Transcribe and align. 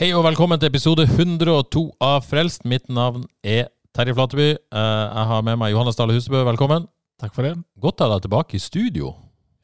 Hei 0.00 0.08
og 0.16 0.22
velkommen 0.24 0.56
til 0.60 0.70
episode 0.70 1.04
102 1.04 1.82
av 2.00 2.22
Frelst. 2.24 2.62
Mitt 2.68 2.86
navn 2.88 3.26
er 3.44 3.66
Terje 3.96 4.14
Flateby. 4.16 4.46
Eh, 4.56 5.04
Jeg 5.10 5.26
har 5.30 5.42
med 5.44 5.58
meg 5.60 5.74
Johannes 5.74 5.98
Dale 5.98 6.14
Husebø. 6.16 6.40
Velkommen. 6.48 6.86
Takk 7.20 7.34
for 7.36 7.44
det. 7.44 7.58
Godt 7.78 8.00
å 8.00 8.08
ha 8.08 8.14
deg 8.14 8.24
tilbake 8.24 8.56
i 8.56 8.62
studio. 8.64 9.12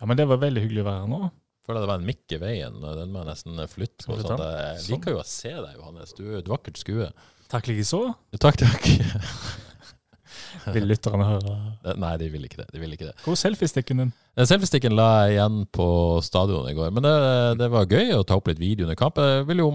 Ja, 0.00 0.06
men 0.06 0.16
Det 0.18 0.26
var 0.28 0.36
veldig 0.42 0.60
hyggelig 0.60 0.82
å 0.84 0.88
være 0.90 1.00
her 1.00 1.08
nå. 1.08 1.30
Føler 1.66 1.80
det 1.80 1.88
var 1.88 1.98
en 2.02 2.06
mikk 2.06 2.34
i 2.36 2.38
veien. 2.42 2.76
Den 2.84 3.12
må 3.14 3.22
jeg 3.24 3.30
nesten 3.30 3.62
flytte. 3.66 4.04
På, 4.04 4.18
sånn? 4.20 4.38
Jeg 4.44 4.82
Sånn. 4.84 4.90
liker 4.98 5.16
jo 5.16 5.22
å 5.22 5.24
se 5.24 5.48
deg, 5.56 5.72
Johannes. 5.80 6.12
Du 6.12 6.22
er 6.28 6.38
et 6.42 6.52
vakkert 6.52 6.76
skue. 6.76 7.08
Takk 7.48 7.66
likeså. 7.72 8.02
Takk, 8.38 8.60
takk. 8.60 8.86
Vil 10.76 10.84
lytterne 10.86 11.24
høre. 11.24 11.56
Nei, 11.96 12.12
de 12.20 12.28
vil 12.28 12.44
ikke 12.44 12.58
det. 12.58 12.68
De 12.74 12.80
vil 12.82 12.92
ikke 12.92 13.08
det. 13.08 13.16
Hvor 13.24 13.32
er 13.36 13.40
selfiestikken 13.40 14.00
din? 14.02 14.12
Den 14.36 14.46
Selfiesticken 14.50 14.96
la 14.98 15.08
jeg 15.24 15.36
igjen 15.38 15.60
på 15.72 15.86
stadionet 16.26 16.72
i 16.72 16.76
går, 16.76 16.90
men 16.92 17.04
det, 17.06 17.12
det 17.60 17.68
var 17.70 17.86
gøy 17.86 18.12
å 18.16 18.24
ta 18.26 18.36
opp 18.36 18.48
litt 18.50 18.58
video 18.58 18.84
under 18.84 18.98
kamp. 18.98 19.16
Jeg 19.22 19.46
vil 19.46 19.62
jo 19.62 19.68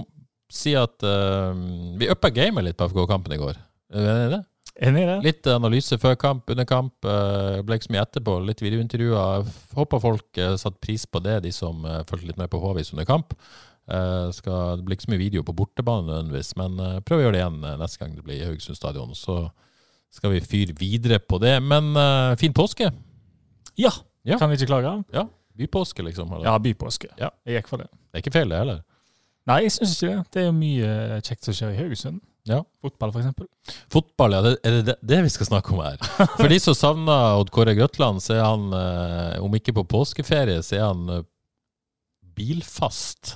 si 0.52 0.76
at 0.78 1.04
uh, 1.08 1.52
vi 2.00 2.10
uppa 2.12 2.32
gamet 2.34 2.68
litt 2.68 2.80
på 2.80 2.90
FK-kampen 2.92 3.36
i 3.36 3.42
går. 3.42 3.60
Er 3.92 4.04
du 4.04 4.10
enig 4.12 4.26
i 4.28 4.34
det? 4.36 4.42
Enig 4.82 5.04
i 5.04 5.08
det? 5.10 5.18
Litt 5.26 5.48
analyse 5.52 5.98
før 6.02 6.16
kamp, 6.20 6.50
under 6.52 6.68
kamp. 6.68 6.94
Uh, 7.06 7.60
ble 7.66 7.78
ikke 7.78 7.90
så 7.90 7.96
mye 7.96 8.06
etterpå. 8.06 8.38
Litt 8.48 8.64
videointervjuer. 8.64 9.50
Håper 9.78 10.02
folk 10.04 10.40
uh, 10.40 10.56
satte 10.60 10.82
pris 10.84 11.04
på 11.06 11.22
det, 11.24 11.42
de 11.46 11.52
som 11.56 11.84
uh, 11.86 12.02
fulgte 12.10 12.32
litt 12.32 12.40
med 12.40 12.52
på 12.52 12.62
Håvis 12.62 12.94
under 12.96 13.08
kamp. 13.10 13.36
Skal, 13.92 14.78
det 14.78 14.86
blir 14.86 14.96
ikke 14.96 15.04
så 15.04 15.12
mye 15.12 15.20
video 15.20 15.42
på 15.44 15.56
bortebane 15.58 16.06
nødvendigvis, 16.06 16.52
men 16.56 16.78
prøv 17.04 17.18
å 17.18 17.24
gjøre 17.26 17.34
det 17.34 17.40
igjen 17.42 17.58
neste 17.82 18.00
gang 18.00 18.14
det 18.16 18.22
blir 18.24 18.38
i 18.38 18.46
Haugesund 18.46 18.78
stadion. 18.78 19.10
Så 19.18 19.36
skal 20.16 20.32
vi 20.32 20.40
fyre 20.46 20.76
videre 20.78 21.18
på 21.20 21.40
det. 21.42 21.58
Men 21.66 21.90
fin 22.40 22.54
påske. 22.56 22.88
Ja. 23.82 23.92
Ja. 24.24 24.38
Kan 24.40 24.54
ikke 24.54 24.70
klage. 24.70 24.94
Ja, 25.12 25.26
bypåske, 25.60 26.06
liksom. 26.08 26.32
Eller? 26.38 26.48
Ja, 26.48 26.56
bypåske. 26.62 27.10
Ja. 27.20 27.34
Jeg 27.44 27.60
gikk 27.60 27.74
for 27.74 27.84
det. 27.84 27.90
Det 27.90 28.22
er 28.22 28.24
ikke 28.24 28.36
feil, 28.38 28.54
det 28.54 28.62
heller. 28.62 28.80
Nei, 29.50 29.62
jeg 29.66 29.72
syns 29.74 29.96
ikke 29.98 30.12
det. 30.12 30.26
Det 30.36 30.42
er 30.44 30.46
jo 30.50 30.58
mye 30.58 30.92
kjekt 31.26 31.48
som 31.48 31.56
skjer 31.58 31.72
i 31.74 31.80
Haugesund. 31.80 32.20
Ja. 32.50 32.60
Fotball, 32.82 33.12
eksempel. 33.18 33.48
Fotball, 33.94 34.34
ja. 34.34 34.42
Det, 34.46 34.52
er 34.66 34.78
det 34.86 34.96
det 35.06 35.20
vi 35.26 35.30
skal 35.34 35.50
snakke 35.50 35.74
om 35.76 35.82
her? 35.86 35.98
For 36.40 36.50
de 36.50 36.58
som 36.62 36.74
savner 36.78 37.38
Odd 37.42 37.52
Kåre 37.54 37.74
Grøtland, 37.78 38.22
så 38.26 38.36
er 38.38 38.44
han, 38.46 38.68
eh, 38.74 39.36
om 39.46 39.54
ikke 39.58 39.74
på 39.78 39.84
påskeferie, 39.90 40.62
så 40.66 40.78
er 40.80 40.86
han 40.88 41.04
eh, 41.18 41.24
bilfast 42.38 43.36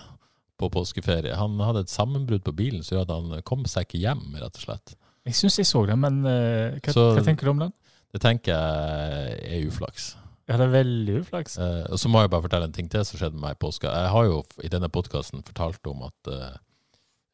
på 0.58 0.70
påskeferie. 0.72 1.36
Han 1.36 1.58
hadde 1.62 1.84
et 1.86 1.92
sammenbrudd 1.94 2.46
på 2.48 2.54
bilen 2.56 2.84
som 2.86 2.98
gjorde 2.98 3.10
at 3.12 3.16
han 3.36 3.46
kom 3.48 3.66
seg 3.70 3.86
ikke 3.90 4.02
hjem, 4.06 4.24
rett 4.40 4.56
og 4.62 4.64
slett. 4.70 4.96
Jeg 5.26 5.38
syns 5.42 5.58
jeg 5.60 5.68
så 5.70 5.82
det, 5.90 5.98
men 6.00 6.22
eh, 6.30 6.78
hva, 6.80 6.94
Så- 6.96 7.10
hva 7.18 7.26
tenker 7.26 7.50
du 7.50 7.54
om 7.56 7.64
den? 7.66 7.74
Det 8.16 8.22
tenker 8.24 8.54
jeg 8.56 9.40
er 9.58 9.66
uflaks. 9.68 10.14
Ja, 10.46 10.60
det 10.60 10.68
er 10.68 10.76
veldig 10.76 11.20
uflaks. 11.24 11.58
Eh, 11.58 11.86
og 11.90 11.98
så 12.02 12.10
må 12.12 12.22
jeg 12.22 12.32
bare 12.34 12.46
fortelle 12.46 12.70
en 12.70 12.76
ting 12.76 12.90
til 12.92 13.06
som 13.08 13.18
skjedde 13.18 13.38
med 13.38 13.48
meg 13.48 13.56
i 13.58 13.62
påska. 13.64 13.90
Jeg 13.90 14.14
har 14.14 14.28
jo 14.28 14.42
i 14.62 14.70
denne 14.70 14.92
podkasten 14.94 15.42
fortalt 15.46 15.90
om 15.90 16.06
at 16.06 16.32
eh, 16.32 16.58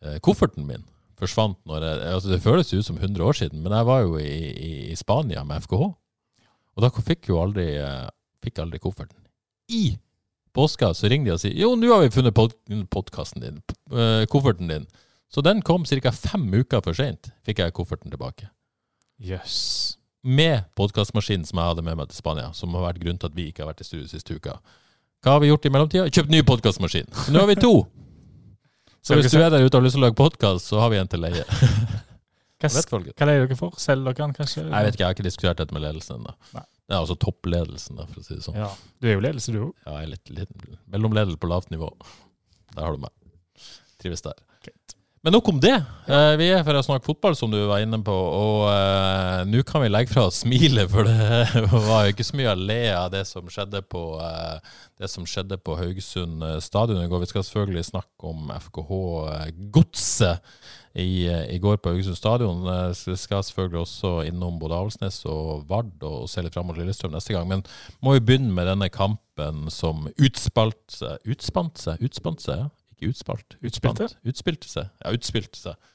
eh, 0.06 0.20
kofferten 0.24 0.68
min 0.68 0.86
forsvant 1.22 1.60
når 1.70 1.84
jeg 1.86 2.14
altså 2.16 2.32
Det 2.32 2.42
føles 2.42 2.72
ut 2.74 2.86
som 2.88 2.98
100 2.98 3.26
år 3.26 3.38
siden, 3.38 3.62
men 3.62 3.76
jeg 3.76 3.86
var 3.86 4.06
jo 4.06 4.16
i, 4.18 4.32
i, 4.52 4.72
i 4.94 4.96
Spania 4.98 5.44
med 5.44 5.68
FKH. 5.68 5.92
Og 6.72 6.86
da 6.86 6.90
fikk 6.96 7.30
jo 7.30 7.42
aldri, 7.42 7.68
eh, 7.78 8.08
fikk 8.44 8.64
aldri 8.64 8.80
kofferten. 8.82 9.20
I 9.70 9.98
påska 10.56 10.94
så 10.98 11.12
ringer 11.12 11.32
de 11.32 11.36
og 11.36 11.44
sier 11.44 11.56
jo, 11.60 11.76
nå 11.80 11.92
har 11.94 12.04
vi 12.04 12.14
funnet 12.16 12.36
pod 12.36 12.56
podkasten 12.92 13.44
din, 13.44 13.62
eh, 13.92 14.26
kofferten 14.32 14.72
din. 14.72 14.88
Så 15.32 15.44
den 15.44 15.62
kom 15.62 15.86
ca. 15.86 16.12
fem 16.12 16.50
uker 16.52 16.82
for 16.84 16.94
seint, 16.94 17.32
fikk 17.48 17.60
jeg 17.64 17.74
kofferten 17.76 18.12
tilbake 18.12 18.50
Jøss. 19.22 20.01
Med 20.22 20.68
podkastmaskinen 20.78 21.46
som 21.48 21.60
jeg 21.60 21.74
hadde 21.74 21.84
med 21.86 21.98
meg 21.98 22.12
til 22.12 22.20
Spania, 22.22 22.52
som 22.54 22.76
har 22.78 22.92
vært 22.92 23.02
grunnen 23.02 23.20
til 23.22 23.32
at 23.32 23.38
vi 23.38 23.48
ikke 23.50 23.64
har 23.64 23.72
vært 23.72 23.82
i 23.84 23.88
studio 23.88 24.10
siste 24.10 24.38
uka. 24.38 24.60
Hva 25.22 25.36
har 25.36 25.42
vi 25.44 25.50
gjort 25.50 25.66
i 25.66 25.72
mellomtida? 25.74 26.06
Kjøpt 26.10 26.34
ny 26.34 26.42
podkastmaskin. 26.46 27.10
Nå 27.34 27.44
har 27.44 27.50
vi 27.50 27.58
to. 27.62 27.74
Så 29.06 29.18
hvis 29.18 29.34
du 29.34 29.40
er 29.42 29.50
der 29.50 29.66
ute 29.66 29.74
og 29.74 29.80
har 29.80 29.88
lyst 29.88 29.98
til 29.98 30.04
å 30.04 30.06
lage 30.06 30.18
podkast, 30.20 30.68
så 30.70 30.78
har 30.78 30.92
vi 30.94 31.00
en 31.02 31.10
til 31.10 31.24
leie. 31.24 31.42
Hva, 32.62 32.70
leier 32.70 33.14
hva 33.18 33.26
er 33.26 33.40
dere 33.48 33.56
for? 33.58 33.74
Selger 33.82 34.14
dere 34.14 34.20
den, 34.20 34.36
kanskje? 34.38 34.68
Jeg 34.68 34.86
vet 34.86 34.94
ikke, 34.94 35.02
jeg 35.02 35.08
har 35.08 35.16
ikke 35.16 35.26
diskutert 35.26 35.62
dette 35.64 35.74
med 35.74 35.82
ledelsen 35.82 36.20
ennå. 36.20 36.36
Det 36.54 36.94
er 36.94 37.00
altså 37.00 37.16
toppledelsen, 37.18 37.98
da, 37.98 38.06
for 38.06 38.22
å 38.22 38.26
si 38.28 38.36
det 38.36 38.46
sånn. 38.46 38.60
Ja. 38.62 38.68
Du 39.02 39.10
er 39.10 39.18
jo 39.18 39.24
ledelse, 39.26 39.56
du 39.56 39.64
òg. 39.64 39.72
Ja, 39.88 39.96
jeg 39.96 40.04
er 40.04 40.12
litt, 40.12 40.34
litt 40.38 40.54
mellomledel 40.94 41.40
på 41.42 41.50
lavt 41.50 41.74
nivå. 41.74 41.90
Der 42.76 42.86
har 42.86 42.94
du 42.94 43.02
meg. 43.02 43.16
Trives 43.98 44.22
der. 44.28 44.38
Men 45.22 45.36
nok 45.36 45.52
om 45.52 45.60
det. 45.62 45.76
Ja. 46.10 46.20
vi 46.40 46.48
er 46.50 46.64
for 46.66 46.74
å 46.74 46.82
snakke 46.82 47.06
fotball, 47.06 47.36
som 47.38 47.52
du 47.54 47.60
var 47.70 47.84
inne 47.84 48.00
på. 48.02 48.14
Og 48.14 48.64
uh, 48.66 49.44
nå 49.46 49.62
kan 49.70 49.84
vi 49.84 49.92
legge 49.92 50.10
fra 50.16 50.24
oss 50.32 50.40
smilet, 50.42 50.90
for 50.90 51.06
det 51.06 51.66
var 51.90 52.08
jo 52.08 52.16
ikke 52.16 52.26
så 52.26 52.40
mye 52.40 52.56
å 52.56 52.58
le 52.58 52.80
av 52.96 53.12
det 53.14 53.22
som 53.30 53.46
skjedde 53.54 53.84
på, 53.86 54.02
uh, 54.18 54.58
det 55.02 55.10
som 55.10 55.26
skjedde 55.26 55.58
på 55.66 55.76
Haugesund 55.80 56.44
eh, 56.46 56.60
stadion 56.62 57.02
i 57.02 57.08
går. 57.10 57.24
Vi 57.24 57.32
skal 57.32 57.46
selvfølgelig 57.46 57.88
snakke 57.90 58.30
om 58.30 58.52
FKH 58.54 58.92
eh, 59.34 59.48
Godset 59.74 60.52
i, 60.94 61.26
eh, 61.28 61.48
i 61.56 61.60
går 61.64 61.80
på 61.82 61.94
Haugesund 61.94 62.20
stadion. 62.20 62.62
Eh, 62.70 62.92
vi 63.08 63.18
skal 63.18 63.44
selvfølgelig 63.48 63.82
også 63.82 64.14
innom 64.30 64.60
både 64.62 64.78
Avaldsnes 64.78 65.24
og 65.30 65.66
Vard 65.70 65.96
og, 66.06 66.28
se 66.30 66.44
litt 66.46 66.58
fram 66.58 66.70
mot 66.70 66.78
Lillestrøm 66.78 67.16
neste 67.16 67.34
gang. 67.34 67.50
Men 67.50 67.66
må 68.04 68.18
jo 68.18 68.26
begynne 68.28 68.54
med 68.54 68.70
denne 68.70 68.92
kampen 68.94 69.66
som 69.74 70.06
utspalt 70.18 70.84
seg 70.92 71.34
Utspant 71.34 71.82
seg? 71.82 72.06
Utspant 72.06 72.44
seg, 72.44 72.66
ja. 72.66 72.70
Ikke 73.02 73.16
utspalt. 73.16 73.56
Utspilte? 73.66 74.08
Utspilte 74.30 74.70
seg. 74.70 74.92
Ja, 75.02 75.12
utspilte 75.16 75.58
seg. 75.58 75.88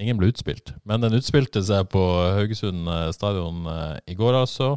Ingen 0.00 0.18
ble 0.18 0.30
utspilt, 0.32 0.72
men 0.88 1.04
den 1.04 1.14
utspilte 1.14 1.62
seg 1.62 1.90
på 1.92 2.00
Haugesund 2.34 2.88
eh, 2.90 3.10
stadion 3.14 3.66
eh, 3.70 3.98
i 4.10 4.16
går, 4.18 4.34
altså. 4.40 4.72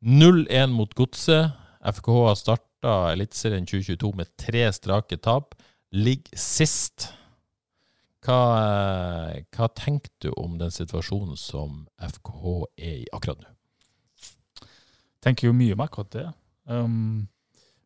0-1 0.00 0.72
mot 0.72 0.94
Godset. 0.96 1.52
FKH 1.84 2.20
har 2.30 2.38
starta 2.40 2.94
Eliteserien 3.12 3.66
2022 3.68 4.12
med 4.16 4.30
tre 4.40 4.64
strake 4.72 5.18
tap. 5.20 5.52
Ligger 5.92 6.40
sist. 6.40 7.10
Hva, 8.24 8.40
eh, 8.62 9.42
hva 9.52 9.68
tenker 9.76 10.12
du 10.24 10.30
om 10.40 10.56
den 10.60 10.72
situasjonen 10.72 11.36
som 11.36 11.84
FKH 12.00 12.56
er 12.80 12.96
i 13.02 13.10
akkurat 13.12 13.44
nå? 13.44 13.52
Jeg 14.64 15.28
tenker 15.28 15.50
jo 15.50 15.56
mye 15.56 15.76
om 15.76 15.84
akkurat 15.84 16.12
det. 16.16 16.26
Um, 16.64 17.26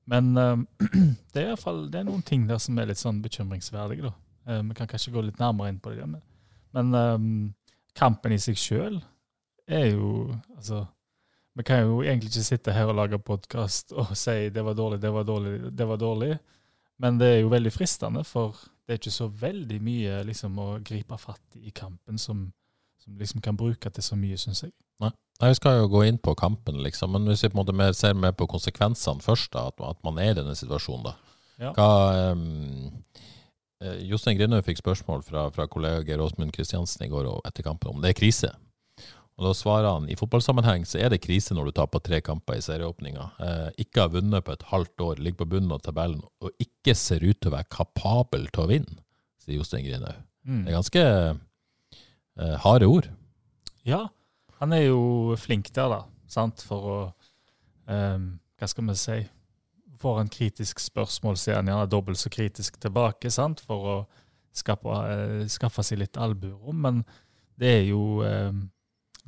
men 0.08 0.32
um, 0.36 0.66
det 1.32 1.42
er 1.42 1.44
i 1.44 1.50
hvert 1.50 1.62
fall 1.62 1.84
det 1.92 2.00
er 2.00 2.08
noen 2.08 2.24
ting 2.24 2.46
der 2.48 2.60
som 2.62 2.78
er 2.80 2.88
litt 2.88 3.00
sånn 3.00 3.20
bekymringsverdige. 3.24 4.08
da. 4.08 4.14
Uh, 4.48 4.62
vi 4.70 4.76
kan 4.78 4.88
kanskje 4.90 5.12
gå 5.12 5.24
litt 5.24 5.40
nærmere 5.40 5.72
inn 5.72 5.80
på 5.84 5.92
det. 5.92 6.06
Men, 6.08 6.22
men 6.76 6.94
um, 6.96 7.26
kampen 7.98 8.32
i 8.32 8.40
seg 8.40 8.58
sjøl 8.60 9.00
er 9.68 9.90
jo 9.92 10.30
Altså, 10.56 10.86
vi 11.58 11.64
kan 11.66 11.84
jo 11.84 12.00
egentlig 12.02 12.32
ikke 12.32 12.46
sitte 12.46 12.72
her 12.74 12.88
og 12.88 12.96
lage 12.98 13.18
podkast 13.18 13.92
og 13.92 14.16
si 14.16 14.48
'det 14.48 14.64
var 14.64 14.74
dårlig, 14.74 15.02
det 15.02 15.12
var 15.12 15.24
dårlig, 15.24 15.76
det 15.78 15.88
var 15.88 15.98
dårlig'. 15.98 16.38
Men 16.98 17.18
det 17.18 17.26
er 17.26 17.40
jo 17.40 17.48
veldig 17.48 17.72
fristende, 17.72 18.24
for 18.24 18.56
det 18.86 18.94
er 18.94 18.98
ikke 18.98 19.10
så 19.10 19.28
veldig 19.28 19.78
mye 19.82 20.22
liksom, 20.24 20.58
å 20.58 20.78
gripe 20.82 21.18
fatt 21.18 21.56
i 21.60 21.70
kampen 21.70 22.18
som, 22.18 22.52
som 22.98 23.16
liksom 23.18 23.40
kan 23.40 23.56
bruke 23.56 23.90
til 23.90 24.02
så 24.02 24.16
mye, 24.16 24.36
syns 24.36 24.62
jeg. 24.62 24.72
Nei, 25.00 25.10
Vi 25.38 25.54
skal 25.54 25.82
jo 25.82 25.90
gå 25.92 26.02
inn 26.08 26.18
på 26.18 26.34
kampen, 26.34 26.80
liksom, 26.82 27.12
men 27.14 27.30
hvis 27.30 27.44
vi 27.44 27.52
på 27.52 27.58
en 27.58 27.62
måte 27.62 27.76
mer, 27.76 27.92
ser 27.94 28.16
mer 28.18 28.34
på 28.34 28.48
konsekvensene 28.50 29.22
først, 29.22 29.52
da, 29.54 29.68
at, 29.70 29.82
at 29.86 30.00
man 30.06 30.18
er 30.18 30.32
i 30.32 30.38
denne 30.40 30.56
situasjonen, 30.58 31.12
da. 31.12 31.34
Ja. 31.58 31.70
Hva, 31.76 32.32
um, 32.32 33.04
Jostein 34.06 34.38
Grindhaug 34.38 34.66
fikk 34.66 34.80
spørsmål 34.80 35.22
fra, 35.26 35.44
fra 35.54 35.68
kollega 35.70 36.02
Geir 36.06 36.22
Åsmund 36.22 36.50
Kristiansen 36.54 37.04
i 37.06 37.10
går 37.12 37.28
etter 37.46 37.66
kampen 37.66 37.92
om 37.92 38.02
det 38.02 38.10
er 38.12 38.18
krise. 38.18 38.50
Og 39.38 39.46
Da 39.46 39.52
svarer 39.54 39.86
han 39.86 40.08
i 40.10 40.16
fotballsammenheng 40.18 40.82
så 40.90 40.98
er 40.98 41.12
det 41.12 41.20
krise 41.22 41.54
når 41.54 41.68
du 41.68 41.76
taper 41.78 42.02
tre 42.02 42.18
kamper 42.26 42.58
i 42.58 42.64
serieåpninga. 42.64 43.26
Eh, 43.38 43.68
ikke 43.84 44.02
har 44.02 44.14
vunnet 44.16 44.42
på 44.46 44.56
et 44.56 44.64
halvt 44.72 45.04
år, 45.06 45.20
ligger 45.22 45.44
på 45.44 45.50
bunnen 45.54 45.74
av 45.76 45.84
tabellen 45.86 46.24
og 46.42 46.50
ikke 46.58 46.96
ser 46.98 47.22
ut 47.22 47.38
til 47.38 47.52
å 47.52 47.54
være 47.54 47.70
kapabel 47.70 48.48
til 48.50 48.64
å 48.64 48.70
vinne, 48.72 48.98
sier 49.38 49.60
Jostein 49.60 49.86
Grindhaug. 49.86 50.18
Mm. 50.42 50.64
Det 50.64 50.72
er 50.72 50.78
ganske 50.80 51.04
eh, 51.06 52.56
harde 52.66 52.90
ord. 52.90 53.06
Ja, 53.86 54.08
han 54.60 54.74
er 54.74 54.88
jo 54.88 55.34
flink 55.40 55.72
der, 55.74 55.90
da. 55.92 56.00
Sant? 56.28 56.62
For 56.66 56.88
å 56.92 57.00
um, 57.88 58.30
Hva 58.58 58.68
skal 58.70 58.88
vi 58.88 58.96
si? 58.98 59.18
Får 59.98 60.22
en 60.22 60.30
kritisk 60.30 60.80
spørsmål, 60.82 61.38
så 61.38 61.56
han 61.56 61.70
gjerne 61.70 61.90
dobbelt 61.90 62.20
så 62.20 62.30
kritisk 62.30 62.78
tilbake, 62.82 63.30
sant? 63.34 63.62
For 63.66 63.92
å 63.92 63.98
skaffe, 64.56 64.98
uh, 64.98 65.46
skaffe 65.50 65.84
seg 65.86 66.02
litt 66.02 66.18
albuerom. 66.20 66.82
Men 66.84 67.04
det 67.58 67.72
er 67.80 67.86
jo 67.90 68.02
um, 68.22 68.66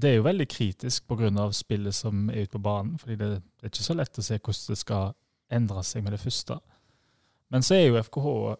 det 0.00 0.10
er 0.10 0.16
jo 0.16 0.24
veldig 0.24 0.46
kritisk 0.48 1.08
pga. 1.08 1.50
spillet 1.52 1.94
som 1.94 2.30
er 2.30 2.42
ute 2.42 2.56
på 2.56 2.58
banen. 2.58 2.98
fordi 2.98 3.16
det, 3.16 3.28
det, 3.42 3.62
er 3.62 3.72
ikke 3.72 3.84
så 3.84 3.94
lett 3.94 4.18
å 4.18 4.22
se 4.22 4.38
hvordan 4.38 4.72
det 4.72 4.78
skal 4.78 5.12
endre 5.50 5.82
seg 5.84 6.04
med 6.04 6.12
det 6.12 6.20
første. 6.20 6.56
Men 7.50 7.62
så 7.62 7.74
er 7.74 7.86
jo 7.86 8.02
FKH 8.02 8.56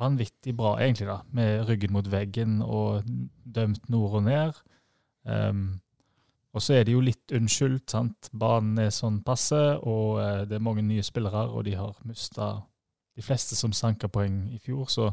vanvittig 0.00 0.56
bra, 0.56 0.76
egentlig, 0.80 1.06
da, 1.06 1.20
med 1.30 1.66
ryggen 1.68 1.92
mot 1.92 2.06
veggen 2.10 2.62
og 2.62 3.04
dømt 3.44 3.88
nord 3.90 4.14
og 4.20 4.22
ned. 4.24 4.60
Um, 5.26 5.80
og 6.52 6.60
så 6.60 6.76
er 6.76 6.84
det 6.84 6.92
jo 6.92 7.00
litt 7.00 7.32
unnskyldt. 7.32 7.90
sant? 7.94 8.28
Banen 8.32 8.78
er 8.78 8.92
sånn 8.92 9.22
passe, 9.24 9.60
og 9.80 10.20
eh, 10.20 10.42
det 10.48 10.58
er 10.58 10.64
mange 10.64 10.84
nye 10.84 11.04
spillere, 11.04 11.46
og 11.48 11.64
de 11.68 11.76
har 11.78 11.96
mista 12.08 12.54
de 13.16 13.24
fleste 13.24 13.56
som 13.56 13.72
sanka 13.76 14.08
poeng 14.12 14.44
i 14.52 14.60
fjor. 14.60 14.88
Så 14.92 15.10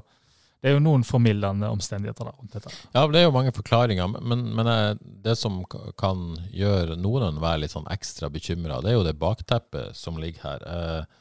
det 0.59 0.71
er 0.71 0.75
jo 0.75 0.83
noen 0.83 1.05
formildende 1.07 1.69
omstendigheter 1.71 2.27
da, 2.27 2.33
rundt 2.35 2.57
dette. 2.57 2.73
Ja, 2.91 3.05
det 3.07 3.21
er 3.21 3.29
jo 3.29 3.35
mange 3.35 3.53
forklaringer, 3.55 4.11
men, 4.19 4.43
men 4.57 4.67
eh, 4.67 4.91
det 5.23 5.37
som 5.39 5.61
kan 5.99 6.25
gjøre 6.51 6.99
noen 6.99 7.39
være 7.39 7.63
litt 7.63 7.75
sånn 7.75 7.87
ekstra 7.91 8.27
bekymra, 8.33 8.81
det 8.83 8.91
er 8.91 8.99
jo 8.99 9.07
det 9.07 9.15
bakteppet 9.21 9.95
som 9.95 10.19
ligger 10.19 10.43
her. 10.43 10.67
Eh, 10.67 11.17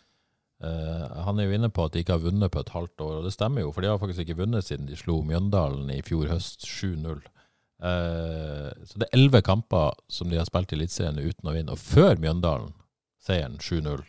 uh, 0.66 1.04
han 1.28 1.38
er 1.38 1.46
jo 1.46 1.54
inne 1.54 1.70
på 1.70 1.86
at 1.86 1.94
de 1.94 2.02
ikke 2.02 2.16
har 2.16 2.26
vunnet 2.26 2.50
på 2.50 2.64
et 2.64 2.74
halvt 2.74 3.06
år, 3.06 3.20
og 3.20 3.28
det 3.28 3.36
stemmer 3.36 3.62
jo, 3.62 3.70
for 3.70 3.86
de 3.86 3.92
har 3.92 4.02
faktisk 4.02 4.26
ikke 4.26 4.40
vunnet 4.42 4.66
siden 4.66 4.90
de 4.90 4.98
slo 4.98 5.20
Mjøndalen 5.22 5.86
i 5.94 6.02
fjor 6.02 6.26
høst 6.34 6.66
7-0. 6.66 7.22
Uh, 7.78 8.74
så 8.82 8.98
det 8.98 9.06
er 9.06 9.14
elleve 9.14 9.42
kamper 9.46 9.94
som 10.10 10.30
de 10.30 10.38
har 10.40 10.48
spilt 10.48 10.72
i 10.74 10.78
Eliteserien 10.78 11.18
uten 11.18 11.50
å 11.50 11.54
vinne. 11.54 11.74
Og 11.74 11.80
før 11.80 12.18
Mjøndalen, 12.20 12.72
seieren 13.22 13.58
7-0, 13.62 14.02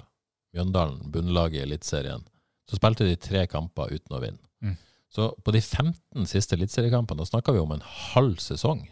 Mjøndalen, 0.57 1.03
bunnlaget 1.13 1.61
i 1.61 1.65
Eliteserien, 1.67 2.25
så 2.69 2.77
spilte 2.77 3.07
de 3.07 3.17
tre 3.17 3.45
kamper 3.49 3.93
uten 3.93 4.17
å 4.17 4.21
vinne. 4.23 4.41
Mm. 4.65 4.77
Så 5.09 5.31
på 5.41 5.53
de 5.53 5.61
15 5.61 6.29
siste 6.29 6.57
eliteseriekampene, 6.57 7.21
da 7.21 7.29
snakker 7.29 7.55
vi 7.55 7.61
om 7.61 7.73
en 7.73 7.85
halv 8.13 8.41
sesong, 8.41 8.83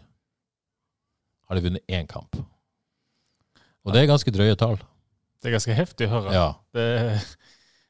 har 1.48 1.58
de 1.58 1.64
vunnet 1.64 1.94
én 1.94 2.08
kamp. 2.10 2.38
Og 3.86 3.94
det 3.94 4.02
er 4.02 4.10
ganske 4.10 4.32
drøye 4.34 4.56
tall. 4.58 4.76
Det 5.38 5.48
er 5.48 5.54
ganske 5.54 5.76
heftig 5.78 6.08
å 6.08 6.16
høre. 6.16 6.32
Ja. 6.34 6.48
Det, 6.74 6.86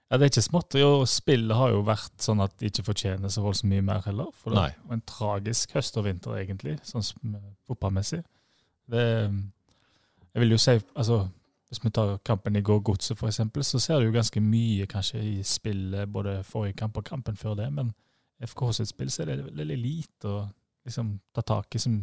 ja, 0.09 0.17
det 0.17 0.25
er 0.25 0.31
ikke 0.33 0.45
smått. 0.47 0.77
Og 0.81 1.03
spillet 1.11 1.57
har 1.57 1.73
jo 1.75 1.85
vært 1.85 2.25
sånn 2.25 2.41
at 2.41 2.55
de 2.61 2.71
ikke 2.71 2.87
fortjener 2.87 3.33
så 3.33 3.43
voldsomt 3.45 3.73
mye 3.75 3.85
mer 3.85 4.01
heller. 4.07 4.31
For 4.41 4.55
det 4.55 4.65
var 4.73 4.97
en 4.97 5.05
tragisk 5.09 5.75
høst 5.77 5.99
og 6.01 6.07
vinter, 6.09 6.39
egentlig, 6.41 6.79
sånn 6.89 7.05
fotballmessig. 7.69 8.23
Det, 8.89 9.03
jeg 10.33 10.45
vil 10.45 10.55
jo 10.55 10.61
si, 10.63 10.79
altså 10.97 11.27
Hvis 11.69 11.83
vi 11.85 11.91
tar 11.93 12.15
kampen 12.25 12.57
i 12.57 12.63
går, 12.65 12.79
Godset 12.81 13.19
f.eks., 13.21 13.43
så 13.69 13.79
ser 13.79 13.99
du 14.01 14.07
jo 14.07 14.13
ganske 14.15 14.41
mye 14.41 14.87
kanskje 14.89 15.19
i 15.21 15.35
spillet 15.45 16.09
både 16.09 16.39
forrige 16.49 16.79
kamp 16.79 16.97
og 16.97 17.05
kampen 17.05 17.37
før 17.37 17.59
det. 17.59 17.67
Men 17.77 17.91
FK 18.41 18.63
sitt 18.73 18.89
spill 18.89 19.11
så 19.13 19.27
er 19.27 19.35
det 19.35 19.51
veldig 19.51 19.77
lite 19.77 20.31
å 20.31 20.39
liksom, 20.89 21.19
ta 21.37 21.45
tak 21.45 21.77
i 21.77 21.83
som 21.83 21.99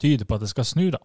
tyder 0.00 0.24
på 0.24 0.38
at 0.38 0.46
det 0.46 0.48
skal 0.54 0.64
snu, 0.64 0.86
da. 0.94 1.02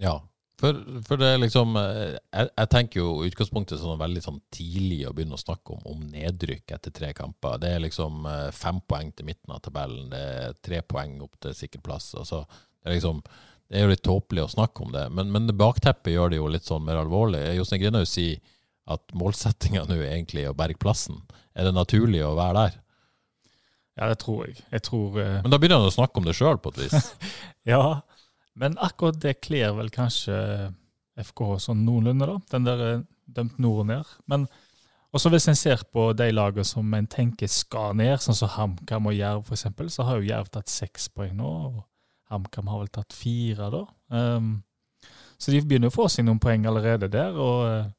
Ja, 0.00 0.14
for, 0.58 0.78
for, 1.06 1.20
det 1.20 1.28
er 1.30 1.38
liksom 1.38 1.76
eh, 1.78 2.16
jeg, 2.16 2.48
jeg, 2.50 2.68
tenker 2.72 3.00
jo 3.00 3.26
utgangspunktet 3.28 3.78
sånn 3.78 4.00
veldig 4.00 4.22
sånn 4.24 4.40
tidlig 4.54 5.04
å 5.06 5.12
begynne 5.14 5.38
å 5.38 5.42
snakke 5.42 5.76
om, 5.76 5.84
om, 5.92 6.00
nedrykk 6.10 6.74
etter 6.74 6.94
tre 6.94 7.12
kamper. 7.14 7.60
Det 7.62 7.70
er 7.74 7.84
liksom 7.84 8.26
eh, 8.26 8.48
fem 8.56 8.80
poeng 8.90 9.12
til 9.14 9.28
midten 9.28 9.54
av 9.54 9.62
tabellen, 9.62 10.08
det 10.10 10.24
er 10.40 10.58
tre 10.64 10.82
poeng 10.82 11.14
opp 11.22 11.38
til 11.44 11.54
sikker 11.54 11.84
plass. 11.84 12.10
Altså, 12.18 12.42
det, 12.50 12.90
er 12.90 12.98
liksom, 12.98 13.22
det 13.70 13.78
er 13.78 13.86
jo 13.86 13.92
litt 13.94 14.04
tåpelig 14.08 14.48
å 14.48 14.52
snakke 14.56 14.86
om 14.86 14.94
det, 14.96 15.06
men, 15.14 15.30
men 15.34 15.46
det 15.46 15.54
bakteppet 15.58 16.16
gjør 16.16 16.34
det 16.34 16.42
jo 16.42 16.50
litt 16.50 16.66
sånn 16.66 16.86
mer 16.88 16.98
alvorlig. 17.04 17.44
Jostein 17.60 17.84
Grinaud 17.84 18.10
sier 18.10 18.42
at 18.88 19.16
målsettinga 19.16 19.84
nå 19.86 20.00
er 20.00 20.14
egentlig 20.16 20.48
å 20.48 20.56
berge 20.58 20.80
plassen. 20.80 21.20
Er 21.54 21.68
det 21.68 21.76
naturlig 21.76 22.24
å 22.24 22.34
være 22.38 22.64
der? 22.64 22.78
Ja, 23.98 24.08
det 24.10 24.20
tror 24.22 24.46
jeg. 24.46 24.58
jeg 24.72 24.82
tror, 24.86 25.16
uh... 25.18 25.40
Men 25.42 25.52
da 25.52 25.58
begynner 25.58 25.82
han 25.82 25.90
å 25.90 25.94
snakke 25.94 26.20
om 26.20 26.26
det 26.26 26.36
sjøl, 26.38 26.58
på 26.62 26.70
et 26.74 26.84
vis? 26.86 27.10
ja, 27.72 28.00
men 28.58 28.78
akkurat 28.82 29.18
det 29.22 29.38
kler 29.44 29.74
vel 29.76 29.90
kanskje 29.94 30.36
FKH 31.18 31.58
sånn 31.68 31.84
noenlunde, 31.86 32.28
da. 32.28 32.38
Den 32.52 32.66
der 32.66 32.84
eh, 32.86 33.04
dømt 33.38 33.58
nord 33.62 33.84
og 33.84 33.88
ned. 33.90 34.14
Men 34.30 34.46
også 35.14 35.32
hvis 35.32 35.48
en 35.50 35.58
ser 35.58 35.82
på 35.92 36.10
de 36.16 36.28
lagene 36.32 36.66
som 36.66 36.94
en 36.94 37.08
tenker 37.10 37.50
skal 37.50 37.96
ned, 37.98 38.18
sånn 38.22 38.36
som 38.38 38.52
HamKam 38.54 39.10
og 39.10 39.16
Jerv 39.16 39.48
f.eks., 39.48 39.94
så 39.94 40.06
har 40.06 40.18
jo 40.18 40.30
Jerv 40.30 40.50
tatt 40.52 40.72
seks 40.72 41.08
poeng 41.14 41.36
nå, 41.38 41.52
og 41.68 41.84
HamKam 42.32 42.70
har 42.70 42.82
vel 42.84 42.90
tatt 42.92 43.16
fire, 43.16 43.70
da. 43.72 43.84
Um, 44.12 44.58
så 45.38 45.54
de 45.54 45.62
begynner 45.62 45.92
å 45.92 45.94
få 45.94 46.08
seg 46.10 46.26
noen 46.26 46.40
poeng 46.42 46.66
allerede 46.66 47.08
der. 47.12 47.36
og 47.38 47.94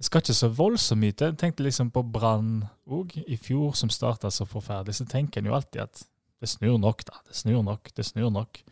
det 0.00 0.06
skal 0.08 0.22
ikke 0.22 0.32
så 0.32 0.48
voldsomt 0.56 1.02
mye 1.02 1.12
til. 1.12 1.28
Jeg 1.28 1.36
tenkte 1.42 1.64
liksom 1.66 1.90
på 1.92 2.00
Brann 2.08 2.62
òg, 2.88 3.12
i 3.20 3.36
fjor, 3.36 3.74
som 3.76 3.90
starta 3.92 4.30
så 4.32 4.46
forferdelig. 4.48 4.94
Så 4.96 5.04
tenker 5.04 5.42
en 5.42 5.50
jo 5.50 5.56
alltid 5.58 5.82
at 5.82 6.00
det 6.40 6.48
snur 6.48 6.78
nok, 6.80 7.04
da. 7.04 7.18
Det 7.28 7.36
snur 7.36 7.60
nok, 7.66 7.90
det 7.92 8.06
snur 8.08 8.30
nok. 8.32 8.62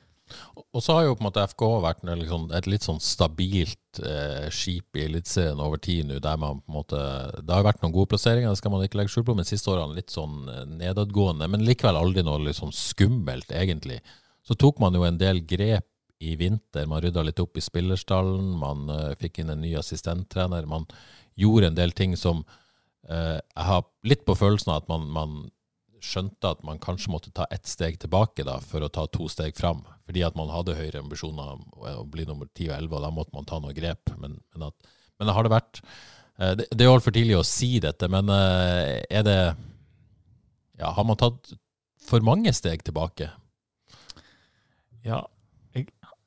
Og 0.77 0.83
så 0.85 0.97
har 0.97 1.07
jo 1.07 1.17
på 1.17 1.23
en 1.23 1.29
måte 1.29 1.45
FK 1.51 1.65
vært 1.85 2.05
liksom, 2.07 2.49
et 2.55 2.69
litt 2.71 2.87
sånn 2.87 3.01
stabilt 3.03 4.01
eh, 4.03 4.49
skip 4.55 4.99
i 4.99 5.05
Eliteserien 5.07 5.61
over 5.65 5.81
tid 5.83 6.09
nå, 6.09 6.19
der 6.25 6.41
man 6.41 6.61
på 6.61 6.73
en 6.73 6.79
måte 6.79 7.03
Det 7.43 7.55
har 7.55 7.67
vært 7.67 7.83
noen 7.83 7.95
gode 7.97 8.13
plasseringer, 8.13 8.53
det 8.53 8.61
skal 8.61 8.75
man 8.75 8.85
ikke 8.87 9.01
legge 9.01 9.15
skjul 9.15 9.27
på, 9.29 9.37
men 9.39 9.49
siste 9.49 9.73
årene 9.73 9.97
litt 9.97 10.15
sånn 10.15 10.49
eh, 10.53 10.65
nedadgående. 10.85 11.49
Men 11.51 11.67
likevel 11.67 12.01
aldri 12.01 12.25
noe 12.27 12.43
liksom 12.47 12.75
skummelt, 12.77 13.53
egentlig. 13.55 14.01
Så 14.47 14.57
tok 14.57 14.81
man 14.83 14.97
jo 14.97 15.05
en 15.05 15.21
del 15.21 15.43
grep 15.49 15.87
i 16.19 16.35
vinter. 16.37 16.87
Man 16.91 17.03
rydda 17.03 17.23
litt 17.27 17.41
opp 17.43 17.59
i 17.59 17.63
spillerstallen, 17.63 18.51
man 18.59 18.89
uh, 18.91 19.13
fikk 19.21 19.43
inn 19.43 19.53
en 19.53 19.63
ny 19.63 19.75
assistenttrener. 19.79 20.67
Man 20.67 20.89
gjorde 21.39 21.71
en 21.71 21.79
del 21.79 21.95
ting 21.95 22.17
som 22.19 22.43
uh, 22.43 23.39
Jeg 23.39 23.67
har 23.71 23.85
litt 24.09 24.25
på 24.27 24.35
følelsen 24.39 24.73
av 24.75 24.83
at 24.83 24.91
man, 24.91 25.07
man 25.15 25.37
skjønte 26.05 26.53
at 26.53 26.61
man 26.67 26.81
kanskje 26.83 27.13
måtte 27.13 27.33
ta 27.35 27.47
ett 27.55 27.67
steg 27.69 27.99
tilbake 28.03 28.45
da, 28.47 28.59
for 28.65 28.85
å 28.85 28.91
ta 28.93 29.07
to 29.13 29.29
steg 29.33 29.57
fram. 29.59 29.85
Fordi 30.09 30.25
at 30.27 30.37
man 30.39 30.53
hadde 30.53 30.77
høyere 30.79 31.03
ambisjoner 31.03 31.57
å 31.59 32.05
bli 32.09 32.27
nummer 32.29 32.49
10 32.51 32.71
og 32.71 32.77
11, 32.77 32.95
og 32.97 33.05
da 33.05 33.11
måtte 33.15 33.37
man 33.37 33.49
ta 33.49 33.61
noen 33.63 33.77
grep. 33.77 34.13
Men, 34.21 34.39
men, 34.55 34.69
at, 34.71 34.93
men 35.21 35.33
har 35.35 35.47
det 35.47 35.55
vært 35.55 35.81
eh, 35.83 36.55
det, 36.61 36.69
det 36.73 36.87
er 36.87 36.93
altfor 36.93 37.15
tidlig 37.17 37.39
å 37.39 37.47
si 37.47 37.75
dette, 37.85 38.11
men 38.13 38.31
eh, 38.35 38.99
er 39.09 39.27
det 39.27 39.41
ja, 40.79 40.93
Har 40.95 41.03
man 41.09 41.19
tatt 41.19 41.57
for 42.09 42.23
mange 42.23 42.53
steg 42.55 42.85
tilbake? 42.87 43.33
Ja, 45.05 45.25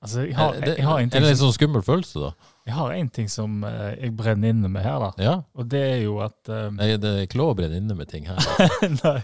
altså 0.01 0.25
jeg 0.25 0.35
har, 0.37 0.57
jeg, 0.57 0.75
jeg 0.77 0.87
har 0.87 0.99
en 0.99 1.11
ting 1.11 1.21
Er 1.21 1.25
det 1.27 1.35
en 1.35 1.39
sånn 1.43 1.53
skummel 1.55 1.83
følelse, 1.85 2.21
da? 2.21 2.51
Jeg 2.67 2.75
har 2.77 2.93
en 2.93 3.09
ting 3.09 3.29
som 3.31 3.63
uh, 3.65 3.91
jeg 3.95 4.13
brenner 4.17 4.53
inne 4.53 4.69
med 4.69 4.85
her, 4.85 4.99
da. 5.01 5.09
Ja. 5.21 5.35
Og 5.57 5.69
det 5.71 5.81
er 5.81 6.01
jo 6.03 6.19
at 6.21 6.51
um, 6.51 6.77
Nei, 6.77 6.91
det 7.01 7.09
er 7.09 7.25
ikke 7.25 7.39
lov 7.41 7.53
å 7.53 7.57
brenne 7.57 7.79
inne 7.81 7.97
med 7.97 8.11
ting 8.11 8.27
her. 8.29 8.37
Nei. 9.01 9.15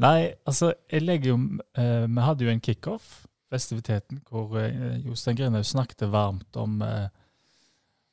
Nei. 0.00 0.20
altså, 0.48 0.72
jeg 0.88 1.04
legger 1.04 1.34
jo 1.34 1.40
uh, 1.40 2.06
Vi 2.08 2.24
hadde 2.24 2.46
jo 2.46 2.52
en 2.52 2.64
kickoff, 2.64 3.10
festiviteten, 3.52 4.22
hvor 4.30 4.56
uh, 4.56 4.96
Jostein 5.04 5.36
Grinhaug 5.36 5.68
snakket 5.68 6.06
varmt 6.12 6.60
om 6.60 6.80
uh, 6.80 7.10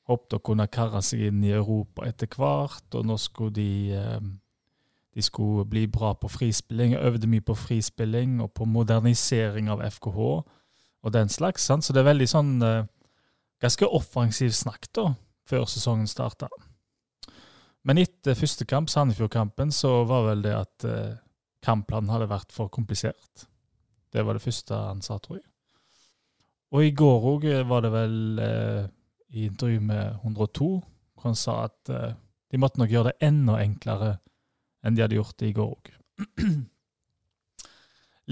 Håpet 0.09 0.39
å 0.39 0.43
kunne 0.43 0.65
karre 0.73 1.03
seg 1.05 1.27
inn 1.29 1.43
i 1.45 1.53
Europa 1.53 2.07
etter 2.09 2.27
hvert, 2.33 2.87
og 2.97 3.03
nå 3.05 3.17
skulle 3.21 3.53
de 3.53 3.69
de 5.15 5.21
skulle 5.25 5.65
bli 5.69 5.87
bra 5.89 6.13
på 6.13 6.29
frispilling, 6.31 6.95
øvde 6.95 7.27
mye 7.27 7.43
på 7.45 7.55
frispilling 7.57 8.39
og 8.43 8.53
på 8.57 8.65
modernisering 8.69 9.69
av 9.73 9.81
FKH 9.85 10.27
og 11.03 11.13
den 11.15 11.29
slags. 11.31 11.65
Sant? 11.69 11.85
Så 11.85 11.93
det 11.95 12.03
er 12.03 12.11
veldig 12.11 12.27
sånn 12.29 12.55
ganske 13.59 13.87
offensiv 13.87 14.51
snakk 14.55 14.87
da, 14.95 15.13
før 15.47 15.67
sesongen 15.69 16.07
starta. 16.09 16.49
Men 17.87 18.01
etter 18.01 18.37
første 18.37 18.67
kamp, 18.67 18.89
Sandefjord-kampen, 18.91 19.71
så 19.71 20.03
var 20.07 20.27
vel 20.27 20.43
det 20.43 20.55
at 20.55 20.87
eh, 20.87 21.19
kampplanen 21.65 22.11
hadde 22.11 22.29
vært 22.31 22.51
for 22.55 22.71
komplisert. 22.71 23.45
Det 24.11 24.23
var 24.25 24.35
det 24.35 24.43
første 24.43 24.75
han 24.75 25.03
sa, 25.05 25.19
tror 25.21 25.39
jeg. 25.39 25.45
Og 26.75 26.85
i 26.85 26.93
går 26.95 27.29
òg 27.33 27.47
eh, 27.49 27.67
var 27.67 27.85
det 27.85 27.93
vel 27.93 28.41
eh, 28.45 28.81
i 29.39 29.45
intervju 29.47 29.79
med 29.85 30.19
102 30.23 30.71
hvor 30.79 31.27
han 31.27 31.37
sa 31.37 31.63
at 31.67 31.91
eh, 31.93 32.17
de 32.49 32.59
måtte 32.61 32.81
nok 32.81 32.91
gjøre 32.91 33.11
det 33.11 33.29
enda 33.29 33.59
enklere 33.61 34.11
enn 34.85 34.95
de 34.95 35.03
hadde 35.03 35.17
gjort 35.17 35.37
det 35.39 35.49
i 35.49 35.55
går 35.55 35.71
òg. 35.73 35.89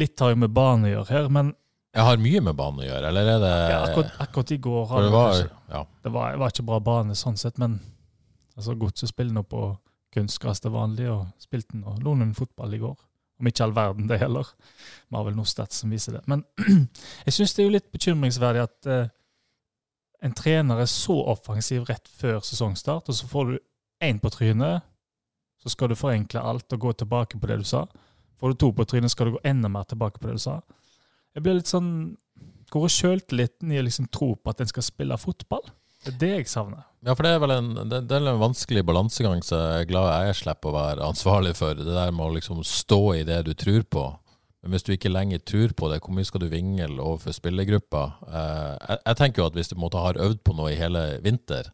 Litt 0.01 0.21
har 0.21 0.31
jo 0.33 0.39
med 0.43 0.53
bane 0.53 0.89
å 0.89 0.91
gjøre 0.91 1.13
her, 1.13 1.31
men 1.33 1.55
jeg 1.97 2.05
har 2.05 2.19
mye 2.21 2.41
med 2.45 2.57
banen 2.57 2.83
å 2.83 2.85
gjøre, 2.85 3.09
eller 3.09 3.29
er 3.31 3.39
det 3.41 3.51
ja, 3.71 3.77
akkurat, 3.87 4.15
akkurat, 4.21 4.51
i 4.53 4.57
går 4.61 4.91
det, 5.01 5.11
var, 5.13 5.39
ja. 5.71 5.81
det 6.05 6.11
var, 6.13 6.35
var, 6.37 6.53
ikke 6.53 6.65
bra 6.67 6.77
bane 6.83 7.17
sånn 7.17 7.39
sett, 7.41 7.57
men 7.61 7.79
altså, 8.55 8.75
Godset 8.77 9.09
spiller 9.09 9.33
nå 9.33 9.43
på 9.49 9.63
kunstgress 10.13 10.61
til 10.61 10.75
vanlig, 10.75 11.09
og 11.09 11.25
spilte 11.41 11.79
nå 11.79 11.97
Lonen 12.05 12.35
fotball 12.37 12.75
i 12.77 12.81
går. 12.81 12.95
Om 13.37 13.49
ikke 13.49 13.65
all 13.65 13.73
verden, 13.73 14.07
det 14.09 14.17
heller. 14.21 14.47
Vi 15.09 15.17
har 15.17 15.25
vel 15.27 15.37
noe 15.37 15.49
stats 15.49 15.83
som 15.83 15.93
viser 15.93 16.17
det. 16.17 16.23
Men 16.29 16.43
jeg 17.25 17.35
syns 17.35 17.53
det 17.53 17.63
er 17.63 17.67
jo 17.67 17.75
litt 17.75 17.91
bekymringsverdig 17.93 18.63
at 18.63 18.89
uh, 18.89 19.09
en 20.25 20.37
trener 20.37 20.81
er 20.81 20.89
så 20.89 21.17
offensiv 21.33 21.85
rett 21.89 22.09
før 22.09 22.39
sesongstart, 22.45 23.09
og 23.09 23.17
så 23.17 23.29
får 23.29 23.51
du 23.51 23.57
én 24.05 24.21
på 24.21 24.31
trynet, 24.33 24.85
så 25.61 25.73
skal 25.73 25.91
du 25.91 25.97
forenkle 25.97 26.41
alt 26.41 26.73
og 26.73 26.81
gå 26.81 26.93
tilbake 27.01 27.41
på 27.41 27.49
det 27.49 27.61
du 27.61 27.67
sa. 27.67 27.85
Får 28.37 28.53
du 28.53 28.61
to 28.61 28.71
på 28.73 28.85
trynet, 28.85 29.13
skal 29.13 29.29
du 29.29 29.37
gå 29.37 29.45
enda 29.45 29.69
mer 29.69 29.85
tilbake 29.89 30.21
på 30.21 30.29
det 30.29 30.37
du 30.37 30.43
sa. 30.45 30.59
Jeg 31.37 31.45
blir 31.45 31.59
litt 31.59 31.69
sånn 31.69 31.91
Går 32.73 32.83
og 32.83 32.91
sjøltilliten 32.91 33.71
i 33.71 33.77
å 33.79 33.83
liksom 33.85 34.09
tro 34.11 34.33
på 34.35 34.51
at 34.51 34.59
en 34.59 34.67
skal 34.67 34.83
spille 34.83 35.15
fotball? 35.21 35.61
Det 36.03 36.09
er 36.11 36.17
det 36.19 36.31
jeg 36.33 36.49
savner. 36.51 36.83
Ja, 37.05 37.13
for 37.13 37.23
det 37.23 37.31
er 37.31 37.39
vel 37.39 37.53
en, 37.55 37.69
det, 37.87 38.01
det 38.09 38.17
er 38.17 38.25
en 38.27 38.41
vanskelig 38.41 38.83
balansegang, 38.83 39.39
så 39.45 39.55
jeg 39.55 39.85
er 39.85 39.87
glad 39.87 40.09
jeg 40.27 40.35
slipper 40.41 40.69
å 40.69 40.75
være 40.75 41.07
ansvarlig 41.07 41.53
for 41.55 41.79
det 41.79 41.87
der 41.87 42.11
med 42.11 42.25
å 42.25 42.33
liksom 42.35 42.59
stå 42.67 42.99
i 43.15 43.23
det 43.27 43.39
du 43.47 43.53
tror 43.55 43.85
på. 43.87 44.03
Men 44.59 44.75
hvis 44.75 44.83
du 44.83 44.91
ikke 44.97 45.13
lenger 45.13 45.39
tror 45.47 45.71
på 45.79 45.87
det, 45.93 46.01
hvor 46.03 46.17
mye 46.17 46.27
skal 46.27 46.43
du 46.43 46.49
vingle 46.51 46.99
overfor 46.99 47.37
spillergruppa? 47.37 48.03
Eh, 48.27 48.73
jeg, 48.75 48.99
jeg, 48.99 49.19
tenker 49.21 49.41
jo 49.41 49.47
at 49.47 49.57
hvis 49.61 49.71
du 49.71 49.77
måtte 49.79 50.03
har 50.03 50.19
øvd 50.27 50.43
på 50.43 50.57
noe 50.59 50.73
i 50.73 50.79
hele 50.79 51.05
vinter, 51.23 51.71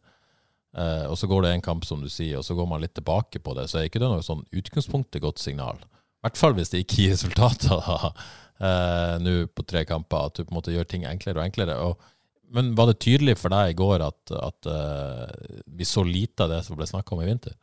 eh, 0.78 1.04
og 1.10 1.18
så 1.18 1.26
går 1.30 1.48
det 1.48 1.56
en 1.56 1.66
kamp, 1.72 1.88
som 1.88 2.04
du 2.04 2.06
sier, 2.06 2.38
og 2.38 2.46
så 2.46 2.54
går 2.54 2.70
man 2.70 2.86
litt 2.86 2.94
tilbake 2.94 3.42
på 3.42 3.58
det, 3.58 3.66
så 3.66 3.80
er 3.80 3.90
ikke 3.90 4.02
det 4.02 4.14
noe 4.14 4.22
sånn 4.22 4.46
utgangspunktet 4.54 5.26
godt 5.26 5.42
signal. 5.42 5.82
I 5.82 6.28
hvert 6.28 6.40
fall 6.40 6.54
hvis 6.56 6.70
det 6.70 6.84
ikke 6.84 7.02
gir 7.02 7.16
resultater 7.16 8.14
eh, 8.60 9.14
nå 9.22 9.36
på 9.54 9.66
tre 9.68 9.84
kamper, 9.88 10.28
at 10.28 10.38
du 10.38 10.44
på 10.44 10.52
en 10.52 10.58
måte 10.60 10.74
gjør 10.74 10.88
ting 10.90 11.06
enklere 11.08 11.40
og 11.40 11.46
enklere. 11.48 11.76
Og, 11.84 12.10
men 12.54 12.72
var 12.78 12.90
det 12.90 13.00
tydelig 13.04 13.36
for 13.40 13.54
deg 13.54 13.72
i 13.72 13.78
går 13.78 14.04
at, 14.06 14.34
at 14.38 14.70
eh, 14.70 15.60
vi 15.66 15.88
så 15.88 16.04
lite 16.06 16.46
av 16.46 16.54
det 16.54 16.62
som 16.66 16.78
ble 16.78 16.88
snakka 16.88 17.16
om 17.16 17.24
i 17.24 17.28
vinter? 17.30 17.56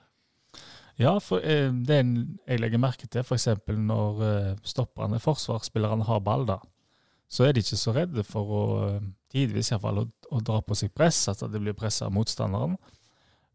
Ja, 0.99 1.15
for 1.23 1.41
eh, 1.41 1.71
det 1.71 2.01
jeg 2.01 2.61
legger 2.61 2.81
merke 2.81 3.07
til, 3.07 3.23
f.eks. 3.23 3.47
når 3.67 4.23
eh, 4.27 4.51
stopperne, 4.67 5.21
forsvarsspillerne, 5.23 6.05
har 6.05 6.23
ball, 6.25 6.45
da, 6.49 6.59
så 7.31 7.47
er 7.47 7.55
de 7.55 7.63
ikke 7.63 7.79
så 7.79 7.93
redde 7.95 8.25
for 8.27 8.51
å 8.51 8.63
eh, 8.89 9.05
tidvis 9.31 9.71
iallfall 9.71 10.03
å, 10.03 10.07
å 10.35 10.41
dra 10.43 10.59
på 10.65 10.77
seg 10.77 10.91
press, 10.93 11.23
at 11.31 11.45
de 11.47 11.61
blir 11.61 11.77
pressa 11.77 12.09
av 12.09 12.15
motstanderen. 12.15 12.75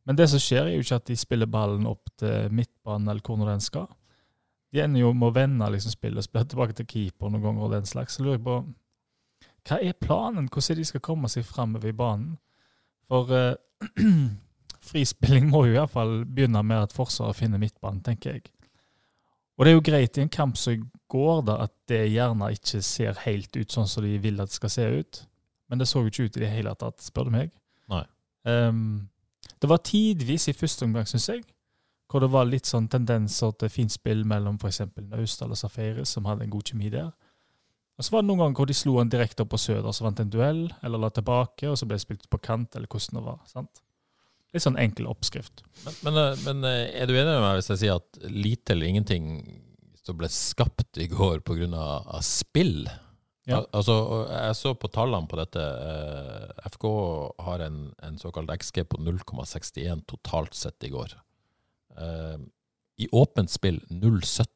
Men 0.07 0.19
det 0.19 0.29
som 0.33 0.41
skjer, 0.43 0.67
er 0.67 0.77
jo 0.77 0.87
ikke 0.87 1.01
at 1.01 1.09
de 1.11 1.19
spiller 1.19 1.51
ballen 1.51 1.87
opp 1.91 2.09
til 2.21 2.51
midtbanen 2.55 3.11
eller 3.11 3.23
hvor 3.27 3.43
den 3.47 3.63
skal. 3.63 3.89
De 4.75 4.83
ender 4.83 5.01
jo 5.01 5.13
med 5.15 5.29
å 5.31 5.37
vende 5.37 5.69
liksom, 5.73 5.95
spillet 5.95 6.21
og 6.21 6.27
spille 6.27 6.49
tilbake 6.51 6.77
til 6.77 6.89
keeper 6.91 7.31
noen 7.31 7.45
ganger 7.45 7.69
og 7.69 7.77
den 7.77 7.87
slags. 7.89 8.17
Så 8.17 8.25
lurer 8.25 8.39
jeg 8.39 8.47
på 8.47 8.59
hva 9.67 9.79
er 9.83 9.97
planen? 9.99 10.49
Hvordan 10.53 10.79
de 10.79 10.85
skal 10.87 11.03
komme 11.03 11.31
seg 11.31 11.47
framover 11.47 11.91
i 11.91 11.97
banen? 11.97 12.37
For 13.11 13.31
uh, 13.31 13.55
frispilling 14.91 15.49
må 15.51 15.65
jo 15.67 15.75
iallfall 15.75 16.21
begynne 16.25 16.63
med 16.67 16.87
at 16.87 16.95
Forsvaret 16.95 17.39
finner 17.39 17.63
midtbanen, 17.63 18.03
tenker 18.07 18.37
jeg. 18.37 18.47
Og 19.57 19.65
det 19.65 19.73
er 19.73 19.79
jo 19.79 19.87
greit 19.89 20.19
i 20.19 20.23
en 20.23 20.33
kamp 20.33 20.59
som 20.61 20.85
går, 21.11 21.43
da, 21.49 21.57
at 21.65 21.73
det 21.89 22.03
gjerne 22.13 22.53
ikke 22.55 22.83
ser 22.85 23.19
helt 23.25 23.57
ut 23.57 23.73
sånn 23.73 23.89
som 23.89 24.05
de 24.05 24.19
vil 24.23 24.43
at 24.43 24.53
det 24.53 24.59
skal 24.59 24.73
se 24.73 24.87
ut. 25.01 25.23
Men 25.71 25.81
det 25.81 25.89
så 25.91 26.03
jo 26.03 26.13
ikke 26.13 26.29
ut 26.29 26.39
i 26.39 26.45
det 26.45 26.53
hele 26.53 26.75
tatt, 26.79 27.01
spør 27.03 27.31
du 27.31 27.35
meg. 27.39 27.55
Nei. 27.91 28.05
Um, 28.47 29.09
det 29.63 29.71
var 29.71 29.83
tidvis 29.87 30.51
i 30.51 30.55
første 30.55 30.87
omgang, 30.87 31.09
syns 31.09 31.31
jeg, 31.33 31.43
hvor 32.07 32.23
det 32.23 32.31
var 32.31 32.47
litt 32.47 32.69
sånn 32.69 32.89
tendenser 32.91 33.55
til 33.59 33.71
fint 33.73 33.93
spill 33.93 34.23
mellom 34.29 34.61
f.eks. 34.61 34.85
Naustdal 35.11 35.55
og 35.55 35.59
Safaris, 35.59 36.13
som 36.15 36.29
hadde 36.31 36.47
en 36.47 36.53
god 36.53 36.71
kjemi 36.71 36.91
der. 36.93 37.11
Og 37.97 38.05
Så 38.05 38.13
var 38.13 38.23
det 38.23 38.29
noen 38.29 38.43
ganger 38.45 38.61
hvor 38.61 38.69
de 38.69 38.77
slo 38.77 38.99
en 39.01 39.11
direkte 39.11 39.43
opp 39.43 39.55
på 39.55 39.61
Søder, 39.61 39.93
så 39.97 40.05
vant 40.05 40.21
en 40.21 40.31
duell, 40.31 40.67
eller 40.85 41.01
la 41.01 41.11
tilbake, 41.11 41.67
og 41.71 41.79
så 41.81 41.89
ble 41.89 41.99
det 41.99 42.05
spilt 42.05 42.29
på 42.31 42.41
kant, 42.45 42.77
eller 42.77 42.91
hvordan 42.93 43.19
det 43.19 43.25
var. 43.25 43.41
sant? 43.51 43.83
Litt 44.55 44.65
sånn 44.65 44.79
enkel 44.81 45.09
oppskrift. 45.11 45.65
Men, 45.85 45.97
men, 46.07 46.21
eh, 46.21 46.45
men, 46.45 46.69
eh, 46.69 47.01
er 47.03 47.09
du 47.09 47.17
enig 47.17 47.33
med 47.33 47.43
meg 47.43 47.59
hvis 47.59 47.73
jeg 47.73 47.83
sier 47.83 47.99
at 47.99 48.21
lite 48.31 48.77
eller 48.77 48.93
ingenting 48.93 49.27
som 50.07 50.17
ble 50.21 50.31
skapt 50.31 51.01
i 51.03 51.09
går 51.11 51.43
pga. 51.43 51.67
Av 52.07 52.23
spill? 52.25 52.87
Ja. 53.47 53.61
Al 53.61 53.67
altså, 53.81 53.97
jeg 54.31 54.57
så 54.59 54.75
på 54.79 54.91
tallene 54.95 55.29
på 55.31 55.39
dette. 55.41 55.61
Eh, 55.61 56.71
FK 56.71 56.87
har 57.49 57.65
en, 57.67 57.81
en 58.07 58.19
såkalt 58.23 58.53
XG 58.55 58.85
på 58.93 59.01
0,61 59.03 60.07
totalt 60.07 60.55
sett 60.55 60.87
i 60.87 60.93
går. 60.95 61.17
I 62.97 63.09
åpent 63.13 63.51
spill 63.51 63.81
0,17. 63.89 64.51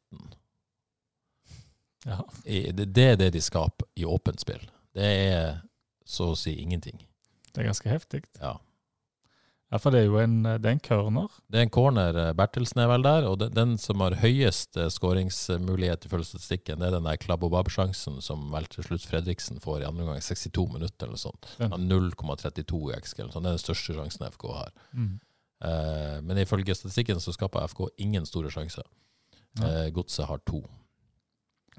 Ja. 2.09 2.25
det, 2.44 2.87
det 2.97 3.04
er 3.04 3.16
det 3.20 3.30
de 3.35 3.42
skaper 3.44 3.87
i 4.00 4.06
åpent 4.09 4.40
spill. 4.40 4.62
Det 4.97 5.04
er 5.04 5.61
så 6.09 6.32
å 6.32 6.38
si 6.38 6.56
ingenting. 6.62 6.99
Det 7.52 7.62
er 7.62 7.70
ganske 7.70 7.90
heftig. 7.90 8.25
Ja. 8.40 8.56
Ja, 9.70 9.78
for 9.78 9.94
det 9.94 10.00
er 10.00 10.09
jo 10.09 10.18
en, 10.18 10.40
det 10.42 10.66
er 10.66 10.73
en 10.75 10.82
corner. 10.82 11.30
Det 11.47 11.61
er 11.61 11.68
en 11.68 11.70
corner. 11.70 12.16
Eh, 12.18 12.32
Bertelsen 12.35 12.80
er 12.82 12.88
vel 12.90 13.04
der. 13.06 13.26
Og 13.30 13.37
den, 13.38 13.52
den 13.54 13.76
som 13.78 14.02
har 14.02 14.16
høyest 14.18 14.75
eh, 14.75 14.88
skåringsmulighet 14.90 16.09
ifølge 16.09 16.26
statistikken, 16.26 16.80
det 16.82 16.88
er 16.88 16.97
den 16.97 17.06
der 17.06 17.20
klabobab-sjansen 17.23 18.18
som 18.25 18.49
vel 18.50 18.66
til 18.73 18.88
slutt 18.88 19.06
Fredriksen 19.06 19.62
får 19.62 19.85
i 19.85 19.87
andre 19.87 20.09
omgang. 20.09 20.25
62 20.26 20.66
minutter 20.75 21.06
eller 21.06 21.23
sånt. 21.23 21.52
0,32 21.62 22.80
i 22.90 22.99
XG. 22.99 23.23
Det 23.23 23.30
er 23.30 23.47
den 23.47 23.62
største 23.62 23.94
sjansen 23.94 24.26
FK 24.35 24.49
har. 24.56 24.75
Mm. 24.90 25.12
Eh, 25.61 26.21
men 26.25 26.38
ifølge 26.40 26.75
statistikken 26.75 27.21
så 27.21 27.35
skaper 27.37 27.69
FK 27.69 27.88
ingen 28.00 28.26
store 28.26 28.52
sjanser. 28.52 28.87
Ja. 29.61 29.69
Eh, 29.69 29.88
Godset 29.93 30.29
har 30.29 30.40
to. 30.49 30.62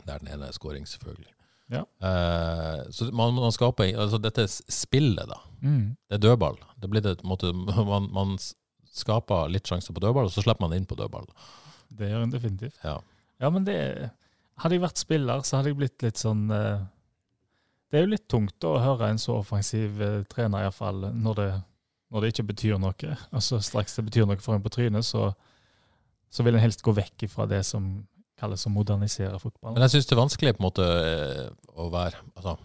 Der 0.05 0.21
den 0.21 0.31
ene 0.33 0.49
er 0.49 0.55
skåring, 0.55 0.85
selvfølgelig. 0.87 1.31
Ja. 1.71 1.85
Uh, 2.03 2.91
så 2.91 3.05
man, 3.15 3.33
man, 3.33 3.51
skaper 3.55 3.93
altså 3.95 4.17
Dette 4.19 4.43
spillet, 4.49 5.23
da. 5.29 5.37
Mm. 5.61 5.95
Det 6.09 6.17
er 6.17 6.23
dødball. 6.25 6.57
Det 6.81 6.89
blir 6.91 7.03
det, 7.05 7.21
måte, 7.23 7.53
man, 7.91 8.09
man, 8.11 8.35
skaper 8.91 9.47
litt 9.47 9.69
sjanser 9.69 9.95
på 9.95 10.01
dødball, 10.03 10.27
og 10.27 10.33
så 10.33 10.43
slipper 10.43 10.67
man 10.67 10.75
inn 10.75 10.85
på 10.85 10.97
dødball. 10.99 11.29
Det 11.95 12.09
gjør 12.09 12.25
en 12.25 12.33
definitivt. 12.33 12.75
Ja. 12.83 12.97
ja, 13.39 13.49
men 13.49 13.67
det 13.67 13.77
Hadde 14.61 14.75
jeg 14.75 14.83
vært 14.83 14.99
spiller, 14.99 15.41
så 15.47 15.57
hadde 15.57 15.71
jeg 15.71 15.77
blitt 15.79 16.03
litt 16.03 16.19
sånn 16.19 16.41
Det 16.51 17.97
er 17.97 18.03
jo 18.03 18.09
litt 18.11 18.27
tungt 18.29 18.67
å 18.67 18.75
høre 18.83 19.07
en 19.09 19.19
så 19.19 19.37
offensiv 19.39 19.95
trener, 20.29 20.67
iallfall 20.67 21.07
når 21.15 21.39
det, 21.39 21.47
når 22.11 22.23
det 22.23 22.33
ikke 22.33 22.49
betyr 22.51 22.79
noe. 22.81 23.15
Altså 23.31 23.61
Straks 23.63 23.95
det 23.97 24.05
betyr 24.09 24.27
noe 24.27 24.41
for 24.43 24.57
en 24.57 24.65
på 24.65 24.73
trynet, 24.73 25.07
så, 25.07 25.29
så 26.31 26.43
vil 26.45 26.57
en 26.57 26.63
helst 26.63 26.83
gå 26.83 26.93
vekk 26.95 27.27
fra 27.31 27.47
det 27.49 27.63
som 27.67 27.93
kalles 28.41 28.65
å 28.67 28.73
modernisere 28.73 29.37
fotballen. 29.39 29.77
Men 29.77 29.85
jeg 29.85 29.95
syns 29.95 30.09
det 30.09 30.15
er 30.17 30.23
vanskelig 30.23 30.53
på 30.57 30.63
en 30.63 30.67
måte 30.67 30.85
eh, 30.85 31.47
å 31.77 31.87
være 31.93 32.23
altså, 32.33 32.57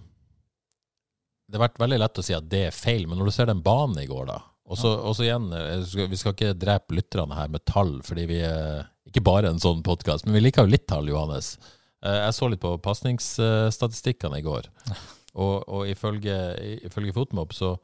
Det 1.46 1.58
har 1.58 1.66
vært 1.68 1.80
veldig 1.84 1.98
lett 2.00 2.20
å 2.20 2.24
si 2.24 2.36
at 2.36 2.46
det 2.50 2.62
er 2.70 2.76
feil, 2.76 3.06
men 3.06 3.20
når 3.20 3.28
du 3.28 3.36
ser 3.36 3.50
den 3.50 3.64
banen 3.64 4.00
i 4.02 4.08
går, 4.10 4.28
da 4.32 4.40
og 4.66 5.14
så 5.14 5.22
igjen, 5.22 5.52
eh, 5.52 6.08
Vi 6.08 6.16
skal 6.18 6.34
ikke 6.34 6.54
drepe 6.58 6.94
lytterne 6.94 7.34
her 7.34 7.48
med 7.48 7.64
tall, 7.64 8.00
fordi 8.02 8.26
vi 8.26 8.40
er 8.42 8.86
ikke 9.06 9.22
bare 9.22 9.48
en 9.48 9.62
sånn 9.62 9.82
podkast, 9.82 10.26
men 10.26 10.34
vi 10.34 10.42
liker 10.42 10.66
jo 10.66 10.74
litt 10.74 10.86
tall, 10.88 11.06
Johannes. 11.06 11.56
Eh, 12.02 12.24
jeg 12.26 12.34
så 12.34 12.48
litt 12.50 12.60
på 12.60 12.76
pasningsstatistikkene 12.82 14.40
i 14.40 14.42
går, 14.42 14.66
og, 15.34 15.68
og 15.68 15.86
ifølge, 15.86 16.34
ifølge 16.88 17.14
Fotmob 17.14 17.54
så, 17.54 17.76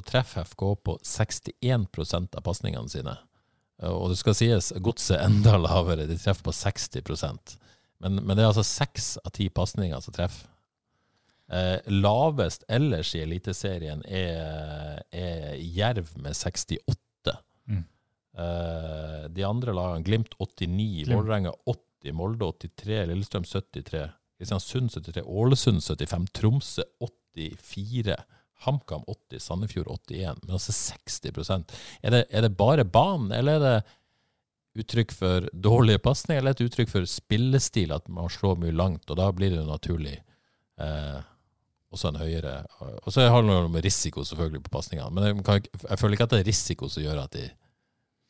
så 0.00 0.06
treffer 0.08 0.48
FK 0.48 0.64
på 0.88 0.98
61% 1.04 2.36
av 2.36 2.44
pasningene 2.46 2.88
sine. 2.90 3.16
Og 3.88 4.10
det 4.12 4.18
skal 4.20 4.36
sies, 4.36 4.72
godset 4.80 5.20
enda 5.22 5.58
lavere. 5.68 6.08
De 6.08 6.18
treffer 6.18 6.48
på 6.48 6.56
60% 6.56 7.58
men, 8.00 8.16
men 8.24 8.32
det 8.32 8.44
er 8.44 8.48
altså 8.48 8.64
seks 8.64 9.12
av 9.20 9.34
ti 9.36 9.50
pasninger 9.52 10.00
som 10.00 10.16
treffer. 10.16 10.48
Eh, 11.50 11.82
lavest 11.90 12.62
ellers 12.70 13.10
i 13.18 13.24
Eliteserien 13.24 14.04
er, 14.06 15.02
er 15.10 15.56
Jerv 15.58 16.12
med 16.22 16.36
68. 16.38 17.34
Mm. 17.68 17.82
Eh, 18.38 19.24
de 19.34 19.44
andre 19.44 19.74
lagene, 19.76 20.06
Glimt 20.06 20.36
89, 20.38 21.10
Vålerenga 21.10 21.52
80, 21.66 22.14
Molde 22.16 22.48
83, 22.62 23.02
Lillestrøm 23.10 23.44
73, 23.44 24.04
Kristiansund 24.40 24.94
73, 24.94 25.26
Ålesund 25.26 25.82
75, 25.84 26.30
Tromsø 26.38 26.86
84. 27.04 28.16
HamKam 28.66 29.06
80, 29.08 29.40
Sandefjord 29.40 29.88
81, 29.88 30.42
men 30.42 30.56
altså 30.56 30.74
60% 30.76 31.74
er 32.02 32.14
det, 32.14 32.24
er 32.28 32.44
det 32.44 32.56
bare 32.58 32.84
banen, 32.84 33.32
eller 33.32 33.56
er 33.56 33.64
det 33.64 33.78
uttrykk 34.80 35.14
for 35.16 35.48
dårlige 35.52 35.98
pasninger, 36.02 36.40
eller 36.40 36.54
et 36.54 36.62
uttrykk 36.64 36.92
for 36.92 37.08
spillestil, 37.08 37.94
at 37.94 38.06
man 38.12 38.30
slår 38.30 38.60
mye 38.60 38.74
langt, 38.76 39.08
og 39.10 39.18
da 39.18 39.30
blir 39.34 39.50
det 39.52 39.62
jo 39.62 39.66
naturlig 39.68 40.14
eh, 40.80 41.18
også 41.90 42.12
en 42.12 42.20
høyere 42.20 42.52
Og 43.02 43.10
så 43.10 43.26
har 43.26 43.42
det 43.42 43.48
noe 43.48 43.70
med 43.72 43.84
risiko, 43.84 44.22
selvfølgelig, 44.24 44.62
på 44.66 44.76
pasningene, 44.76 45.10
men 45.10 45.26
jeg, 45.26 45.40
kan, 45.46 45.64
jeg, 45.88 45.98
føler 45.98 46.16
ikke 46.16 46.28
at 46.28 46.36
det 46.36 46.42
er 46.44 46.50
risiko 46.52 46.88
som 46.88 47.02
gjør 47.02 47.24
at 47.24 47.34
de 47.34 47.48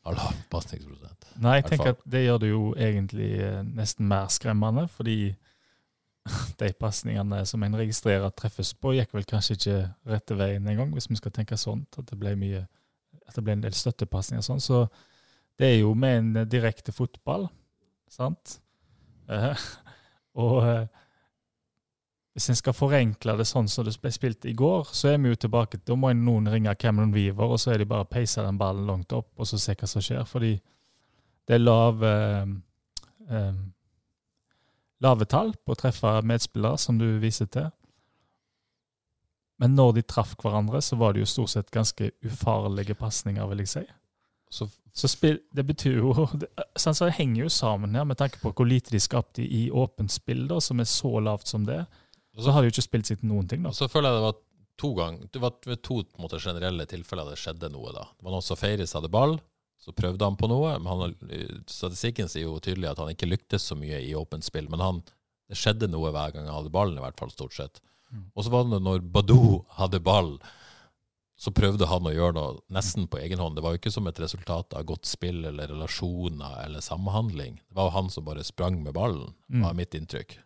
har 0.06 0.16
lav 0.16 0.40
pasningsprosent. 0.52 1.28
Nei, 1.44 1.58
jeg 1.58 1.66
tenker 1.68 1.92
at 1.92 2.04
det 2.08 2.24
gjør 2.24 2.40
det 2.40 2.50
jo 2.54 2.62
egentlig 2.78 3.30
eh, 3.44 3.60
nesten 3.66 4.08
mer 4.08 4.30
skremmende, 4.32 4.86
fordi 4.88 5.34
de 6.60 6.70
pasningene 6.78 7.42
som 7.48 7.62
en 7.62 7.78
registrerer 7.78 8.32
treffes 8.36 8.72
på, 8.74 8.94
gikk 8.96 9.14
vel 9.16 9.26
kanskje 9.28 9.56
ikke 9.56 9.78
rette 10.10 10.36
veien 10.38 10.68
engang, 10.68 10.92
hvis 10.94 11.10
vi 11.10 11.18
skal 11.18 11.34
tenke 11.34 11.58
sånn, 11.60 11.86
at 11.98 12.10
det 12.10 12.18
ble 12.20 12.34
mye 12.40 12.66
at 13.30 13.36
det 13.36 13.44
ble 13.46 13.54
en 13.54 13.62
del 13.62 13.74
støttepasninger 13.76 14.42
sånn. 14.42 14.62
Så 14.62 14.84
det 15.60 15.68
er 15.68 15.76
jo 15.82 15.94
med 15.94 16.16
en 16.18 16.48
direkte 16.50 16.92
fotball, 16.94 17.46
sant? 18.10 18.58
Eh, 19.30 19.66
og 20.42 20.56
eh, 20.66 20.88
hvis 22.34 22.50
en 22.52 22.58
skal 22.58 22.74
forenkle 22.76 23.34
det 23.38 23.46
sånn 23.48 23.68
som 23.70 23.86
det 23.86 23.96
ble 24.02 24.12
spilt 24.14 24.46
i 24.48 24.54
går, 24.56 24.90
så 24.94 25.12
er 25.12 25.18
vi 25.20 25.32
jo 25.32 25.38
tilbake 25.38 25.80
Da 25.84 25.96
må 25.98 26.12
noen 26.14 26.48
ringe 26.50 26.74
Cameron 26.78 27.14
Weaver, 27.14 27.54
og 27.54 27.60
så 27.60 27.74
er 27.74 27.82
de 27.82 27.90
bare 27.90 28.08
peise 28.08 28.44
den 28.46 28.58
ballen 28.58 28.86
langt 28.88 29.12
opp, 29.12 29.32
og 29.36 29.48
så 29.48 29.58
se 29.58 29.74
hva 29.74 29.88
som 29.90 30.04
skjer. 30.04 30.22
Fordi 30.28 30.54
det 31.48 31.56
er 31.56 31.62
lav 31.64 32.04
eh, 32.06 32.54
eh, 33.30 33.60
lave 35.04 35.26
tall 35.28 35.54
på 35.64 35.74
å 35.74 35.78
treffe 35.78 36.18
medspillere, 36.26 36.78
som 36.78 36.98
du 37.00 37.06
viser 37.22 37.48
til. 37.52 37.70
Men 39.60 39.74
når 39.76 39.98
de 39.98 40.04
traff 40.08 40.34
hverandre, 40.40 40.80
så 40.80 40.96
var 40.96 41.12
det 41.12 41.24
jo 41.24 41.28
stort 41.28 41.52
sett 41.52 41.72
ganske 41.72 42.12
ufarlige 42.24 42.96
pasninger, 42.96 43.44
vil 43.50 43.64
jeg 43.64 43.72
si. 43.74 43.82
Så, 44.50 44.66
så 44.96 45.08
spill, 45.10 45.38
det 45.54 45.66
betyr 45.68 46.00
jo 46.00 46.14
det, 46.40 46.48
sånn, 46.80 46.96
så 46.96 47.10
det 47.10 47.18
henger 47.18 47.44
jo 47.44 47.50
sammen 47.52 47.96
her, 47.96 48.06
med 48.08 48.18
tanke 48.20 48.40
på 48.42 48.54
hvor 48.56 48.68
lite 48.68 48.94
de 48.94 49.02
skapte 49.02 49.44
i 49.44 49.66
åpent 49.70 50.12
spill, 50.12 50.46
da, 50.50 50.60
som 50.64 50.80
er 50.80 50.88
så 50.88 51.12
lavt 51.22 51.50
som 51.52 51.66
det. 51.68 51.82
Og 52.36 52.46
så 52.46 52.54
har 52.54 52.62
de 52.62 52.70
jo 52.70 52.76
ikke 52.76 52.88
spilt 52.88 53.10
seg 53.10 53.20
til 53.20 53.32
noen 53.32 53.50
ting. 53.50 53.64
da. 53.66 53.74
Og 53.74 53.76
Så 53.76 53.90
føler 53.90 54.10
jeg 54.10 54.20
det 54.20 54.26
var 54.30 54.40
to 54.80 54.94
ganger, 54.96 55.28
det 55.28 55.42
var 55.44 55.80
to 55.84 56.00
måte, 56.22 56.40
generelle 56.40 56.86
tilfeller 56.88 57.28
det 57.28 57.40
skjedde 57.40 57.68
noe. 57.72 57.92
da. 57.92 58.06
Det 58.16 58.24
var 58.24 58.36
noen 58.36 58.46
som 58.46 58.56
feiret 58.56 58.88
seg 58.88 59.02
hadde 59.02 59.12
ball, 59.12 59.36
så 59.80 59.94
prøvde 59.96 60.26
han 60.26 60.36
på 60.36 60.48
noe. 60.50 60.74
men 60.78 60.88
han, 60.90 61.14
Statistikken 61.70 62.28
sier 62.28 62.44
jo 62.44 62.58
tydelig 62.60 62.90
at 62.90 63.00
han 63.00 63.12
ikke 63.14 63.28
lyktes 63.30 63.64
så 63.70 63.76
mye 63.78 64.02
i 64.04 64.14
åpent 64.18 64.44
spill. 64.44 64.68
Men 64.72 64.82
han, 64.84 65.02
det 65.48 65.56
skjedde 65.58 65.88
noe 65.88 66.12
hver 66.12 66.34
gang 66.34 66.44
han 66.44 66.58
hadde 66.58 66.72
ballen, 66.74 66.98
i 67.00 67.04
hvert 67.04 67.20
fall 67.20 67.32
stort 67.32 67.56
sett. 67.56 67.80
Og 68.34 68.44
så 68.44 68.52
var 68.52 68.66
det 68.66 68.82
når 68.82 69.04
Badou 69.14 69.62
hadde 69.78 70.02
ball, 70.02 70.34
så 71.40 71.52
prøvde 71.56 71.86
han 71.88 72.04
å 72.04 72.12
gjøre 72.12 72.36
noe 72.36 72.58
nesten 72.74 73.06
på 73.08 73.20
egen 73.22 73.40
hånd. 73.40 73.56
Det 73.56 73.64
var 73.64 73.72
jo 73.72 73.80
ikke 73.80 73.92
som 73.94 74.08
et 74.10 74.18
resultat 74.20 74.74
av 74.76 74.84
godt 74.84 75.08
spill 75.08 75.46
eller 75.48 75.70
relasjoner 75.72 76.58
eller 76.66 76.84
samhandling. 76.84 77.56
Det 77.64 77.78
var 77.78 77.88
jo 77.88 77.96
han 77.96 78.10
som 78.12 78.26
bare 78.26 78.44
sprang 78.44 78.82
med 78.84 78.92
ballen, 78.98 79.32
var 79.64 79.78
mitt 79.78 79.96
inntrykk. 79.96 80.36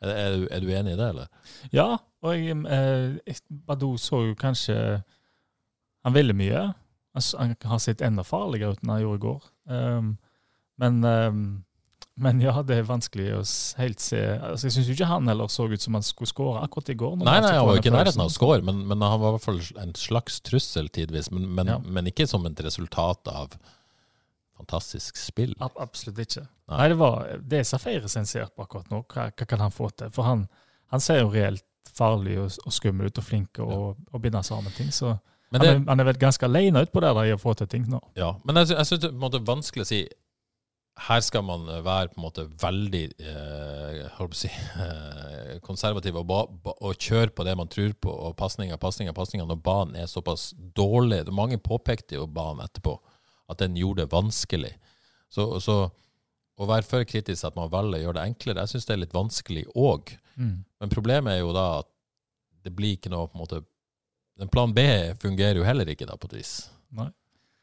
Er, 0.00 0.14
er, 0.14 0.36
du, 0.38 0.46
er 0.54 0.62
du 0.62 0.70
enig 0.72 0.94
i 0.94 0.98
det, 1.00 1.08
eller? 1.10 1.28
Ja, 1.74 1.88
og 2.22 2.38
jeg, 2.38 2.54
eh, 2.70 3.40
Badou 3.50 3.96
så 4.00 4.22
jo 4.28 4.36
kanskje 4.38 5.02
Han 6.06 6.14
ville 6.14 6.32
mye. 6.32 6.60
Han, 7.14 7.54
har 7.64 7.78
sett 7.82 8.04
enda 8.04 8.24
farligere 8.26 8.76
ut 8.76 8.82
enn 8.84 8.92
han 8.92 9.00
gjorde 9.02 9.18
i 9.18 9.24
går. 9.24 9.46
Um, 9.72 10.10
men, 10.78 11.00
um, 11.04 11.40
men 12.14 12.42
ja, 12.42 12.52
det 12.66 12.76
er 12.78 12.86
vanskelig 12.86 13.30
å 13.34 13.40
helt 13.80 14.02
se 14.02 14.20
altså, 14.36 14.68
Jeg 14.68 14.74
syns 14.76 14.90
ikke 14.92 15.08
han 15.10 15.30
heller 15.30 15.50
så 15.50 15.66
ut 15.70 15.82
som 15.82 15.96
han 15.98 16.06
skulle 16.06 16.30
skåre 16.30 16.62
akkurat 16.62 16.92
i 16.92 16.98
går. 16.98 17.16
Nei, 17.22 17.38
nei, 17.42 17.54
han 17.56 17.66
var 17.66 17.78
jo 17.78 17.82
ikke 17.82 17.90
i 17.90 17.96
nærheten 17.96 18.22
av 18.22 18.30
å 18.30 18.34
score, 18.34 18.60
men, 18.66 18.84
men 18.90 19.02
han 19.02 19.18
var 19.22 19.32
i 19.32 19.38
hvert 19.38 19.48
fall 19.48 19.60
en 19.82 19.96
slags 19.98 20.38
trussel 20.46 20.92
tidvis. 20.94 21.32
Men, 21.34 21.48
men, 21.58 21.74
Ja. 21.74 21.80
men 21.82 22.10
ikke 22.12 22.28
som 22.30 22.46
et 22.46 22.62
resultat 22.64 23.32
av 23.32 23.58
fantastisk 24.58 25.18
spill. 25.18 25.54
Ab 25.62 25.78
absolutt 25.78 26.18
ikke. 26.22 26.44
Nei. 26.68 26.76
Nei, 26.76 26.88
det 26.92 26.98
var 27.00 27.28
det 27.50 27.60
er 27.62 27.66
Safeire 27.66 28.10
som 28.10 28.26
ser 28.28 28.50
på 28.50 28.66
akkurat 28.66 28.90
nå. 28.92 29.04
Hva, 29.08 29.30
hva 29.30 29.48
kan 29.48 29.62
han 29.62 29.74
få 29.74 29.90
til? 29.94 30.10
For 30.14 30.26
han, 30.26 30.46
han 30.92 31.02
ser 31.02 31.22
jo 31.22 31.32
reelt 31.32 31.64
farlig 31.94 32.36
og, 32.42 32.50
og 32.66 32.74
skummel 32.74 33.08
ut 33.08 33.20
og 33.20 33.26
flink 33.26 33.60
og, 33.64 33.72
ja. 33.72 34.08
og 34.12 34.22
binder 34.22 34.46
sammen 34.46 34.74
ting. 34.76 34.90
Så 34.94 35.14
Men 35.48 35.60
han, 35.60 35.66
det, 35.66 35.74
er, 35.74 35.84
han 35.88 36.02
er 36.02 36.08
vel 36.10 36.18
ganske 36.20 36.44
alene 36.44 36.84
utpå 36.84 37.00
der 37.00 37.18
i 37.24 37.34
å 37.34 37.40
få 37.40 37.54
til 37.56 37.68
ting 37.72 37.86
nå. 37.88 38.00
ja, 38.18 38.34
men 38.44 38.60
jeg, 38.60 38.74
jeg 38.74 38.90
syns 38.90 39.04
det 39.04 39.12
er 39.12 39.46
vanskelig 39.48 39.86
å 39.86 39.88
si 39.88 40.02
her 41.06 41.20
skal 41.22 41.44
man 41.46 41.66
være 41.84 42.10
på 42.10 42.18
en 42.18 42.24
måte 42.24 42.44
veldig 42.58 43.02
eh, 43.22 44.24
si, 44.34 44.50
eh, 44.50 45.52
konservativ 45.62 46.18
og, 46.18 46.26
ba, 46.26 46.40
ba, 46.64 46.74
og 46.82 46.98
kjøre 46.98 47.30
på 47.34 47.46
det 47.46 47.54
man 47.58 47.70
tror 47.70 47.94
på, 48.02 48.10
og 48.10 48.34
pasninger, 48.38 48.76
pasninger, 48.82 49.14
pasninger, 49.14 49.46
når 49.46 49.60
banen 49.62 50.00
er 50.00 50.10
såpass 50.10 50.50
dårlig. 50.76 51.22
Mange 51.34 51.60
påpekte 51.62 52.18
jo 52.18 52.26
banen 52.26 52.64
etterpå, 52.66 52.96
at 53.48 53.62
den 53.62 53.78
gjorde 53.78 54.04
det 54.04 54.12
vanskelig. 54.12 54.72
Så, 55.30 55.46
så 55.62 55.78
å 56.58 56.66
være 56.66 56.86
for 56.88 57.06
kritisk 57.06 57.46
at 57.46 57.58
man 57.58 57.70
velger 57.70 58.00
å 58.00 58.04
gjøre 58.08 58.18
det 58.18 58.26
enklere, 58.32 58.66
jeg 58.66 58.74
syns 58.74 58.88
det 58.88 58.96
er 58.96 59.02
litt 59.04 59.16
vanskelig 59.16 59.64
òg. 59.78 60.16
Men 60.82 60.90
problemet 60.92 61.36
er 61.36 61.44
jo 61.44 61.54
da 61.54 61.68
at 61.80 61.92
det 62.66 62.74
blir 62.74 62.98
ikke 62.98 63.12
noe 63.12 63.30
på 63.30 63.38
en 63.38 63.44
måte 63.44 63.62
plan 64.46 64.70
B 64.74 64.84
fungerer 65.18 65.58
jo 65.58 65.66
heller 65.66 65.88
ikke, 65.90 66.06
da, 66.06 66.14
på 66.14 66.30
et 66.30 66.38
vis. 66.38 66.52
Nei. 66.94 67.08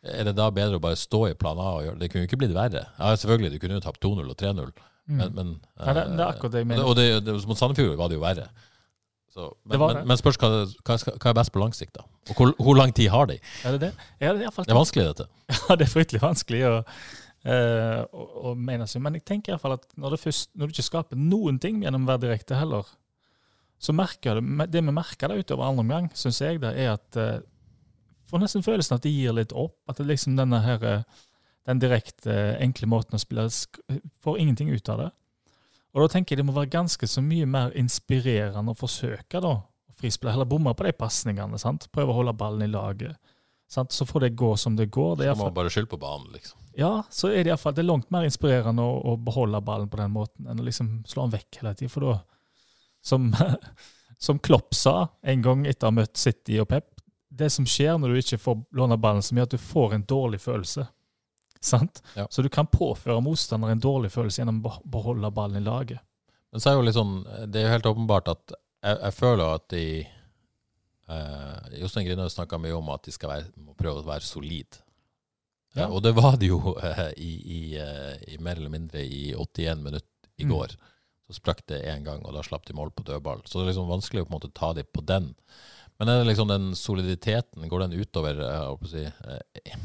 Er 0.05 0.27
det 0.27 0.35
da 0.37 0.51
bedre 0.53 0.77
å 0.77 0.83
bare 0.83 0.99
stå 0.99 1.23
i 1.31 1.37
plan 1.39 1.57
A 1.57 1.69
og 1.79 1.85
gjøre 1.87 1.97
Det 1.97 2.11
kunne 2.11 2.25
jo 2.25 2.27
ikke 2.29 2.37
blitt 2.43 2.53
verre. 2.53 2.83
Ja, 2.99 3.15
selvfølgelig, 3.17 3.55
du 3.55 3.61
kunne 3.63 3.79
jo 3.79 3.85
tapt 3.87 4.03
2-0 4.03 4.27
og 4.27 4.35
3-0, 4.37 4.75
men, 5.07 5.31
men 5.33 5.49
Nei, 5.55 5.93
det, 5.95 6.03
det 6.11 6.21
er 6.21 6.27
akkurat 6.27 6.53
det 6.53 6.61
jeg 6.61 6.69
mener. 6.69 6.85
Og 6.85 6.97
det, 6.97 7.05
det, 7.25 7.35
mot 7.49 7.57
Sandefjord 7.57 7.97
var 7.97 8.11
det 8.11 8.19
jo 8.19 8.23
verre. 8.25 8.45
Så, 9.35 9.49
men, 9.65 9.75
Det 9.75 9.79
men, 9.81 10.07
men 10.07 10.19
spørs 10.19 10.37
hva, 10.39 10.49
hva, 10.87 10.95
hva 10.95 11.31
er 11.31 11.37
best 11.37 11.51
på 11.51 11.59
lang 11.59 11.73
sikt, 11.75 11.97
da? 11.97 12.05
Og 12.29 12.37
hvor, 12.39 12.53
hvor 12.61 12.77
lang 12.79 12.93
tid 12.95 13.09
har 13.11 13.27
de? 13.29 13.35
Er 13.67 13.75
det 13.75 13.81
det? 13.87 13.91
Ja, 14.21 14.33
det 14.33 14.45
er, 14.47 14.53
Det 14.55 14.71
er 14.71 14.79
vanskelig, 14.79 15.07
dette. 15.11 15.27
Ja, 15.67 15.75
det 15.75 15.87
er 15.87 15.91
fryktelig 15.91 16.21
vanskelig 16.23 16.61
å, 16.69 16.75
eh, 17.43 17.99
å, 18.05 18.27
å 18.51 18.53
mene 18.55 18.87
seg. 18.87 19.03
Men 19.03 19.17
jeg 19.19 19.25
tenker 19.27 19.51
i 19.51 19.55
hvert 19.55 19.65
fall 19.65 19.75
at 19.75 19.89
når, 19.99 20.15
det 20.15 20.21
først, 20.23 20.53
når 20.55 20.69
du 20.69 20.77
ikke 20.77 20.87
skaper 20.87 21.19
noen 21.19 21.59
ting 21.61 21.83
gjennom 21.83 22.07
å 22.07 22.13
være 22.13 22.23
direkte 22.27 22.57
heller, 22.61 22.87
så 23.81 23.93
merker 23.93 24.39
det, 24.39 24.69
det 24.71 24.81
vi 24.81 24.93
merker 24.95 25.29
da 25.29 25.37
utover 25.37 25.67
andre 25.67 25.83
omgang, 25.83 26.09
syns 26.15 26.41
jeg, 26.41 26.61
det 26.63 26.71
er 26.79 26.93
at 26.95 27.19
eh, 27.19 27.43
får 28.29 28.41
nesten 28.41 28.65
følelsen 28.65 28.97
at 28.97 29.05
det 29.05 29.13
gir 29.13 29.35
litt 29.35 29.53
opp. 29.55 29.77
At 29.89 29.99
det 29.99 30.07
liksom 30.09 30.37
denne 30.39 30.61
her, 30.63 30.83
eh, 30.83 31.03
den 31.69 31.81
direkte, 31.83 32.31
eh, 32.31 32.55
enkle 32.63 32.89
måten 32.89 33.17
å 33.17 33.21
spille 33.21 33.47
Får 34.23 34.39
ingenting 34.41 34.71
ut 34.73 34.89
av 34.89 35.03
det. 35.03 35.11
Og 35.95 36.03
da 36.03 36.11
tenker 36.11 36.35
jeg 36.35 36.43
det 36.43 36.47
må 36.49 36.55
være 36.55 36.73
ganske 36.73 37.07
så 37.07 37.21
mye 37.23 37.47
mer 37.47 37.75
inspirerende 37.77 38.73
å 38.73 38.79
forsøke 38.79 39.39
da, 39.43 39.53
å 39.63 39.95
frispille. 39.99 40.33
Heller 40.33 40.49
bomme 40.49 40.73
på 40.75 40.87
de 40.87 40.91
pasningene. 40.97 41.59
Prøve 41.87 42.11
å 42.11 42.17
holde 42.17 42.35
ballen 42.35 42.65
i 42.65 42.71
laget. 42.71 43.15
Sant? 43.71 43.95
Så 43.95 44.05
får 44.05 44.25
det 44.25 44.35
gå 44.37 44.51
som 44.59 44.75
det 44.75 44.89
går. 44.91 45.15
Det 45.21 45.29
Så 45.29 45.37
må 45.39 45.47
man 45.47 45.55
bare 45.55 45.71
skylde 45.73 45.89
på 45.93 46.01
banen, 46.01 46.27
liksom. 46.35 46.59
ja, 46.77 47.03
så 47.09 47.31
er 47.31 47.43
det 47.43 47.49
i 47.49 47.53
hvert 47.53 47.63
fall, 47.63 47.73
det 47.73 47.85
er 47.85 47.87
langt 47.89 48.11
mer 48.13 48.27
inspirerende 48.27 48.83
å, 48.83 48.99
å 49.13 49.15
beholde 49.17 49.61
ballen 49.65 49.89
på 49.89 49.97
den 50.01 50.13
måten 50.13 50.49
enn 50.51 50.59
å 50.61 50.65
liksom 50.67 50.99
slå 51.07 51.25
den 51.25 51.37
vekk 51.39 51.61
hele 51.61 51.73
tiden. 51.79 51.93
For 51.93 52.05
da, 52.05 52.19
som, 53.05 53.29
som 54.27 54.41
Klopp 54.41 54.75
sa 54.75 54.97
en 55.21 55.45
gang 55.45 55.65
etter 55.69 55.87
å 55.87 55.93
ha 55.93 55.99
møtt 56.01 56.17
City 56.17 56.59
og 56.63 56.69
Pep, 56.73 56.89
det 57.35 57.51
som 57.51 57.67
skjer 57.67 57.97
når 57.99 58.13
du 58.13 58.21
ikke 58.21 58.39
får 58.41 58.61
låne 58.77 58.97
ballen, 59.01 59.23
som 59.25 59.37
gjør 59.37 59.49
at 59.49 59.55
du 59.55 59.61
får 59.61 59.95
en 59.97 60.05
dårlig 60.07 60.39
følelse. 60.41 60.87
Sant? 61.65 62.01
Ja. 62.15 62.27
Så 62.29 62.45
du 62.45 62.49
kan 62.53 62.67
påføre 62.69 63.23
motstander 63.25 63.73
en 63.73 63.81
dårlig 63.81 64.11
følelse 64.13 64.41
gjennom 64.41 64.61
å 64.65 64.75
beholde 64.91 65.31
ballen 65.35 65.59
i 65.59 65.65
laget. 65.65 65.99
Men 66.53 66.63
så 66.63 66.71
er 66.71 66.77
jo 66.77 66.85
litt 66.85 66.95
sånn, 66.95 67.17
det 67.51 67.59
er 67.59 67.67
jo 67.67 67.73
helt 67.73 67.89
åpenbart 67.89 68.29
at 68.31 68.53
jeg, 68.53 68.99
jeg 69.01 69.15
føler 69.17 69.57
at 69.57 69.65
de 69.73 69.85
eh, 70.05 71.77
Jostein 71.81 72.07
Grinaud 72.07 72.31
snakka 72.31 72.59
mye 72.61 72.77
om 72.77 72.91
at 72.93 73.07
de 73.07 73.13
skal 73.15 73.33
være, 73.33 73.49
må 73.59 73.75
prøve 73.77 74.03
å 74.03 74.07
være 74.07 74.27
solid. 74.27 74.79
Ja. 75.75 75.85
Ja, 75.85 75.89
og 75.91 76.05
det 76.05 76.13
var 76.15 76.37
de 76.39 76.53
jo 76.53 76.75
eh, 76.79 77.07
i, 77.27 77.31
i, 77.57 77.61
eh, 77.81 78.13
i 78.35 78.39
mer 78.39 78.61
eller 78.61 78.71
mindre 78.71 79.03
i 79.03 79.33
81 79.35 79.83
minutter 79.83 80.11
i 80.35 80.45
Mm. 80.45 80.51
Så 81.25 81.39
sprakk 81.39 81.63
det 81.71 81.81
én 81.89 82.03
gang, 82.05 82.21
og 82.21 82.35
da 82.35 82.43
slapp 82.45 82.67
de 82.67 82.75
mål 82.77 82.91
på 82.93 83.05
dødball. 83.07 83.41
Så 83.45 83.57
det 83.57 83.65
er 83.65 83.71
liksom 83.71 83.89
vanskelig 83.89 84.21
å 84.21 84.27
på 84.27 84.33
en 84.33 84.37
måte 84.37 84.53
ta 84.53 84.73
dem 84.77 84.85
på 84.93 85.01
den. 85.01 85.31
Men 85.97 86.11
er 86.11 86.19
det 86.19 86.27
liksom 86.29 86.51
den 86.51 86.73
soliditeten, 86.77 87.65
går 87.71 87.85
den 87.85 87.95
utover 87.97 88.41
eh, 88.43 88.59
jeg 88.59 88.79
på 88.81 88.89
å 88.89 88.91
si, 88.91 89.03
eh, 89.05 89.79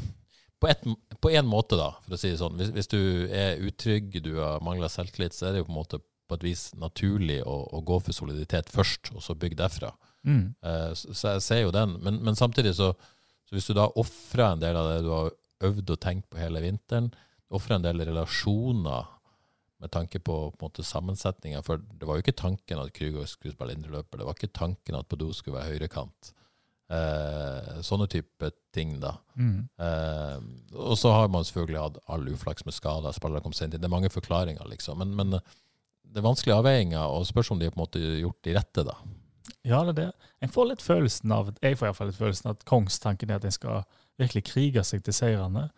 på, 0.61 0.69
et, 0.69 0.85
på 1.23 1.31
en 1.31 1.49
måte, 1.49 1.79
da, 1.79 1.93
for 2.05 2.17
å 2.17 2.19
si 2.21 2.33
det 2.33 2.41
sånn. 2.41 2.59
Hvis, 2.59 2.69
hvis 2.75 2.91
du 2.91 3.01
er 3.33 3.61
utrygg, 3.63 4.19
du 4.21 4.35
har 4.37 4.61
mangler 4.61 4.91
selvtillit, 4.91 5.33
så 5.33 5.47
er 5.47 5.55
det 5.55 5.63
jo 5.63 5.69
på 5.69 5.73
en 5.73 5.79
måte 5.79 6.01
på 6.01 6.37
et 6.37 6.45
vis 6.45 6.67
naturlig 6.79 7.41
å, 7.43 7.55
å 7.73 7.81
gå 7.83 7.97
for 8.05 8.15
soliditet 8.15 8.69
først, 8.71 9.09
og 9.15 9.23
så 9.25 9.35
bygge 9.39 9.59
derfra. 9.63 9.89
Mm. 10.27 10.53
Eh, 10.61 10.91
Så, 10.99 11.15
så 11.17 11.33
jeg 11.35 11.47
ser 11.47 11.63
jo 11.63 11.73
den. 11.75 11.97
Men, 12.05 12.21
men 12.23 12.37
samtidig 12.37 12.75
så, 12.77 12.91
så 13.47 13.57
hvis 13.57 13.71
du 13.71 13.73
da 13.79 13.89
ofrer 13.99 14.51
en 14.51 14.61
del 14.61 14.77
av 14.77 14.91
det 14.91 14.99
du 15.07 15.09
har 15.15 15.33
øvd 15.71 15.95
og 15.95 15.99
tenkt 16.03 16.29
på 16.29 16.39
hele 16.41 16.61
vinteren, 16.63 17.09
ofrer 17.51 17.79
en 17.79 17.87
del 17.87 18.03
relasjoner 18.07 19.09
med 19.81 19.91
tanke 19.93 20.19
på, 20.21 20.35
på 20.59 20.69
sammensetninga, 20.85 21.63
for 21.65 21.81
det 21.81 22.07
var 22.07 22.17
jo 22.17 22.25
ikke 22.25 22.37
tanken 22.37 22.81
at 22.81 22.93
Krüger 22.93 23.25
skulle 23.29 23.55
spille 23.55 23.73
indreløper, 23.73 24.19
det 24.19 24.27
var 24.27 24.37
ikke 24.37 24.53
tanken 24.53 24.97
at 24.99 25.09
Badou 25.09 25.31
skulle 25.33 25.57
være 25.57 25.73
høyrekant. 25.73 26.33
Eh, 26.91 27.79
sånne 27.87 28.05
type 28.11 28.51
ting, 28.75 28.97
da. 29.01 29.15
Mm. 29.39 29.63
Eh, 29.79 30.75
og 30.75 30.97
så 30.99 31.13
har 31.15 31.31
man 31.31 31.47
selvfølgelig 31.47 31.81
hatt 31.81 31.99
all 32.11 32.27
uflaks 32.33 32.67
med 32.67 32.75
skader, 32.75 33.15
spillere 33.15 33.43
kom 33.45 33.55
sent 33.55 33.73
inn. 33.73 33.81
Det 33.81 33.87
er 33.87 33.95
mange 33.95 34.11
forklaringer, 34.11 34.67
liksom. 34.69 34.99
Men, 35.01 35.15
men 35.17 35.37
det 35.39 36.19
er 36.19 36.27
vanskelige 36.27 36.59
avveininger, 36.59 37.01
og 37.01 37.25
spørs 37.29 37.53
om 37.53 37.61
de 37.61 37.69
har 37.69 37.73
på 37.73 37.79
en 37.79 37.85
måte 37.85 38.03
gjort 38.03 38.41
de 38.45 38.55
rette, 38.57 38.85
da. 38.91 38.97
Ja, 39.65 39.81
det 39.85 39.93
er 39.93 39.97
det. 40.01 40.09
Jeg 40.43 40.53
får 40.53 40.67
litt 40.67 40.83
følelsen 40.83 41.33
av, 41.33 41.53
jeg 41.61 41.77
får 41.77 41.85
i 41.85 41.89
hvert 41.89 41.99
fall 41.99 42.11
litt 42.11 42.19
følelsen 42.19 42.49
av 42.49 42.57
at 42.57 42.67
kongstanken 42.67 43.31
er 43.31 43.39
at 43.39 43.47
en 43.47 43.55
skal 43.55 43.85
virkelig 44.19 44.43
krige 44.51 44.83
seg 44.85 45.05
til 45.05 45.15
seirene. 45.15 45.69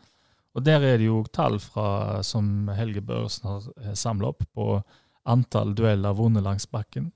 Og 0.54 0.66
der 0.66 0.84
er 0.86 1.00
det 1.02 1.08
jo 1.08 1.24
tall 1.34 1.58
fra, 1.62 2.22
som 2.24 2.70
Helge 2.78 3.02
Børresen 3.02 3.50
har 3.50 3.96
samla 3.98 4.30
opp, 4.30 4.44
på 4.54 4.78
antall 5.26 5.74
dueller 5.76 6.14
vunnet 6.14 6.44
langs 6.46 6.68
bakken. 6.70 7.12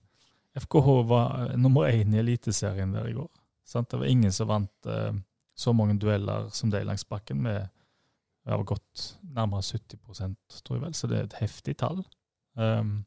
FKH 0.57 0.87
var 1.09 1.51
eh, 1.51 1.57
nummer 1.57 1.89
én 1.91 2.15
i 2.15 2.21
Eliteserien 2.21 2.95
der 2.95 3.09
i 3.09 3.13
går. 3.13 3.29
Sant? 3.67 3.91
Det 3.91 3.99
var 4.01 4.09
ingen 4.09 4.33
som 4.33 4.49
vant 4.49 4.89
eh, 4.89 5.13
så 5.57 5.73
mange 5.73 5.97
dueller 6.01 6.49
som 6.53 6.71
de 6.73 6.81
langs 6.85 7.05
bakken, 7.05 7.41
med 7.43 7.67
ja, 8.47 8.57
godt 8.63 9.19
nærmere 9.35 9.61
70 9.61 10.63
tror 10.63 10.77
jeg 10.77 10.83
vel, 10.85 10.95
så 10.95 11.07
det 11.07 11.17
er 11.17 11.27
et 11.27 11.39
heftig 11.41 11.77
tall. 11.77 12.03
Um, 12.55 13.05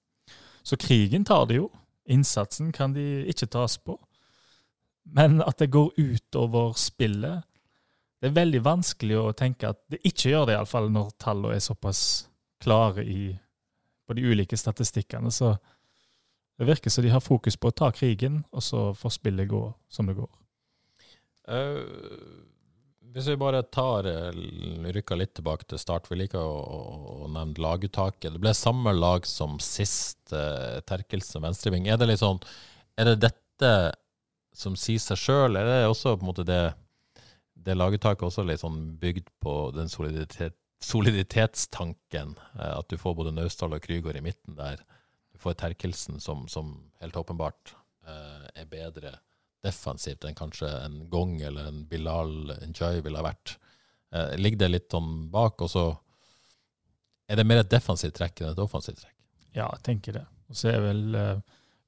så 0.63 0.77
krigen 0.77 1.25
tar 1.25 1.47
det 1.49 1.57
jo. 1.57 1.71
Innsatsen 2.11 2.73
kan 2.73 2.93
de 2.95 3.25
ikke 3.31 3.49
tas 3.49 3.79
på. 3.79 3.97
Men 5.05 5.41
at 5.43 5.59
det 5.59 5.71
går 5.73 5.95
utover 5.97 6.75
spillet 6.79 7.47
Det 8.21 8.29
er 8.29 8.37
veldig 8.37 8.61
vanskelig 8.65 9.17
å 9.17 9.31
tenke 9.37 9.71
at 9.73 9.81
det 9.89 10.03
ikke 10.05 10.35
gjør 10.35 10.51
det, 10.51 10.57
iallfall 10.59 10.91
når 10.93 11.15
tallene 11.23 11.57
er 11.57 11.65
såpass 11.65 12.03
klare 12.61 13.05
i, 13.09 13.31
på 14.05 14.17
de 14.17 14.27
ulike 14.29 14.59
statistikkene. 14.61 15.33
Så 15.33 15.55
det 16.61 16.69
virker 16.69 16.93
som 16.93 17.07
de 17.07 17.15
har 17.15 17.25
fokus 17.25 17.57
på 17.57 17.71
å 17.71 17.77
ta 17.77 17.89
krigen, 17.97 18.43
og 18.53 18.65
så 18.65 18.91
får 18.93 19.17
spillet 19.17 19.49
gå 19.49 19.63
som 19.89 20.11
det 20.11 20.19
går. 20.19 20.29
Uh, 21.49 21.81
hvis 23.11 23.31
vi 23.33 23.39
bare 23.41 23.63
tar 23.73 24.07
eh, 24.07 24.37
rykker 24.95 25.19
litt 25.19 25.33
tilbake 25.35 25.65
til 25.67 25.81
start, 25.81 26.11
vi 26.11 26.21
liker 26.21 26.45
å, 26.45 26.61
å, 27.25 27.31
nevne 27.33 27.65
laguttaket. 27.65 28.37
Det 28.37 28.43
ble 28.43 28.53
samme 28.55 28.93
lag 28.95 29.25
som 29.27 29.57
sist, 29.65 30.21
uh, 30.37 30.79
Terkelsen 30.87 31.43
venstreving. 31.43 31.89
Er 31.89 31.99
det 31.99 32.13
litt 32.13 32.23
sånn 32.23 32.39
Er 33.01 33.09
det 33.09 33.25
dette 33.25 33.73
som 34.55 34.77
sier 34.79 35.01
seg 35.03 35.19
sjøl, 35.19 35.57
eller 35.57 35.73
er 35.73 35.83
det 35.87 35.91
også 35.91 36.15
på 36.19 36.27
en 36.27 36.31
måte 36.31 36.47
det 36.47 36.63
det 37.65 37.77
lagetaket 37.77 38.25
også 38.27 38.45
litt 38.49 38.63
sånn 38.63 38.81
bygd 39.01 39.29
på 39.43 39.55
den 39.77 39.89
soliditet, 39.93 40.57
soliditetstanken? 40.81 42.37
eh, 42.59 42.79
at 42.79 42.89
du 42.89 42.97
får 42.99 43.15
både 43.19 43.35
Naustdal 43.37 43.75
og 43.77 43.83
Krygård 43.85 44.17
i 44.17 44.25
midten 44.25 44.57
der. 44.59 44.81
Du 45.33 45.39
får 45.39 45.59
Terkelsen 45.61 46.21
som, 46.21 46.47
som 46.49 46.73
helt 47.01 47.17
åpenbart 47.17 47.75
eh, 48.07 48.47
er 48.63 48.71
bedre 48.71 49.19
defensivt 49.65 50.25
enn 50.25 50.37
kanskje 50.39 50.69
en 50.87 51.03
Gong 51.13 51.41
eller 51.45 51.69
en 51.69 51.83
Bilal 51.89 52.55
Njay 52.71 53.03
ville 53.05 53.21
ha 53.21 53.27
vært. 53.27 53.59
Eh, 54.15 54.37
ligger 54.41 54.65
det 54.65 54.71
litt 54.73 54.89
sånn 54.95 55.29
bak, 55.31 55.61
og 55.61 55.69
så 55.71 55.85
er 57.31 57.39
det 57.39 57.45
mer 57.47 57.61
et 57.63 57.71
defensivt 57.71 58.17
trekk 58.17 58.41
enn 58.43 58.55
et 58.55 58.63
offensivt 58.65 59.03
trekk? 59.05 59.17
Ja, 59.55 59.69
jeg 59.77 59.83
tenker 59.87 60.17
det. 60.17 60.25
Og 60.51 60.57
så 60.59 60.73
er 60.73 60.81
vel 60.83 61.15
eh, 61.19 61.43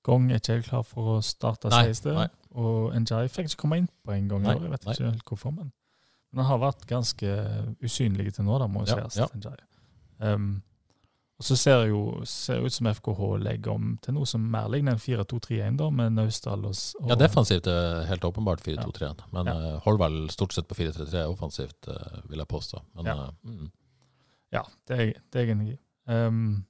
Gong 0.06 0.28
er 0.30 0.40
ikke 0.42 0.56
helt 0.58 0.68
klar 0.68 0.84
for 0.86 1.16
å 1.16 1.18
starte, 1.24 1.70
Nei, 1.72 1.84
sies 1.88 2.02
det. 2.04 2.12
nei. 2.18 2.28
Og 2.54 2.92
Njay 3.00 3.28
fikk 3.32 3.48
ikke 3.50 3.60
komme 3.64 3.78
inn 3.82 3.88
på 4.04 4.12
en 4.12 4.28
gang. 4.28 4.44
i 4.44 4.48
år, 4.54 4.62
Jeg 4.62 4.70
vet 4.70 4.84
nei. 4.86 4.92
ikke 4.94 5.10
helt 5.10 5.24
hvorfor, 5.30 5.54
men, 5.56 5.72
men 6.32 6.44
han 6.44 6.50
har 6.60 6.60
vært 6.72 6.86
ganske 6.86 7.30
usynlig 7.82 8.34
til 8.34 8.44
nå, 8.44 8.58
da, 8.58 8.66
må 8.68 8.84
jo 8.86 8.96
Ja, 8.96 9.08
sies. 9.08 9.16
ja. 9.16 9.26
Njay. 9.34 9.56
Um, 10.20 10.62
og 11.38 11.44
så 11.48 11.56
ser 11.58 11.80
det 11.82 11.88
jo 11.90 12.22
ser 12.28 12.60
ut 12.62 12.70
som 12.72 12.86
FKH 12.86 13.38
legger 13.42 13.72
om 13.72 13.98
til 14.04 14.14
noe 14.14 14.26
som 14.30 14.40
mer 14.52 14.68
ligner 14.70 14.92
en 14.92 15.00
4-2-3-1, 15.02 15.76
da, 15.80 15.88
med 15.90 16.12
Naustdal 16.14 16.64
og, 16.68 16.76
og 17.00 17.08
Ja, 17.10 17.16
defensivt 17.18 17.66
er 17.66 18.04
helt 18.06 18.22
åpenbart 18.28 18.62
4-2-3-1, 18.62 19.24
men 19.32 19.46
Ja. 19.50 19.54
uh, 19.74 19.80
holder 19.82 20.04
vel 20.04 20.30
stort 20.30 20.52
sett 20.54 20.68
på 20.68 20.74
4-3-3 20.78 21.24
offensivt, 21.26 21.88
uh, 21.88 22.20
vil 22.30 22.38
jeg 22.38 22.48
påstå. 22.48 22.82
Men 22.94 23.06
Ja. 23.06 23.14
Uh, 23.14 23.30
mm. 23.42 23.70
Ja, 24.52 24.62
det 24.86 24.98
det 25.32 25.40
er 25.40 25.46
jeg 25.46 25.56
enig 25.56 25.72
i. 25.72 25.78
Um, 26.12 26.64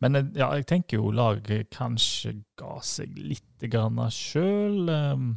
men 0.00 0.18
eh, 0.18 0.32
ja, 0.38 0.50
jeg 0.58 0.66
tenker 0.70 1.00
jo 1.00 1.12
laget 1.14 1.70
kanskje 1.74 2.38
ga 2.60 2.78
seg 2.84 3.16
litt 3.18 3.46
sjøl. 4.10 4.88
Um, 4.88 5.30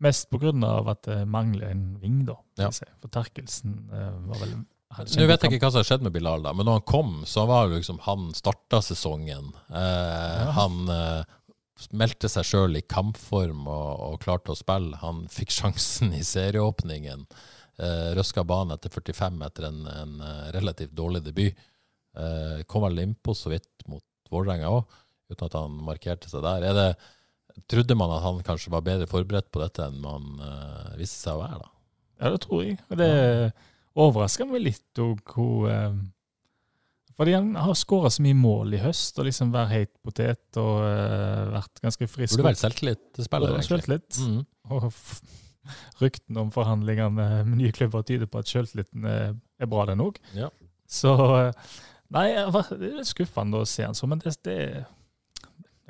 mest 0.00 0.32
av 0.32 0.88
at 0.88 1.02
det 1.06 1.24
mangler 1.28 1.70
en 1.70 1.98
ving, 2.00 2.24
da. 2.28 2.36
Ja. 2.58 2.70
For 2.72 3.12
Terkelsen 3.12 3.90
eh, 3.92 4.12
var 4.28 4.44
vel 4.44 4.60
Nå 4.90 5.26
vet 5.30 5.44
jeg 5.44 5.54
ikke 5.54 5.68
hva 5.68 5.70
som 5.70 5.84
har 5.84 5.86
skjedd 5.86 6.02
med 6.02 6.14
Bilal, 6.16 6.40
da, 6.42 6.50
men 6.50 6.66
når 6.66 6.80
han 6.80 6.88
kom, 6.90 7.10
så 7.28 7.44
var 7.46 7.68
det 7.68 7.78
liksom 7.78 8.00
han 8.08 8.32
starta 8.34 8.80
sesongen. 8.82 9.52
Eh, 9.70 10.48
Han 10.56 10.90
eh, 10.90 11.36
meldte 11.94 12.28
seg 12.28 12.48
sjøl 12.48 12.74
i 12.80 12.82
kampform 12.82 13.68
og, 13.70 13.90
og 14.08 14.18
klarte 14.24 14.50
å 14.50 14.58
spille. 14.58 14.98
Han 15.04 15.28
fikk 15.30 15.54
sjansen 15.54 16.10
i 16.16 16.24
serieåpningen. 16.26 17.22
Eh, 17.78 18.08
Røska 18.18 18.42
banen 18.44 18.74
etter 18.74 18.90
45 18.90 19.44
etter 19.46 19.68
en, 19.70 19.84
en 19.86 20.18
eh, 20.26 20.48
relativt 20.58 20.96
dårlig 20.98 21.22
debut. 21.28 21.62
Eh, 22.18 22.62
kom 22.66 22.82
vel 22.88 22.98
innpå 23.04 23.34
så 23.38 23.52
vidt 23.52 23.68
mot 23.88 24.02
Vålerenga 24.30 24.70
òg, 24.70 24.86
uten 25.30 25.46
at 25.46 25.54
han 25.58 25.76
markerte 25.86 26.30
seg 26.30 26.42
der. 26.42 26.64
Er 26.70 26.74
det, 26.78 26.86
trodde 27.70 27.96
man 27.98 28.12
at 28.16 28.22
han 28.24 28.40
kanskje 28.46 28.70
var 28.74 28.82
bedre 28.86 29.06
forberedt 29.10 29.50
på 29.54 29.62
dette 29.62 29.84
enn 29.88 30.00
man 30.02 30.30
eh, 30.42 30.96
viste 31.00 31.18
seg 31.24 31.36
å 31.38 31.42
være? 31.44 31.60
da? 31.64 31.70
Ja, 32.20 32.30
det 32.34 32.40
tror 32.44 32.64
jeg. 32.66 32.78
Og 32.90 32.98
det 33.00 33.10
overrasker 34.00 34.46
meg 34.50 34.62
litt 34.66 35.00
òg 35.02 35.22
hvor 35.34 35.68
eh, 35.72 35.94
Fordi 37.20 37.34
han 37.36 37.50
har 37.58 37.74
skåra 37.76 38.10
så 38.12 38.22
mye 38.24 38.36
mål 38.38 38.74
i 38.78 38.80
høst 38.82 39.18
og 39.20 39.26
liksom 39.28 39.50
vært 39.54 39.72
heit 39.74 39.90
potet 40.06 40.60
og 40.62 40.80
eh, 40.86 41.50
vært 41.56 41.82
ganske 41.84 42.08
frisk. 42.08 42.36
Burde 42.38 42.50
vært 42.50 42.62
selvtillitsspiller, 42.62 43.54
egentlig. 43.54 43.68
Selvtillit. 43.70 44.20
Mm. 44.24 44.40
Og 44.76 44.86
f- 44.90 45.20
ryktene 46.00 46.40
om 46.46 46.50
forhandlingene 46.54 47.10
med 47.44 47.50
nye 47.58 47.74
klubber 47.76 48.02
tyder 48.08 48.30
på 48.30 48.40
at 48.40 48.48
selvtilliten 48.48 49.04
er, 49.10 49.34
er 49.60 49.68
bra, 49.70 49.84
den 49.90 50.00
òg. 50.06 50.16
Ja. 50.38 50.48
Så 50.90 51.12
eh, 51.42 51.72
Nei, 52.10 52.26
det 52.34 52.60
er 52.74 52.96
litt 52.98 53.10
skuffende 53.10 53.60
å 53.62 53.68
se 53.68 53.84
han 53.86 53.94
så, 53.94 54.08
men 54.10 54.18
det, 54.22 54.32
det 54.46 54.56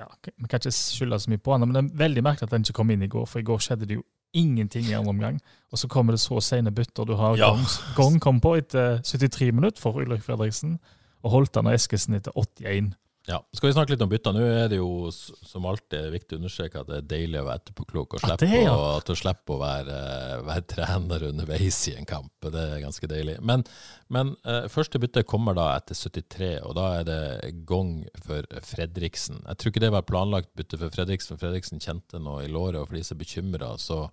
ja, 0.01 0.07
Vi 0.37 0.49
kan 0.49 0.61
ikke 0.61 0.73
skylde 0.75 1.19
så 1.21 1.33
mye 1.33 1.41
på 1.41 1.55
han, 1.55 1.65
men 1.65 1.77
det 1.77 1.83
er 1.83 2.03
veldig 2.05 2.25
merkelig 2.25 2.49
at 2.49 2.57
han 2.57 2.65
ikke 2.65 2.77
kom 2.81 2.93
inn 2.93 3.05
i 3.05 3.11
går, 3.11 3.27
for 3.29 3.41
i 3.41 3.47
går 3.47 3.63
skjedde 3.65 3.89
det 3.89 3.99
jo 4.01 4.05
ingenting 4.37 4.87
i 4.87 4.95
andre 4.95 5.11
omgang. 5.11 5.41
Og 5.73 5.81
så 5.81 5.89
kommer 5.91 6.15
det 6.15 6.23
så 6.23 6.39
sene 6.45 6.71
bytter. 6.71 7.09
Du 7.09 7.17
har 7.19 7.37
Ja. 7.37 7.51
Gong, 7.51 7.65
Gong 7.97 8.21
kom 8.23 8.41
på 8.41 8.55
etter 8.61 9.01
73 9.03 9.51
minutter 9.53 9.81
for 9.81 9.99
Ulrik 9.99 10.23
Fredriksen, 10.23 10.79
og 11.23 11.31
Holtan 11.35 11.67
og 11.67 11.75
Eskesen 11.75 12.15
etter 12.15 12.33
81. 12.37 12.95
Ja. 13.31 13.39
Skal 13.55 13.71
vi 13.71 13.75
snakke 13.77 13.95
litt 13.95 14.03
om 14.03 14.11
bytta? 14.11 14.33
Nå 14.35 14.43
er 14.43 14.71
det 14.73 14.81
jo 14.81 15.09
som 15.15 15.67
alltid 15.71 16.11
viktig 16.15 16.37
å 16.37 16.41
understreke 16.41 16.83
at 16.83 16.89
det 16.91 16.97
er 16.99 17.09
deilig 17.13 17.41
å 17.41 17.47
være 17.47 17.63
etterpåklok 17.63 18.17
og 18.17 18.25
slippe, 18.25 18.49
ja, 18.51 18.73
ja. 18.75 19.17
slippe 19.21 19.55
å 19.55 19.61
være, 19.61 19.99
eh, 20.15 20.41
være 20.49 20.65
trener 20.75 21.27
underveis 21.31 21.79
i 21.93 21.95
en 22.01 22.09
kamp. 22.11 22.33
Det 22.43 22.65
er 22.65 22.83
ganske 22.83 23.11
deilig. 23.11 23.37
Men, 23.47 23.63
men 24.11 24.35
uh, 24.49 24.65
første 24.73 24.99
bytte 25.03 25.23
kommer 25.29 25.55
da 25.57 25.69
etter 25.77 25.99
73, 25.99 26.51
og 26.67 26.75
da 26.81 26.89
er 26.99 27.07
det 27.07 27.21
gong 27.69 28.01
for 28.25 28.49
Fredriksen. 28.67 29.45
Jeg 29.47 29.61
tror 29.61 29.75
ikke 29.75 29.85
det 29.87 29.95
var 29.95 30.09
planlagt 30.09 30.51
bytte 30.59 30.81
for 30.81 30.93
Fredriksen, 30.95 31.37
for 31.37 31.47
Fredriksen 31.47 31.83
kjente 31.83 32.19
noe 32.23 32.43
i 32.47 32.51
låret, 32.51 32.83
og 32.83 32.91
for 32.91 32.99
de 32.99 33.07
som 33.07 33.17
er 33.17 33.25
bekymra, 33.25 33.77
så 33.79 34.09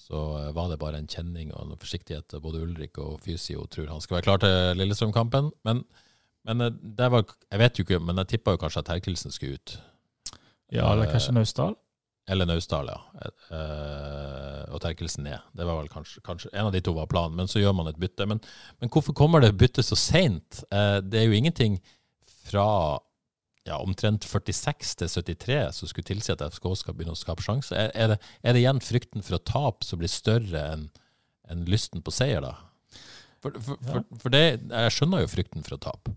så 0.00 0.20
eh, 0.38 0.52
var 0.56 0.70
det 0.70 0.80
bare 0.80 1.00
en 1.00 1.10
kjenning 1.10 1.50
og 1.54 1.66
en 1.66 1.80
forsiktighet. 1.80 2.38
Både 2.42 2.62
Ulrik 2.64 2.98
og 3.02 3.18
Fysio 3.24 3.66
tror 3.70 3.90
han 3.92 4.00
skal 4.00 4.18
være 4.18 4.28
klar 4.28 4.40
til 4.42 4.80
Lillestrøm-kampen. 4.80 5.50
Men, 5.68 5.84
men 6.48 6.64
eh, 6.66 6.74
det 6.98 7.10
var, 7.12 7.28
jeg 7.50 7.62
vet 7.62 7.78
jo 7.78 7.86
ikke, 7.86 8.00
men 8.06 8.22
jeg 8.22 8.34
tippa 8.34 8.56
jo 8.56 8.62
kanskje 8.62 8.82
at 8.84 8.90
Terkelsen 8.92 9.34
skulle 9.34 9.60
ut. 9.60 9.76
Ja, 10.70 10.92
eller 10.92 11.10
kanskje 11.10 11.34
Naustdal? 11.34 11.74
Eller 12.30 12.46
Naustdal, 12.46 12.90
ja. 12.92 13.30
Eh, 13.56 14.64
og 14.70 14.80
Terkelsen 14.84 15.26
ned. 15.26 15.42
Det 15.56 15.66
var 15.66 15.80
vel 15.80 15.90
kanskje, 15.90 16.22
kanskje 16.26 16.52
En 16.54 16.68
av 16.68 16.74
de 16.74 16.82
to 16.84 16.94
var 16.94 17.08
planen, 17.10 17.36
men 17.36 17.50
så 17.50 17.62
gjør 17.62 17.74
man 17.80 17.90
et 17.90 17.98
bytte. 17.98 18.26
Men, 18.30 18.42
men 18.78 18.92
hvorfor 18.92 19.16
kommer 19.16 19.42
det 19.42 19.56
bytte 19.58 19.82
så 19.82 19.98
seint? 19.98 20.62
det 20.70 21.18
er 21.18 21.26
jo 21.26 21.38
ingenting 21.38 21.80
fra 22.46 23.00
ja, 23.68 23.76
omtrent 23.78 24.24
46 24.24 24.94
til 25.00 25.10
73 25.10 25.58
som 25.76 25.90
skulle 25.90 26.08
tilsi 26.08 26.32
at 26.32 26.42
FSK 26.46 26.70
skal 26.80 26.96
begynne 26.96 27.14
å 27.16 27.18
skape 27.18 27.44
sjanser. 27.44 27.76
Er, 27.76 27.92
er, 27.94 28.14
det, 28.14 28.32
er 28.42 28.56
det 28.56 28.62
igjen 28.62 28.82
frykten 28.84 29.26
for 29.26 29.36
å 29.36 29.44
tape 29.44 29.86
som 29.86 30.00
blir 30.00 30.10
større 30.12 30.64
enn 30.74 30.88
en 31.50 31.66
lysten 31.66 32.02
på 32.06 32.14
seier, 32.14 32.44
da? 32.44 32.54
For, 33.42 33.56
for, 33.64 33.80
for, 33.82 34.04
for 34.22 34.32
det, 34.32 34.44
jeg 34.68 34.94
skjønner 34.94 35.24
jo 35.24 35.30
frykten 35.32 35.64
for 35.66 35.76
å 35.76 35.82
tape. 35.82 36.12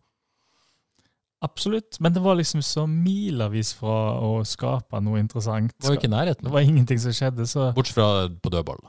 Absolutt, 1.43 1.97
men 1.99 2.13
det 2.15 2.21
var 2.23 2.37
liksom 2.39 2.61
så 2.63 2.85
milevis 2.87 3.73
fra 3.75 4.15
å 4.23 4.37
skape 4.47 5.01
noe 5.03 5.19
interessant. 5.19 5.73
Det 5.75 5.89
var 5.89 5.97
jo 5.97 5.99
ikke 5.99 6.11
nærheten. 6.13 6.47
Det 6.47 6.53
var 6.55 6.63
ingenting 6.63 7.01
som 7.03 7.11
skjedde, 7.15 7.45
så 7.51 7.65
Bortsett 7.75 7.97
fra 7.97 8.07
på 8.31 8.51
dødball. 8.53 8.79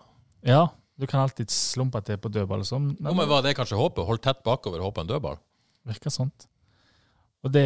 ja, 0.47 0.69
du 0.97 1.07
kan 1.11 1.25
alltid 1.25 1.51
slumpe 1.51 1.99
til 2.07 2.17
på 2.23 2.31
dødball 2.31 2.62
sånn. 2.62 2.93
Jo, 3.03 3.14
men 3.19 3.27
Var 3.29 3.43
det 3.43 3.57
kanskje 3.59 3.75
håpet? 3.81 4.07
Holdt 4.07 4.23
tett 4.23 4.45
bakover 4.47 4.79
og 4.79 4.93
håpe 4.93 5.03
en 5.03 5.09
dødball? 5.11 5.40
Virker 5.90 6.14
sånt. 6.14 6.47
Og 7.45 7.51
det, 7.53 7.64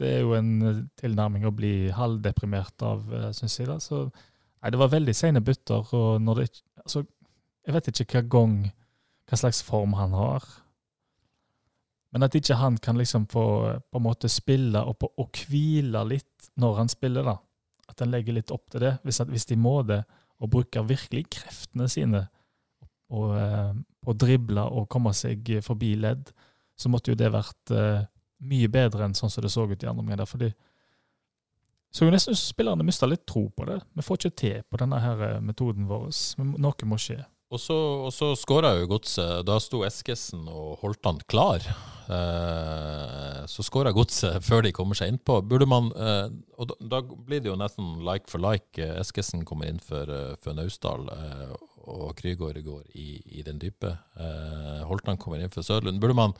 det 0.00 0.08
er 0.16 0.20
jo 0.24 0.32
en 0.38 0.48
eh, 0.66 0.78
tilnærming 0.98 1.44
å 1.46 1.52
bli 1.54 1.90
halvdeprimert 1.94 2.80
av, 2.82 3.04
syns 3.36 3.58
jeg. 3.60 3.68
da. 3.68 3.76
Så, 3.78 4.06
nei, 4.62 4.70
det 4.72 4.80
var 4.80 4.88
veldig 4.96 5.14
sene 5.14 5.44
bytter. 5.44 5.84
og 5.94 6.22
når 6.24 6.40
det, 6.40 6.48
ikke- 6.50 6.82
altså, 6.86 7.04
Jeg 7.66 7.74
vet 7.76 7.86
ikke 7.92 8.16
hva 8.16 8.28
gang, 8.32 8.56
hva 9.28 9.36
slags 9.38 9.60
form 9.62 9.92
han 10.00 10.16
har. 10.16 10.42
Men 12.10 12.26
at 12.26 12.34
ikke 12.34 12.58
han 12.58 12.78
kan 12.82 12.98
liksom 12.98 13.28
få 13.30 13.44
på 13.90 14.00
en 14.00 14.04
måte 14.04 14.28
spille 14.28 14.82
og, 14.82 14.98
på, 14.98 15.10
og 15.20 15.42
hvile 15.50 16.02
litt 16.08 16.50
når 16.58 16.80
han 16.82 16.90
spiller, 16.90 17.26
da. 17.26 17.36
At 17.90 18.02
han 18.02 18.10
legger 18.10 18.34
litt 18.34 18.50
opp 18.54 18.66
til 18.70 18.82
det. 18.82 18.96
Hvis, 19.06 19.20
at, 19.22 19.30
hvis 19.30 19.46
de 19.50 19.58
må 19.58 19.80
det, 19.86 20.02
og 20.40 20.50
bruker 20.50 20.86
virkelig 20.88 21.26
kreftene 21.36 21.86
sine 21.90 22.24
og, 23.10 23.34
eh, 23.36 23.74
på 24.00 24.12
å 24.12 24.16
drible 24.16 24.64
og 24.72 24.88
komme 24.90 25.12
seg 25.16 25.58
forbi 25.66 25.92
ledd, 26.00 26.30
så 26.78 26.88
måtte 26.88 27.12
jo 27.12 27.18
det 27.18 27.30
vært 27.34 27.72
eh, 27.76 28.06
mye 28.48 28.70
bedre 28.72 29.04
enn 29.04 29.16
sånn 29.18 29.32
som 29.32 29.44
det 29.44 29.52
så 29.52 29.66
ut 29.68 29.82
i 29.82 29.88
andre 29.90 30.04
omganger. 30.04 30.28
Fordi 30.30 30.50
så 31.90 32.06
jo 32.06 32.14
nesten 32.14 32.38
spillerne 32.38 32.86
mista 32.86 33.08
litt 33.10 33.26
tro 33.28 33.48
på 33.50 33.66
det. 33.66 33.80
Vi 33.98 34.06
får 34.06 34.20
ikke 34.20 34.38
til 34.38 34.62
på 34.62 34.78
denne 34.80 35.00
her 35.02 35.24
eh, 35.26 35.42
metoden 35.44 35.90
vår. 35.90 36.08
Noe 36.38 36.88
må 36.88 36.98
skje. 37.02 37.18
Og 37.50 37.58
så, 37.58 37.76
og 38.06 38.12
så 38.14 38.28
skåra 38.38 38.76
jo 38.78 38.86
Godset. 38.92 39.40
Da 39.48 39.56
sto 39.58 39.80
Eskesen 39.82 40.44
og 40.46 40.76
Holtan 40.84 41.18
klar. 41.30 41.64
Eh, 42.10 43.40
så 43.50 43.64
skåra 43.66 43.90
Godset 43.94 44.38
før 44.48 44.62
de 44.66 44.70
kommer 44.76 44.98
seg 44.98 45.10
innpå. 45.10 45.40
Burde 45.50 45.66
man 45.70 45.90
eh, 45.90 46.28
Og 46.60 46.70
da, 46.70 46.76
da 46.94 47.00
blir 47.02 47.42
det 47.42 47.50
jo 47.50 47.58
nesten 47.58 48.04
like 48.06 48.30
for 48.30 48.42
like. 48.44 48.78
Eh, 48.78 49.00
Eskesen 49.02 49.42
kommer 49.48 49.66
inn 49.70 49.82
for, 49.82 50.06
eh, 50.14 50.36
for 50.38 50.54
Naustdal, 50.54 51.10
eh, 51.10 51.52
og 51.90 52.14
Krygård 52.20 52.60
går 52.62 52.82
i, 52.94 53.08
i 53.40 53.42
den 53.46 53.58
dype. 53.58 53.96
Eh, 54.14 54.82
Holtan 54.86 55.18
kommer 55.18 55.42
inn 55.42 55.50
for 55.50 55.66
Sørlund. 55.66 55.98
Burde 56.02 56.18
man 56.18 56.36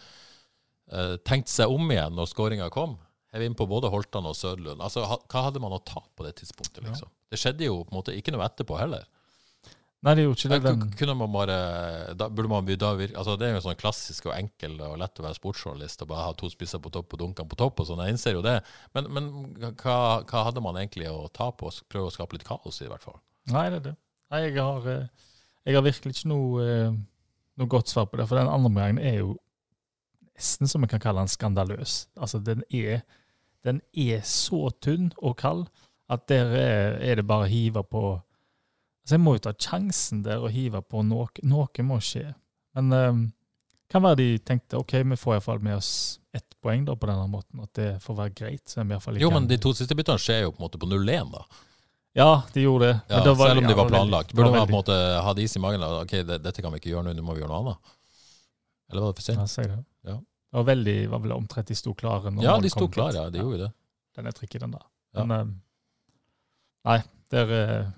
eh, 0.94 1.16
tenkt 1.26 1.50
seg 1.50 1.74
om 1.74 1.90
igjen 1.90 2.14
når 2.14 2.30
skåringa 2.30 2.70
kom? 2.70 3.00
Hev 3.34 3.46
inn 3.46 3.58
på 3.58 3.66
både 3.70 3.90
Holtan 3.90 4.26
og 4.30 4.38
Sørlund. 4.38 4.78
Altså, 4.78 5.02
ha, 5.10 5.18
hva 5.26 5.48
hadde 5.48 5.62
man 5.62 5.74
å 5.74 5.82
ta 5.82 6.02
på 6.14 6.26
det 6.26 6.36
tidspunktet, 6.38 6.84
liksom? 6.86 7.10
Det 7.30 7.38
skjedde 7.38 7.66
jo 7.66 7.80
på 7.82 7.90
en 7.94 7.98
måte 7.98 8.14
ikke 8.14 8.34
noe 8.34 8.46
etterpå 8.46 8.78
heller. 8.78 9.06
Nei, 10.00 10.14
det 10.16 10.22
gjorde 10.24 10.40
ikke 10.40 10.48
det. 10.54 10.60
Den, 10.64 10.84
Kunne 10.96 11.14
man 11.20 11.32
bare 11.34 11.56
da 12.16 12.28
burde 12.32 12.48
man 12.48 12.64
da 12.80 12.94
vir- 12.96 13.12
altså 13.12 13.34
Det 13.36 13.48
er 13.50 13.54
jo 13.58 13.60
sånn 13.66 13.76
klassisk 13.76 14.30
og 14.30 14.32
enkel 14.32 14.78
og 14.80 14.94
lett 14.98 15.18
å 15.20 15.26
være 15.26 15.36
sportsjournalist 15.36 16.00
og 16.02 16.08
bare 16.08 16.24
ha 16.24 16.32
to 16.32 16.48
spisser 16.48 16.80
på 16.80 16.88
topp 16.94 17.12
og 17.12 17.20
dunkene 17.20 17.48
på 17.50 17.58
topp. 17.60 17.80
og 17.80 17.86
sånn, 17.90 18.00
Jeg 18.06 18.14
innser 18.16 18.32
jo 18.32 18.40
det. 18.40 18.62
Men, 18.94 19.10
men 19.12 19.28
hva, 19.76 20.24
hva 20.24 20.44
hadde 20.46 20.62
man 20.64 20.76
egentlig 20.80 21.10
å 21.12 21.28
ta 21.32 21.50
på? 21.52 21.68
Prøve 21.92 22.08
å 22.08 22.14
skape 22.14 22.32
litt 22.38 22.46
kaos 22.48 22.80
i, 22.80 22.88
hvert 22.88 23.02
fall. 23.04 23.20
nei, 23.52 23.68
det 23.68 23.76
er 23.82 23.84
det. 23.90 23.96
Nei, 24.30 24.40
jeg 24.46 24.56
har, 24.56 24.88
eh, 24.88 25.06
jeg 25.66 25.74
har 25.74 25.82
virkelig 25.82 26.14
ikke 26.16 26.28
noe, 26.32 26.64
eh, 26.64 26.90
noe 27.60 27.68
godt 27.68 27.88
svar 27.92 28.06
på 28.08 28.16
det. 28.16 28.26
For 28.30 28.38
den 28.40 28.48
andre 28.48 28.70
omgangen 28.70 28.98
er 29.04 29.18
jo 29.20 29.36
nesten 30.38 30.66
som 30.70 30.80
vi 30.80 30.88
kan 30.88 31.00
kalle 31.02 31.20
den 31.20 31.28
skandaløs. 31.28 32.06
Altså, 32.16 32.40
den 32.42 32.62
er, 32.72 33.02
den 33.64 33.82
er 33.92 34.20
så 34.24 34.70
tynn 34.80 35.12
og 35.20 35.36
kald 35.36 35.66
at 36.08 36.24
der 36.30 36.46
er, 36.56 36.96
er 37.04 37.16
det 37.20 37.26
bare 37.28 37.44
å 37.44 37.50
hive 37.52 37.82
på 37.84 38.22
Altså, 39.02 39.16
Jeg 39.16 39.22
må 39.24 39.34
jo 39.36 39.42
ta 39.46 39.52
sjansen 39.56 40.22
der 40.26 40.42
og 40.44 40.50
hive 40.54 40.82
på 40.82 41.02
noe. 41.06 41.28
Noe 41.42 41.84
må 41.86 42.00
skje. 42.04 42.28
Men 42.76 42.92
um, 42.92 43.22
kan 43.90 44.04
være 44.04 44.20
de 44.20 44.28
tenkte 44.46 44.78
ok, 44.78 44.92
vi 45.12 45.18
får 45.18 45.38
iallfall 45.38 45.62
med 45.64 45.78
oss 45.80 46.20
ett 46.36 46.54
poeng 46.62 46.84
da 46.86 46.94
på 46.94 47.08
denne 47.10 47.26
måten. 47.30 47.62
At 47.64 47.72
det 47.74 47.88
får 48.04 48.18
være 48.20 48.34
greit. 48.36 48.68
Så 48.68 48.84
Jo, 49.18 49.32
men 49.34 49.48
de 49.50 49.58
to 49.58 49.72
siste 49.74 49.96
byttene 49.98 50.20
skjer 50.20 50.44
jo 50.46 50.52
på 50.54 50.60
en 50.62 50.66
måte 50.68 50.78
på 50.78 50.86
0-1, 50.90 51.32
da. 51.34 51.44
Ja, 52.12 52.42
de 52.52 52.62
gjorde 52.64 52.86
det. 52.90 53.00
Ja, 53.08 53.22
det 53.24 53.34
var 53.38 53.48
selv 53.52 53.62
om 53.62 53.68
de 53.70 53.74
var 53.78 53.88
planlagt. 53.88 54.32
Burde 54.34 54.50
man 54.50 54.66
på 54.66 54.72
en 54.72 54.78
måte 54.80 54.94
måte 54.98 55.34
det 55.38 55.44
is 55.46 55.56
i 55.56 55.62
magen? 55.62 55.82
og, 55.82 56.02
Ok, 56.02 56.10
det, 56.26 56.40
dette 56.42 56.62
kan 56.62 56.72
vi 56.74 56.80
ikke 56.82 56.90
gjøre 56.90 57.06
nå, 57.06 57.14
nå 57.14 57.22
må 57.22 57.36
vi 57.36 57.42
gjøre 57.44 57.52
noe 57.52 57.60
annet. 57.64 57.92
Eller 58.90 59.04
var 59.04 59.12
det 59.12 59.22
for 59.22 59.32
Ja, 59.32 59.46
sent? 59.46 59.52
sier 59.54 59.68
det. 59.70 59.84
Ja. 60.10 60.16
Det 60.50 60.58
var 60.58 60.66
veldig, 60.66 60.96
var 61.10 61.22
vel 61.22 61.32
omtrent 61.36 61.68
de 61.70 61.76
sto 61.78 61.94
klare. 61.94 62.32
Ja, 62.42 62.56
de 62.58 62.70
sto 62.72 62.88
klare, 62.90 63.14
ja. 63.14 63.30
De 63.30 63.38
gjorde 63.38 63.58
jo 63.58 63.64
det. 63.64 63.72
den 64.16 64.26
er 64.26 64.34
tricky, 64.34 64.58
den 64.58 64.72
der. 64.74 64.82
Ja. 65.14 65.24
Men 65.24 65.40
um, 65.40 65.52
nei, 66.90 66.96
det 67.30 67.44
er 67.44 67.52
eh, 67.54 67.90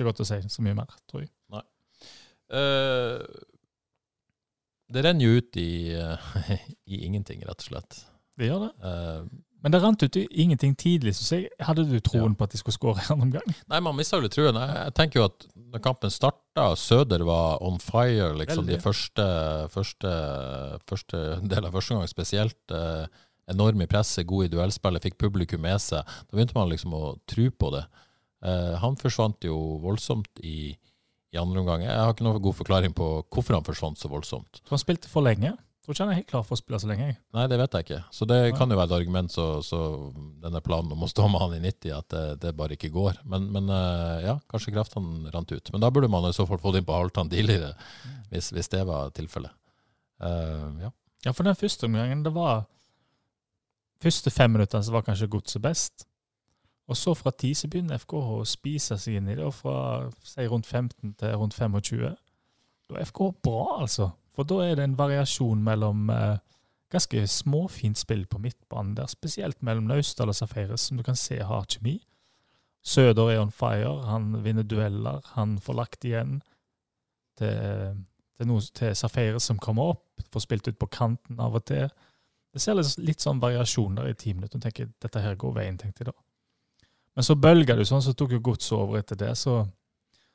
ikke 0.00 0.10
godt 0.10 0.24
å 0.24 0.28
si 0.32 0.40
så 0.50 0.64
mye 0.66 0.76
mer, 0.80 0.96
tror 1.10 1.22
jeg. 1.26 1.30
Eh, 2.50 3.20
det 4.90 5.04
renner 5.06 5.22
jo 5.22 5.38
ut 5.38 5.58
i, 5.60 5.94
uh, 5.94 6.32
i 6.90 7.04
ingenting, 7.06 7.44
rett 7.46 7.62
og 7.62 7.68
slett. 7.68 8.00
Det 8.40 8.48
gjør 8.48 8.64
det. 8.64 8.70
Uh, 8.82 9.28
Men 9.62 9.74
det 9.74 9.80
rant 9.84 10.02
ut 10.02 10.16
i 10.18 10.24
ingenting 10.42 10.72
tidlig, 10.74 11.12
syns 11.14 11.30
jeg. 11.36 11.50
Hadde 11.62 11.84
du 11.86 11.98
troen 12.02 12.32
Ja. 12.32 12.36
på 12.40 12.46
at 12.48 12.54
de 12.56 12.58
skulle 12.58 12.74
skåre 12.74 13.04
en 13.12 13.22
omgang? 13.28 13.46
nei, 13.70 13.80
man 13.84 13.94
mista 13.98 14.16
jo 14.18 14.24
litt 14.24 14.34
truen. 14.34 14.56
Jeg, 14.58 14.76
jeg 14.88 14.94
tenker 14.98 15.20
jo 15.20 15.26
at 15.28 15.46
når 15.70 15.82
kampen 15.84 16.10
starta, 16.10 16.70
Søder 16.80 17.22
var 17.28 17.60
on 17.62 17.78
fire, 17.78 18.32
liksom 18.40 18.66
de 18.66 18.80
første, 18.82 19.26
første, 19.70 20.14
første 20.90 21.20
del 21.46 21.68
av 21.68 21.76
første 21.76 21.94
gang 22.00 22.08
spesielt. 22.10 22.74
Enorm 23.50 23.82
i 23.84 23.86
presset, 23.90 24.26
god 24.26 24.48
i 24.48 24.50
duellspillet, 24.56 25.02
fikk 25.06 25.20
publikum 25.22 25.62
med 25.62 25.78
seg. 25.82 26.02
Da 26.26 26.34
begynte 26.34 26.56
man 26.58 26.70
liksom 26.72 26.96
å 26.98 27.04
tro 27.30 27.46
på 27.50 27.70
det. 27.76 27.84
Eh, 28.40 28.76
han 28.82 28.98
forsvant 29.00 29.44
jo 29.44 29.56
voldsomt 29.82 30.40
i, 30.44 30.72
i 31.32 31.40
andre 31.40 31.62
omgang. 31.62 31.84
Jeg 31.86 31.96
har 31.96 32.14
ikke 32.14 32.26
noen 32.26 32.42
god 32.42 32.60
forklaring 32.60 32.94
på 32.96 33.10
hvorfor 33.28 33.58
han 33.58 33.66
forsvant 33.66 34.00
så 34.00 34.10
voldsomt. 34.12 34.62
Han 34.70 34.80
spilte 34.80 35.10
for 35.12 35.26
lenge. 35.26 35.56
Tror 35.80 35.96
ikke 35.96 36.04
han 36.04 36.10
er 36.12 36.18
helt 36.18 36.28
klar 36.28 36.42
for 36.44 36.54
å 36.54 36.60
spille 36.60 36.78
så 36.82 36.88
lenge. 36.90 37.06
jeg. 37.08 37.16
Nei, 37.36 37.46
det 37.48 37.56
vet 37.56 37.76
jeg 37.76 37.86
ikke. 37.86 38.00
Så 38.12 38.26
det 38.28 38.38
kan 38.56 38.68
jo 38.70 38.76
være 38.76 38.90
et 38.92 38.96
argument, 38.98 39.32
så, 39.32 39.46
så 39.64 39.78
denne 40.42 40.60
planen 40.64 40.92
om 40.92 41.06
å 41.06 41.08
stå 41.08 41.24
med 41.32 41.40
han 41.40 41.54
i 41.56 41.62
90, 41.64 41.94
at 41.96 42.08
det, 42.12 42.24
det 42.44 42.52
bare 42.58 42.76
ikke 42.76 42.92
går. 42.94 43.22
Men, 43.32 43.46
men 43.54 43.72
eh, 43.72 44.26
ja, 44.28 44.36
kanskje 44.52 44.74
kreftene 44.76 45.32
rant 45.32 45.52
ut. 45.52 45.72
Men 45.72 45.82
da 45.82 45.90
burde 45.90 46.10
man 46.12 46.28
i 46.28 46.34
så 46.36 46.44
fall 46.48 46.60
fått 46.60 46.78
inn 46.78 46.86
på 46.88 46.98
halvtann 46.98 47.32
tidligere, 47.32 47.72
hvis, 48.28 48.52
hvis 48.52 48.68
det 48.72 48.84
var 48.88 49.10
tilfellet. 49.16 49.56
Uh, 50.20 50.76
ja. 50.84 50.92
Ja, 51.24 51.32
for 51.32 51.48
den 51.48 51.56
første 51.56 51.88
omgangen, 51.88 52.22
det 52.24 52.32
var 52.36 52.66
Første 54.00 54.30
fem 54.32 54.54
minuttene 54.54 54.80
så 54.80 54.94
var 54.94 55.02
kanskje 55.04 55.28
godset 55.28 55.60
best. 55.60 56.06
Og 56.90 56.98
så 56.98 57.14
fra 57.14 57.30
10 57.30 57.54
så 57.54 57.68
begynner 57.70 58.00
FK 58.02 58.16
å 58.18 58.40
spise 58.48 58.96
seg 58.98 59.20
inn 59.20 59.28
i 59.30 59.36
det, 59.38 59.46
og 59.46 59.54
fra 59.54 59.76
si, 60.26 60.42
rundt 60.50 60.66
15 60.66 61.14
til 61.20 61.36
rundt 61.38 61.54
25. 61.54 62.16
Da 62.90 62.98
er 62.98 63.06
FK 63.06 63.20
bra, 63.46 63.64
altså. 63.84 64.10
For 64.34 64.46
da 64.48 64.58
er 64.64 64.78
det 64.78 64.86
en 64.88 64.98
variasjon 64.98 65.62
mellom 65.62 66.10
eh, 66.10 66.40
ganske 66.90 67.22
småfint 67.30 67.98
spill 67.98 68.24
på 68.26 68.40
midtbanen 68.42 68.96
der, 68.98 69.10
spesielt 69.10 69.62
mellom 69.62 69.86
Naustdal 69.86 70.32
og 70.32 70.38
Safaris, 70.38 70.88
som 70.88 70.98
du 70.98 71.04
kan 71.06 71.18
se 71.18 71.38
har 71.38 71.68
kjemi. 71.70 72.00
Søder 72.82 73.30
er 73.30 73.42
on 73.42 73.52
fire, 73.54 73.92
han 74.08 74.32
vinner 74.44 74.66
dueller, 74.66 75.20
han 75.36 75.58
får 75.62 75.76
lagt 75.76 76.06
igjen 76.08 76.40
til, 77.38 78.00
til, 78.40 78.54
til 78.74 78.96
Safaris 78.96 79.46
som 79.46 79.60
kommer 79.62 79.94
opp, 79.94 80.24
får 80.32 80.46
spilt 80.46 80.72
ut 80.72 80.80
på 80.80 80.90
kanten 80.90 81.38
av 81.38 81.54
og 81.60 81.66
til. 81.70 81.86
Det 82.50 82.62
ser 82.62 82.74
litt, 82.74 82.96
litt 82.98 83.22
sånn 83.22 83.42
variasjon 83.42 84.00
der 84.00 84.10
i 84.10 84.18
ti 84.18 84.34
minutter. 84.34 84.58
og 84.58 84.64
tenker 84.64 84.90
dette 84.98 85.22
her 85.22 85.38
går 85.38 85.54
veien, 85.60 85.78
tenkte 85.78 86.02
jeg 86.02 86.10
da. 86.10 86.16
Men 87.20 87.26
så 87.26 87.34
bølga 87.36 87.74
det 87.76 87.84
sånn, 87.84 88.00
så 88.00 88.14
tok 88.16 88.30
jo 88.32 88.38
Gods 88.40 88.70
over 88.72 88.96
etter 89.02 89.18
det. 89.20 89.34
Så, 89.36 89.58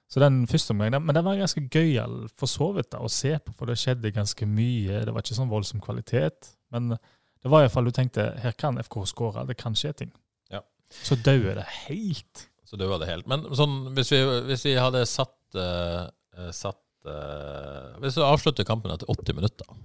så 0.06 0.22
den 0.22 0.44
første 0.46 0.76
omgangen, 0.76 1.02
Men 1.02 1.18
den 1.18 1.26
var 1.26 1.40
ganske 1.40 1.64
gøyal 1.66 2.28
for 2.38 2.52
så 2.52 2.68
vidt 2.76 2.94
å 2.94 3.10
se 3.10 3.32
på, 3.42 3.56
for 3.58 3.72
det 3.72 3.80
skjedde 3.82 4.12
ganske 4.14 4.46
mye. 4.46 5.00
Det 5.02 5.16
var 5.16 5.26
ikke 5.26 5.38
sånn 5.40 5.50
voldsom 5.50 5.82
kvalitet. 5.82 6.52
Men 6.70 6.94
det 6.94 7.50
var 7.50 7.66
iallfall 7.66 7.90
du 7.90 7.96
tenkte 7.96 8.28
her 8.44 8.54
kan 8.54 8.78
FK 8.86 9.00
skåre, 9.10 9.48
det 9.50 9.58
kan 9.58 9.74
skje 9.74 9.96
ting. 10.04 10.14
Ja. 10.54 10.62
Så 10.94 11.18
dauer 11.26 11.58
det 11.58 11.66
helt. 11.88 12.46
Så 12.70 12.78
dauer 12.78 13.02
det 13.02 13.10
helt. 13.10 13.26
Men 13.34 13.50
sånn, 13.58 13.80
hvis, 13.98 14.14
vi, 14.14 14.22
hvis 14.52 14.70
vi 14.70 14.78
hadde 14.78 15.02
satt, 15.10 15.38
eh, 15.58 16.54
satt 16.54 17.10
uh, 17.10 17.98
Hvis 18.06 18.22
vi 18.22 18.30
avslutter 18.30 18.70
kampen 18.70 18.94
etter 18.94 19.10
80 19.10 19.42
minutter, 19.42 19.78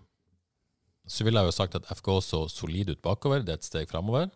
så 1.08 1.24
ville 1.24 1.40
jeg 1.40 1.48
jo 1.48 1.60
sagt 1.62 1.80
at 1.80 1.88
FK 1.96 2.18
så 2.28 2.46
solid 2.52 2.92
ut 2.92 3.00
bakover. 3.08 3.40
Det 3.40 3.56
er 3.56 3.64
et 3.64 3.72
steg 3.72 3.88
framover. 3.88 4.28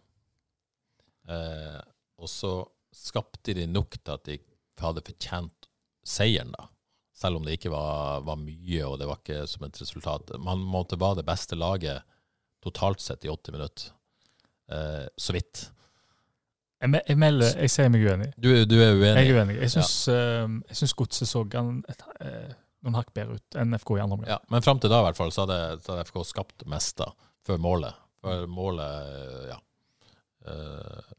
Eh, 1.29 1.83
og 2.25 2.31
så 2.31 2.55
skapte 2.95 3.55
de 3.57 3.67
nok 3.71 3.99
til 4.01 4.15
at 4.15 4.29
de 4.29 4.39
hadde 4.81 5.05
fortjent 5.07 5.69
seieren, 6.05 6.55
da. 6.55 6.69
Selv 7.15 7.39
om 7.39 7.45
det 7.47 7.59
ikke 7.59 7.71
var, 7.71 8.25
var 8.27 8.41
mye, 8.41 8.81
og 8.89 8.99
det 8.99 9.07
var 9.07 9.21
ikke 9.21 9.45
som 9.47 9.63
et 9.67 9.79
resultat. 9.81 10.35
Man 10.43 10.65
måtte 10.67 10.99
være 11.01 11.21
det 11.21 11.29
beste 11.29 11.59
laget 11.59 12.03
totalt 12.65 13.05
sett 13.05 13.25
i 13.25 13.31
80 13.31 13.55
minutter. 13.55 13.93
Eh, 14.73 15.07
så 15.17 15.37
vidt. 15.37 15.63
Jeg, 16.83 17.01
jeg, 17.07 17.19
melder, 17.21 17.55
jeg 17.63 17.71
sier 17.71 17.93
meg 17.93 18.03
uenig. 18.05 18.33
Du, 18.35 18.51
du 18.67 18.75
er 18.81 18.97
uenig? 18.97 19.15
Jeg 19.15 19.31
er 19.31 19.39
uenig. 19.39 19.57
Jeg 19.63 19.73
syns, 19.77 19.95
ja. 20.11 20.45
Uh, 20.45 20.97
godset 20.99 21.31
så 21.31 21.45
han 21.55 21.79
et, 21.89 22.03
uh, 22.19 22.51
noen 22.85 22.99
hakk 22.99 23.13
bedre 23.17 23.39
ut 23.39 23.59
enn 23.61 23.77
FK 23.79 23.95
i 23.97 24.03
andre 24.05 24.19
omgang. 24.19 24.33
Ja, 24.35 24.41
men 24.53 24.65
fram 24.65 24.81
til 24.83 24.93
da 24.93 25.01
i 25.01 25.07
hvert 25.07 25.21
fall, 25.21 25.33
så 25.33 25.47
hadde, 25.47 25.61
så 25.85 25.95
hadde 25.95 26.09
FK 26.11 26.19
skapt 26.29 26.67
mest 26.71 26.99
da, 27.01 27.09
før 27.47 27.63
målet. 27.63 28.03
Før 28.25 28.45
målet, 28.51 29.15
ja. 29.53 29.61
Eh, 30.45 31.15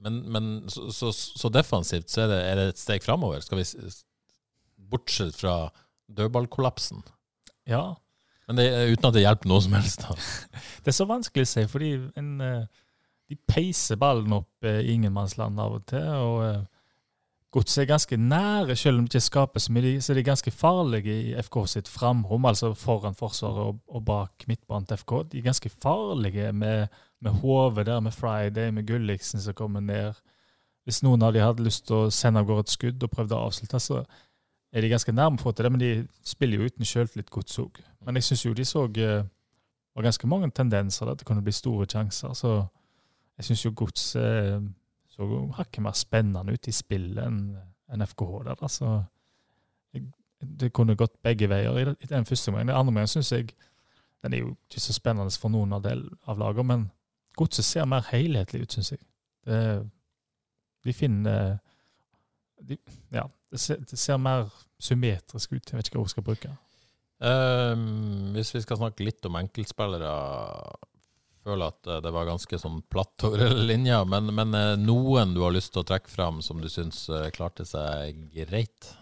men, 0.00 0.18
men 0.32 0.48
så, 0.70 0.88
så, 0.94 1.10
så 1.12 1.48
defensivt 1.50 2.10
så 2.12 2.22
er 2.24 2.28
det, 2.32 2.38
er 2.52 2.60
det 2.60 2.66
et 2.72 2.78
steg 2.82 3.02
framover. 3.02 3.40
Skal 3.42 3.58
vi 3.58 3.64
Bortsett 4.88 5.34
fra 5.36 5.70
dødballkollapsen. 6.08 7.02
Ja, 7.68 7.94
Men 8.48 8.56
det, 8.56 8.68
uten 8.94 9.04
at 9.10 9.12
det 9.18 9.20
hjelper 9.26 9.50
noe 9.50 9.60
som 9.60 9.74
helst. 9.76 10.06
da. 10.06 10.14
Det 10.82 10.88
er 10.92 10.96
så 10.96 11.04
vanskelig 11.10 11.44
å 11.44 11.50
si, 11.50 11.64
fordi 11.68 11.90
en, 12.16 12.30
eh, 12.40 12.62
de 13.28 13.36
peiser 13.50 13.98
ballen 14.00 14.32
opp 14.38 14.64
eh, 14.64 14.78
i 14.86 14.94
ingenmannsland 14.94 15.60
av 15.60 15.74
og 15.76 15.84
til. 15.90 16.06
og 16.08 16.38
eh, 16.46 16.62
Godset 17.52 17.82
er 17.82 17.90
ganske 17.90 18.16
nære, 18.20 18.74
selv 18.76 19.00
om 19.00 19.04
det 19.04 19.14
ikke 19.18 19.24
skapes 19.26 19.66
så 19.68 19.72
mye. 19.74 19.82
de- 19.84 20.00
Så 20.04 20.12
er 20.14 20.18
de 20.22 20.24
ganske 20.30 20.50
farlige 20.52 21.12
i 21.26 21.34
FK 21.42 21.58
sitt 21.74 21.88
framrom, 21.88 22.44
altså 22.48 22.72
foran 22.76 23.14
forsvaret 23.16 23.60
og, 23.66 23.78
og 23.88 24.04
bak 24.08 24.44
midtbanen 24.48 24.86
til 24.88 24.96
FK. 25.02 25.14
De 25.32 25.38
er 25.42 25.46
ganske 25.50 25.70
farlige 25.72 26.52
med, 26.52 26.88
med 27.20 27.40
Hove 27.42 27.84
der, 27.84 28.00
med 28.00 28.14
Friday, 28.14 28.70
med 28.70 28.86
Gulliksen 28.86 29.40
som 29.40 29.54
kommer 29.54 29.80
ned. 29.80 30.14
Hvis 30.86 31.02
noen 31.02 31.22
av 31.22 31.32
de 31.34 31.42
hadde 31.42 31.64
lyst 31.64 31.86
til 31.86 31.96
å 31.96 32.10
sende 32.14 32.40
av 32.40 32.48
gårde 32.48 32.66
et 32.66 32.72
skudd 32.72 33.02
og 33.04 33.12
prøvde 33.12 33.36
å 33.36 33.48
avslutte, 33.48 33.80
så 33.82 34.04
er 34.72 34.84
de 34.84 34.92
ganske 34.92 35.12
nærme 35.12 35.40
å 35.40 35.42
få 35.42 35.52
til 35.52 35.66
det, 35.66 35.72
men 35.72 35.82
de 35.82 35.92
spiller 36.24 36.60
jo 36.60 36.68
uten 36.68 36.88
sjøltillit 36.88 37.30
godt 37.32 37.58
òg. 37.60 37.80
Men 38.06 38.20
jeg 38.20 38.28
syns 38.28 38.44
jo 38.44 38.54
de 38.56 38.66
så 38.68 38.84
eh, 38.86 39.26
var 39.96 40.06
ganske 40.06 40.30
mange 40.30 40.50
tendenser 40.54 41.10
at 41.10 41.20
det 41.20 41.26
kunne 41.28 41.44
bli 41.44 41.52
store 41.52 41.88
sjanser. 41.90 42.34
Så 42.36 42.52
jeg 43.38 43.48
syns 43.48 43.64
jo 43.64 43.74
Gods 43.76 44.10
eh, 44.16 44.58
så 45.12 45.28
hakket 45.58 45.82
mer 45.82 45.96
spennende 45.98 46.54
ut 46.54 46.68
i 46.68 46.74
spillet 46.74 47.24
enn 47.26 48.04
FKH 48.06 48.44
der. 48.46 48.60
da. 48.60 48.68
Så 48.68 48.92
det 50.38 50.70
kunne 50.72 50.96
gått 50.96 51.16
begge 51.22 51.48
veier 51.50 51.78
i 51.90 52.06
den 52.06 52.28
første 52.28 52.52
omgangen. 52.52 52.68
Den 52.68 52.76
andre 52.76 52.92
omgangen 52.92 53.10
syns 53.10 53.32
jeg 53.32 53.50
den 54.22 54.34
er 54.34 54.42
jo 54.42 54.54
ikke 54.66 54.80
så 54.82 54.94
spennende 54.94 55.34
for 55.38 55.50
noen 55.50 55.72
av, 55.76 55.82
del, 55.82 56.04
av 56.26 56.38
lagene, 56.38 56.66
men 56.66 56.86
Godset 57.38 57.66
ser 57.66 57.88
mer 57.88 58.06
helhetlig 58.10 58.64
ut, 58.64 58.74
syns 58.74 58.92
jeg. 58.94 59.02
Det, 59.48 59.60
de 60.84 60.94
finner 60.96 61.58
de, 62.60 62.78
Ja, 63.14 63.28
det 63.52 63.60
ser, 63.62 63.78
det 63.86 63.98
ser 63.98 64.18
mer 64.20 64.48
symmetrisk 64.82 65.54
ut. 65.54 65.70
Jeg 65.70 65.78
vet 65.78 65.90
ikke 65.90 66.00
hva 66.00 66.08
jeg 66.08 66.16
skal 66.16 66.26
bruke. 66.26 66.54
Um, 67.18 68.34
hvis 68.34 68.52
vi 68.54 68.62
skal 68.62 68.78
snakke 68.78 69.06
litt 69.06 69.26
om 69.26 69.38
enkeltspillere 69.40 70.12
føler 71.48 71.72
at 71.72 71.88
eh, 71.88 72.00
det 72.04 72.12
var 72.14 72.28
ganske 72.28 72.60
sånn 72.60 72.82
platt 72.90 73.24
over 73.28 73.54
linja, 73.70 74.02
men, 74.08 74.32
men 74.34 74.56
eh, 74.56 74.74
noen 74.80 75.34
du 75.36 75.42
har 75.44 75.54
lyst 75.54 75.74
til 75.74 75.84
å 75.84 75.88
trekke 75.88 76.10
fram 76.12 76.42
som 76.44 76.62
du 76.62 76.68
syns 76.72 77.06
eh, 77.12 77.28
klarte 77.34 77.66
seg 77.68 78.18
greit? 78.34 78.92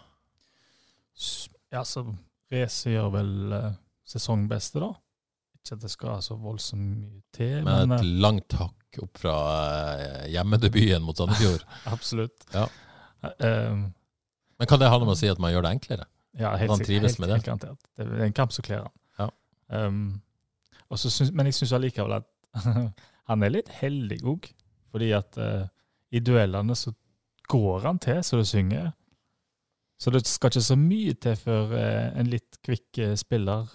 Ja, 1.73 1.83
så 1.83 2.05
Race 2.53 2.91
gjør 2.91 3.09
vel 3.17 3.31
sesongbeste, 4.07 4.79
da. 4.79 4.93
Ikke 5.67 5.75
at 5.75 5.83
det 5.83 5.89
skal 5.91 6.21
så 6.23 6.37
voldsomt 6.39 6.81
mye 7.01 7.21
til, 7.35 7.57
Med 7.65 7.87
men 7.89 7.97
et 7.97 8.03
eh, 8.05 8.11
langt 8.23 8.53
hakk 8.55 8.99
opp 9.03 9.19
fra 9.19 9.33
eh, 9.99 10.27
hjemmedebuten 10.31 11.03
mot 11.03 11.17
Sandefjord. 11.19 11.65
absolutt. 11.93 12.45
Ja. 12.53 12.63
Eh, 13.27 13.73
Men 14.57 14.69
kan 14.71 14.79
det 14.79 14.87
ha 14.89 14.97
noe 14.97 15.09
med 15.09 15.17
å 15.17 15.19
si 15.19 15.27
at 15.29 15.41
man 15.43 15.51
gjør 15.51 15.67
det 15.67 15.73
enklere? 15.75 16.05
ja, 16.37 16.51
helt, 16.55 16.69
Han 16.71 16.77
sikkert- 16.79 16.87
trives 16.87 17.11
helt, 17.11 17.19
med 17.19 17.29
det. 17.29 17.35
helt 17.35 17.45
garantert. 17.49 17.79
Det 17.97 18.05
er 18.07 18.23
en 18.27 18.33
kamp 18.37 18.51
som 18.53 18.63
kler 18.63 18.83
han. 18.85 18.93
Ja. 19.19 19.27
Um, 19.81 20.21
men 21.33 21.49
jeg 21.49 21.55
syns 21.57 21.73
allikevel 21.73 22.13
at 22.21 22.27
han 23.29 23.43
er 23.43 23.49
litt 23.51 23.69
heldig 23.81 24.19
òg, 24.23 24.47
fordi 24.93 25.11
at 25.17 25.37
uh, 25.41 25.65
i 26.13 26.21
duellene 26.23 26.75
så 26.77 26.93
går 27.49 27.81
han 27.89 27.99
til 27.99 28.21
så 28.23 28.37
det 28.39 28.47
synger. 28.47 28.91
Så 29.99 30.13
det 30.13 30.23
skal 30.29 30.53
ikke 30.53 30.61
så 30.61 30.77
mye 30.77 31.13
til 31.17 31.35
før 31.41 31.73
en 32.21 32.29
litt 32.29 32.59
kvikk 32.63 32.99
spiller 33.17 33.65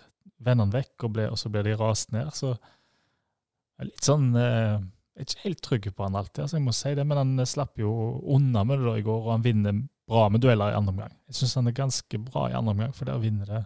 han 0.47 0.75
vekk, 0.75 0.95
og, 1.05 1.13
ble, 1.15 1.29
og 1.31 1.39
så 1.39 1.51
blir 1.53 1.67
de 1.67 1.77
rast 1.79 2.13
ned. 2.13 2.33
Så 2.35 2.53
jeg 2.53 3.87
er 3.87 3.91
litt 3.91 4.05
sånn 4.07 4.29
eh, 4.37 4.83
Jeg 5.17 5.25
er 5.25 5.29
ikke 5.29 5.45
helt 5.45 5.63
trygg 5.67 5.89
på 5.97 6.07
han 6.07 6.19
alltid, 6.19 6.45
altså 6.45 6.59
jeg 6.59 6.67
må 6.67 6.75
si 6.77 6.95
det, 6.99 7.07
men 7.09 7.21
han 7.21 7.33
eh, 7.39 7.49
slapp 7.49 7.79
jo 7.81 7.93
unna 8.35 8.65
med 8.65 8.81
det 8.81 8.89
da 8.89 8.99
i 8.99 9.07
går, 9.07 9.25
og 9.25 9.33
han 9.35 9.47
vinner 9.47 9.81
bra 10.09 10.29
med 10.33 10.43
dueller 10.45 10.73
i 10.73 10.77
andre 10.77 10.93
omgang. 10.93 11.17
Jeg 11.31 11.41
syns 11.41 11.57
han 11.61 11.71
er 11.71 11.77
ganske 11.79 12.21
bra 12.27 12.49
i 12.51 12.57
andre 12.59 12.75
omgang, 12.77 12.95
for 12.97 13.09
der 13.09 13.21
vinner, 13.23 13.49
det, 13.49 13.65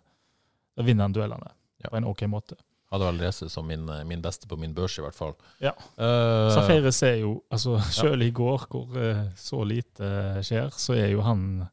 der 0.76 0.88
vinner 0.88 1.08
han 1.08 1.16
duellene 1.16 1.52
Ja. 1.82 1.90
på 1.90 1.98
en 1.98 2.08
OK 2.08 2.22
måte. 2.32 2.56
Hadde 2.90 3.04
vel 3.08 3.18
Reze 3.20 3.48
som 3.50 3.66
min, 3.66 3.88
eh, 3.88 4.04
min 4.04 4.22
beste 4.22 4.46
på 4.48 4.56
min 4.56 4.74
børs, 4.74 4.98
i 4.98 5.02
hvert 5.02 5.14
fall. 5.14 5.34
Ja. 5.60 5.72
Uh, 5.98 6.52
Safaris 6.54 7.02
er 7.02 7.16
jo 7.24 7.42
altså 7.50 7.80
Selv 7.90 8.22
i 8.22 8.30
går, 8.30 8.66
hvor 8.70 8.94
uh, 8.94 9.24
så 9.36 9.64
lite 9.66 10.10
skjer, 10.46 10.70
så 10.70 10.94
er 10.94 11.10
jo 11.10 11.24
han 11.26 11.66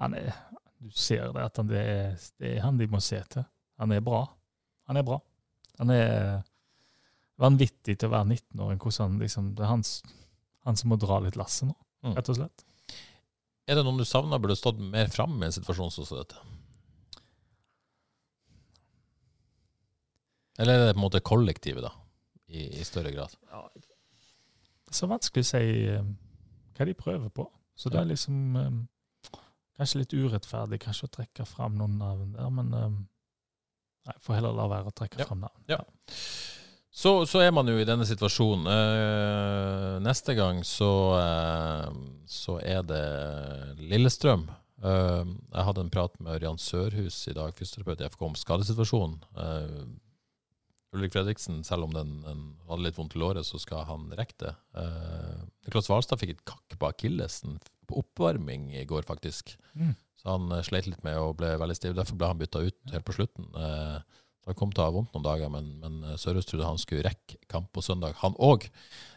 han 0.00 0.14
er, 0.16 0.32
Du 0.80 0.90
ser 0.92 1.32
det 1.32 1.44
at 1.44 1.56
han, 1.56 1.68
det, 1.68 1.80
er, 1.80 2.16
det 2.40 2.56
er 2.56 2.64
han 2.64 2.78
de 2.78 2.88
må 2.88 3.00
se 3.00 3.20
til. 3.32 3.44
Han 3.80 3.92
er 3.92 4.00
bra. 4.04 4.26
Han 4.86 4.96
er 5.00 5.06
bra. 5.06 5.18
Han 5.80 5.90
er 5.90 6.42
vanvittig 7.42 7.98
til 7.98 8.08
å 8.08 8.14
være 8.14 8.28
19 8.36 8.60
år. 8.64 8.76
hvordan 8.76 9.10
han 9.10 9.18
liksom, 9.20 9.54
Det 9.54 9.64
er 9.64 9.72
hans, 9.72 10.02
han 10.64 10.76
som 10.76 10.90
må 10.90 10.98
dra 10.98 11.18
litt 11.20 11.36
lasset 11.36 11.68
nå, 11.68 11.74
Mm. 12.04 12.14
rett 12.14 12.28
og 12.28 12.36
slett. 12.36 12.64
Er 13.66 13.74
det 13.74 13.82
noen 13.84 13.98
du 13.98 14.04
savner 14.04 14.38
burde 14.38 14.54
stått 14.56 14.78
mer 14.78 15.08
fram 15.10 15.42
i 15.42 15.46
en 15.46 15.52
situasjon 15.52 15.90
som 15.90 16.04
dette? 16.16 16.36
Eller 20.58 20.72
er 20.74 20.86
det 20.86 20.94
på 20.94 21.00
en 21.00 21.04
måte 21.04 21.20
kollektivet, 21.20 21.82
da? 21.84 21.92
I, 22.48 22.80
i 22.80 22.84
større 22.86 23.10
grad? 23.12 23.34
Det 23.50 24.92
er 24.94 25.00
så 25.00 25.08
vanskelig 25.10 25.42
å 25.44 25.48
si 25.50 25.64
eh, 25.90 26.06
hva 26.78 26.86
de 26.86 26.94
prøver 26.96 27.32
på. 27.34 27.48
Så 27.76 27.90
det 27.92 27.98
er 28.00 28.08
liksom 28.08 28.56
um, 28.56 28.78
kanskje 29.76 30.00
litt 30.04 30.14
urettferdig 30.16 30.78
kanskje 30.86 31.08
å 31.10 31.14
trekke 31.18 31.44
fram 31.48 31.74
noen 31.76 31.98
navn 32.00 32.32
der, 32.36 32.48
men 32.54 32.72
eh, 32.72 32.94
nei, 34.06 34.16
får 34.24 34.38
heller 34.38 34.54
la 34.56 34.68
være 34.70 34.92
å 34.92 34.94
trekke 34.96 35.18
Ja. 35.20 35.26
fram 35.28 35.42
navn. 35.46 35.64
Ja. 35.70 35.80
Så, 36.96 37.10
så 37.28 37.42
er 37.44 37.50
man 37.52 37.68
jo 37.68 37.76
i 37.76 37.84
denne 37.84 38.06
situasjonen. 38.08 38.64
Uh, 38.64 39.98
neste 40.00 40.32
gang 40.38 40.62
så, 40.64 40.88
uh, 41.20 41.90
så 42.24 42.56
er 42.64 42.80
det 42.88 43.02
Lillestrøm. 43.82 44.46
Uh, 44.80 45.28
jeg 45.52 45.66
hadde 45.68 45.84
en 45.84 45.92
prat 45.92 46.16
med 46.20 46.38
Ørjan 46.38 46.56
Sørhus 46.60 47.18
i 47.28 47.34
dag, 47.36 47.52
fysioterapeut 47.58 48.00
i 48.00 48.08
FK, 48.08 48.24
om 48.30 48.38
skadesituasjonen. 48.40 49.20
Ulrik 50.96 51.12
Fredriksen, 51.12 51.60
selv 51.66 51.84
om 51.84 51.92
den, 51.92 52.14
den 52.24 52.42
hadde 52.70 52.86
litt 52.86 52.96
vondt 52.96 53.16
i 53.18 53.20
låret, 53.20 53.44
så 53.44 53.60
skal 53.60 53.84
han 53.90 54.06
rekke 54.16 54.38
det. 54.46 54.54
Niklas 55.66 55.90
Hvalstad 55.90 56.22
fikk 56.22 56.32
et 56.38 56.44
kakk 56.48 56.76
på 56.80 56.88
akillesen 56.88 57.58
på 57.88 58.00
oppvarming 58.02 58.72
i 58.76 58.84
går, 58.88 59.06
faktisk. 59.08 59.56
Mm. 59.74 59.94
Så 60.20 60.30
han 60.32 60.52
eh, 60.52 60.64
sleit 60.66 60.88
litt 60.90 61.02
med 61.06 61.18
og 61.22 61.36
ble 61.40 61.54
veldig 61.60 61.78
stiv. 61.78 61.96
Derfor 61.98 62.18
ble 62.20 62.30
han 62.32 62.40
bytta 62.40 62.64
ut 62.66 62.94
helt 62.94 63.06
på 63.08 63.16
slutten. 63.18 63.50
Eh, 63.54 64.22
så 64.46 64.52
han 64.52 64.58
kom 64.60 64.70
til 64.70 64.84
å 64.84 64.86
ha 64.86 64.94
vondt 64.94 65.14
noen 65.16 65.26
dager, 65.26 65.50
men, 65.50 65.72
men 65.82 66.02
eh, 66.06 66.18
Sørhus 66.22 66.46
trodde 66.46 66.68
han 66.68 66.78
skulle 66.78 67.06
rekke 67.08 67.40
kamp 67.50 67.72
på 67.74 67.82
søndag, 67.82 68.14
han 68.20 68.36
òg. 68.38 68.68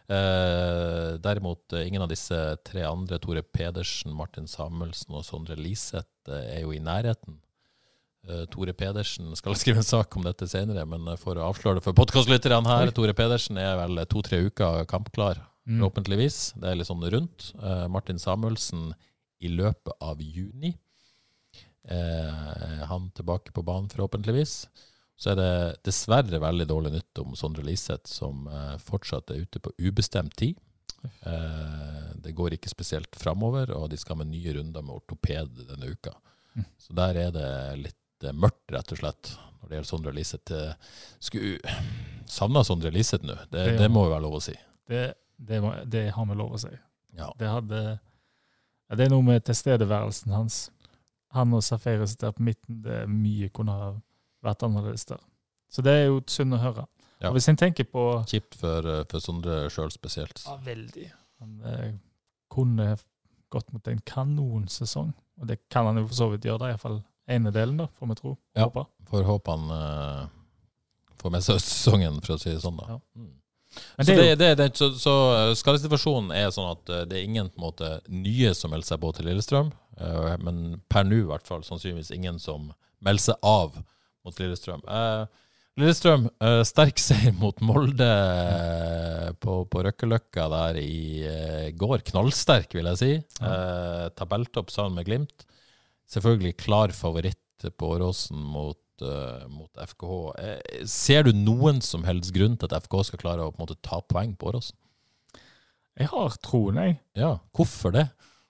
Eh, 0.09 1.19
derimot, 1.21 1.67
ingen 1.77 2.01
av 2.01 2.09
disse 2.09 2.39
tre 2.65 2.81
andre, 2.87 3.19
Tore 3.21 3.43
Pedersen, 3.45 4.15
Martin 4.17 4.49
Samuelsen 4.49 5.13
og 5.13 5.27
Sondre 5.27 5.59
Liseth, 5.59 6.09
er 6.33 6.63
jo 6.63 6.73
i 6.73 6.81
nærheten. 6.81 7.37
Eh, 8.27 8.45
Tore 8.49 8.73
Pedersen 8.73 9.29
skal 9.37 9.57
skrive 9.61 9.83
en 9.83 9.87
sak 9.87 10.17
om 10.17 10.25
dette 10.25 10.49
senere, 10.49 10.85
men 10.89 11.13
for 11.21 11.37
å 11.37 11.51
avsløre 11.51 11.79
det 11.79 11.85
for 11.85 11.97
podkastlytterne 11.97 12.73
her. 12.73 12.93
Tore 12.95 13.13
Pedersen 13.17 13.61
er 13.61 13.77
vel 13.79 14.01
to-tre 14.09 14.41
uker 14.49 14.85
kampklar, 14.89 15.43
Mm. 15.69 15.83
forhåpentligvis. 15.83 16.37
Det 16.57 16.69
er 16.69 16.77
litt 16.79 16.89
sånn 16.89 17.05
rundt. 17.13 17.51
Uh, 17.61 17.85
Martin 17.93 18.19
Samuelsen 18.19 18.93
i 19.39 19.51
løpet 19.53 19.93
av 20.01 20.21
juni. 20.21 20.73
Uh, 21.89 22.85
han 22.89 23.11
tilbake 23.15 23.53
på 23.53 23.63
banen, 23.65 23.89
forhåpentligvis. 23.93 24.63
Så 25.19 25.33
er 25.33 25.37
det 25.37 25.51
dessverre 25.85 26.39
veldig 26.41 26.65
dårlig 26.67 26.93
nytt 26.95 27.21
om 27.21 27.35
Sondre 27.35 27.65
Liseth, 27.67 28.07
som 28.07 28.45
eh, 28.47 28.77
fortsatt 28.79 29.33
er 29.33 29.41
ute 29.43 29.59
på 29.59 29.73
ubestemt 29.75 30.31
tid. 30.39 30.55
Det 32.23 32.31
går 32.37 32.55
ikke 32.55 32.71
spesielt 32.71 33.17
framover, 33.19 33.73
og 33.75 33.89
de 33.91 33.99
skal 33.99 34.15
med 34.21 34.29
nye 34.31 34.53
runder 34.55 34.79
med 34.79 34.95
ortoped 34.95 35.59
denne 35.59 35.91
uka. 35.91 36.13
Mm. 36.55 36.65
Så 36.79 36.95
der 36.95 37.19
er 37.25 37.35
det 37.35 37.49
litt 37.81 38.29
mørkt, 38.31 38.63
rett 38.71 38.95
og 38.95 39.01
slett, 39.01 39.33
når 39.59 39.67
det 39.67 39.77
gjelder 39.77 39.91
Sondre 39.91 40.15
Liseth. 40.15 40.63
Skulle 41.19 41.75
savna 42.39 42.63
Sondre 42.63 42.95
Liseth 42.95 43.27
nå, 43.27 43.35
det, 43.51 43.73
Det 43.73 43.77
det 43.83 43.91
må 43.91 44.07
jo 44.07 44.15
være 44.15 44.23
lov 44.23 44.39
å 44.39 44.43
si. 44.47 44.55
Det, 44.87 45.03
det, 45.39 45.61
må, 45.63 45.73
det 45.87 46.09
har 46.15 46.27
vi 46.29 46.37
lov 46.37 46.57
å 46.57 46.61
si. 46.61 46.71
Ja. 47.17 47.31
Det, 47.39 47.47
hadde, 47.49 47.81
det 48.95 49.05
er 49.05 49.13
noe 49.13 49.25
med 49.25 49.45
tilstedeværelsen 49.47 50.35
hans. 50.35 50.59
Han 51.35 51.53
og 51.57 51.63
Safaris 51.63 52.17
der 52.19 52.33
på 52.35 52.45
midten, 52.45 52.81
det 52.85 53.03
er 53.03 53.11
mye 53.11 53.49
kunne 53.53 53.75
ha 53.75 53.89
vært 54.45 54.65
annerledes 54.65 55.05
der. 55.09 55.21
Så 55.69 55.83
det 55.85 55.93
er 55.93 56.07
jo 56.07 56.21
synd 56.31 56.57
å 56.57 56.61
høre. 56.61 56.85
Ja. 57.19 57.29
Og 57.29 57.35
hvis 57.35 57.49
en 57.51 57.59
tenker 57.59 57.85
på 57.89 58.03
Kjipt 58.31 58.55
for, 58.57 58.85
eh, 58.87 59.03
for 59.11 59.23
Sondre 59.23 59.65
sjøl 59.73 59.91
spesielt. 59.91 60.41
Ja, 60.45 60.55
veldig. 60.63 61.09
Han 61.43 61.57
eh, 61.67 61.89
kunne 62.51 62.93
gått 63.51 63.73
mot 63.73 63.87
en 63.91 63.99
kanonsesong, 64.07 65.11
og 65.39 65.49
det 65.49 65.59
kan 65.71 65.89
han 65.89 65.99
jo 65.99 66.07
for 66.07 66.15
så 66.15 66.29
vidt 66.31 66.47
gjøre, 66.47 66.59
Det 66.59 66.67
er 66.69 66.75
iallfall 66.75 67.01
ene 67.29 67.51
delen, 67.53 67.77
da, 67.81 67.87
får 67.99 68.11
vi 68.11 68.17
tro. 68.21 68.35
Ja. 68.55 68.67
Håper. 68.69 68.87
Får 69.09 69.27
håpe 69.27 69.55
han 69.55 69.73
eh, 69.75 70.23
får 71.19 71.35
med 71.35 71.45
seg 71.45 71.61
sesongen, 71.61 72.21
for 72.23 72.35
å 72.35 72.41
si 72.41 72.53
det 72.53 72.63
sånn. 72.63 72.79
da. 72.79 72.95
Ja. 72.95 72.99
Mm. 73.19 73.33
Så, 73.69 74.15
det 74.15 74.35
det, 74.39 74.55
det, 74.57 74.69
så, 74.77 74.89
så 74.97 75.13
eh, 75.35 75.51
skadesituasjonen 75.57 76.31
er 76.35 76.49
sånn 76.53 76.71
at 76.71 76.89
eh, 76.89 77.03
det 77.09 77.19
er 77.19 77.27
ingen 77.27 77.51
måte, 77.59 77.99
nye 78.09 78.53
som 78.57 78.73
melder 78.73 78.87
seg 78.93 79.01
på 79.03 79.11
til 79.15 79.29
Lillestrøm. 79.29 79.69
eh, 79.99 80.37
men 80.41 80.79
per 80.89 81.05
nå 81.05 81.21
i 81.21 81.27
hvert 81.29 81.45
fall 81.47 81.65
sannsynligvis 81.67 82.09
ingen 82.15 82.39
som 82.41 82.71
melder 83.05 83.29
seg 83.29 83.45
av 83.45 83.77
mot 84.25 84.41
Lillestrøm. 84.41 84.81
Lillestrøm, 85.79 86.25
sterk 86.67 86.97
seier 87.03 87.35
mot 87.39 87.61
Molde 87.63 88.09
på, 89.39 89.61
på 89.71 89.83
Røkkeløkka 89.85 90.47
der 90.51 90.79
i 90.81 91.71
går. 91.79 92.03
Knallsterk, 92.09 92.73
vil 92.75 92.89
jeg 92.91 92.99
si. 92.99 93.11
Eh, 93.45 94.07
tabelltopp 94.17 94.73
sammen 94.73 94.99
med 94.99 95.07
Glimt. 95.07 95.45
Selvfølgelig 96.09 96.57
klar 96.65 96.91
favoritt 96.95 97.69
på 97.77 97.93
Åråsen 97.93 98.41
mot, 98.41 98.79
eh, 99.05 99.47
mot 99.51 99.81
FKH. 99.93 100.19
Eh, 100.43 100.83
ser 100.89 101.27
du 101.27 101.33
noen 101.35 101.81
som 101.85 102.05
helst 102.07 102.33
grunn 102.35 102.57
til 102.59 102.69
at 102.69 102.85
FKH 102.85 103.09
skal 103.09 103.23
klare 103.23 103.45
å 103.45 103.53
på 103.53 103.59
en 103.59 103.65
måte 103.67 103.79
ta 103.85 104.01
poeng 104.05 104.35
på 104.37 104.51
Åråsen? 104.53 104.77
jeg 105.99 106.07
har 106.13 106.35
troen, 106.43 106.79
jeg. 106.79 106.97
Ja, 107.19 107.33
hvorfor 107.55 107.91
det? 107.91 108.07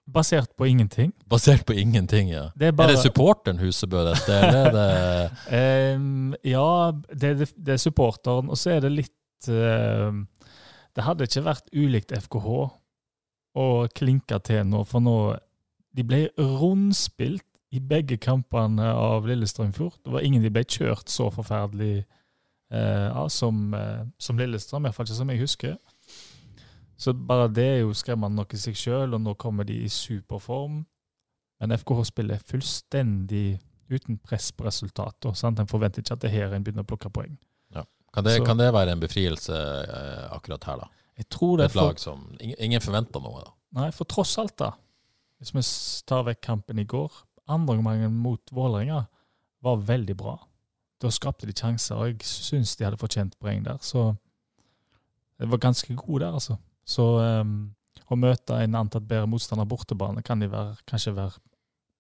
Basert 0.09 0.51
på 0.57 0.67
ingenting. 0.69 1.12
Basert 1.29 1.65
på 1.65 1.73
ingenting, 1.77 2.31
ja. 2.31 2.49
Det 2.57 2.69
er 2.69 2.75
bare 2.77 2.93
Er 2.93 2.97
det 2.97 3.05
supporteren 3.05 3.59
Husebø 3.62 4.03
dette, 4.07 4.38
eller 4.38 4.59
er 4.65 4.75
det 4.75 5.97
um, 5.97 6.35
ja, 6.55 6.91
det, 7.09 7.33
det, 7.41 7.49
det 7.57 7.75
er 7.75 7.81
supporteren, 7.81 8.49
og 8.49 8.57
så 8.57 8.75
er 8.75 8.85
det 8.85 8.93
litt 8.93 9.49
uh, 9.49 10.13
Det 10.95 11.05
hadde 11.05 11.29
ikke 11.29 11.45
vært 11.45 11.69
ulikt 11.73 12.15
FKH 12.25 12.49
å 13.59 13.67
klinke 13.97 14.39
til 14.45 14.65
nå, 14.69 14.83
for 14.85 15.01
nå 15.03 15.17
De 15.93 16.05
ble 16.05 16.27
rundspilt 16.38 17.48
i 17.71 17.79
begge 17.79 18.17
kampene 18.17 18.88
av 18.97 19.27
Lillestrøm 19.29 19.73
fort. 19.73 19.99
Det 20.03 20.13
var 20.13 20.25
ingen 20.25 20.43
de 20.43 20.51
ble 20.53 20.63
kjørt 20.65 21.12
så 21.12 21.29
forferdelig 21.34 22.03
eh, 22.73 23.10
av 23.13 23.29
som, 23.34 23.73
eh, 23.77 24.05
som 24.17 24.39
Lillestrøm, 24.39 24.88
iallfall 24.88 25.05
ikke 25.08 25.19
som 25.19 25.34
jeg 25.34 25.43
husker. 25.43 25.75
Så 26.99 27.13
bare 27.13 27.47
det 27.53 27.67
er 27.75 27.82
jo 27.84 27.93
skremmende 27.95 28.41
nok 28.41 28.53
i 28.53 28.60
seg 28.60 28.77
sjøl, 28.77 29.13
og 29.15 29.21
nå 29.23 29.36
kommer 29.39 29.67
de 29.67 29.77
i 29.86 29.91
superform. 29.93 30.82
Men 31.60 31.75
FKH 31.75 32.08
spiller 32.10 32.41
fullstendig 32.47 33.60
uten 33.89 34.17
press 34.21 34.49
på 34.51 34.65
resultater. 34.67 35.34
Sant? 35.38 35.60
En 35.60 35.69
forventer 35.69 36.03
ikke 36.03 36.17
at 36.17 36.25
det 36.25 36.34
her 36.34 36.51
en 36.53 36.65
begynner 36.65 36.86
å 36.86 36.89
plukke 36.89 37.12
poeng. 37.13 37.38
Kan 38.13 38.25
det, 38.25 38.39
kan 38.45 38.58
det 38.58 38.71
være 38.73 38.95
en 38.95 39.01
befrielse 39.01 39.53
eh, 39.53 40.25
akkurat 40.34 40.63
her, 40.65 40.82
da? 40.82 40.88
Jeg 41.19 41.27
tror 41.29 41.60
det 41.60 41.69
Et 41.69 41.75
lag 41.77 41.91
for, 41.91 42.01
som 42.01 42.21
Ingen, 42.39 42.55
ingen 42.58 42.82
forventer 42.82 43.21
noe, 43.21 43.43
da. 43.43 43.51
nei, 43.77 43.89
for 43.93 44.10
tross 44.10 44.38
alt, 44.41 44.55
da. 44.58 44.71
Hvis 45.39 45.53
vi 45.53 45.63
tar 46.10 46.25
vekk 46.27 46.41
kampen 46.43 46.82
i 46.82 46.88
går, 46.89 47.19
andre 47.49 47.79
gangen 47.79 48.15
mot 48.23 48.53
Vålerenga 48.53 49.03
var 49.65 49.83
veldig 49.88 50.15
bra. 50.17 50.38
Da 50.99 51.12
skapte 51.12 51.47
de 51.47 51.55
sjanser, 51.55 51.97
og 51.97 52.12
jeg 52.12 52.27
syns 52.27 52.75
de 52.75 52.85
hadde 52.88 52.99
fortjent 52.99 53.38
poeng 53.39 53.63
der. 53.65 53.79
Så 53.81 54.13
det 55.39 55.49
var 55.51 55.62
ganske 55.63 55.95
gode 55.95 56.25
der, 56.25 56.35
altså. 56.35 56.57
Så 56.88 57.05
um, 57.19 57.71
å 58.09 58.17
møte 58.19 58.57
en 58.63 58.75
antatt 58.75 59.07
bedre 59.07 59.29
motstander 59.29 59.67
bortebane 59.69 60.23
kan 60.25 60.41
de 60.41 60.49
være, 60.51 60.75
kanskje 60.89 61.15
være 61.15 61.39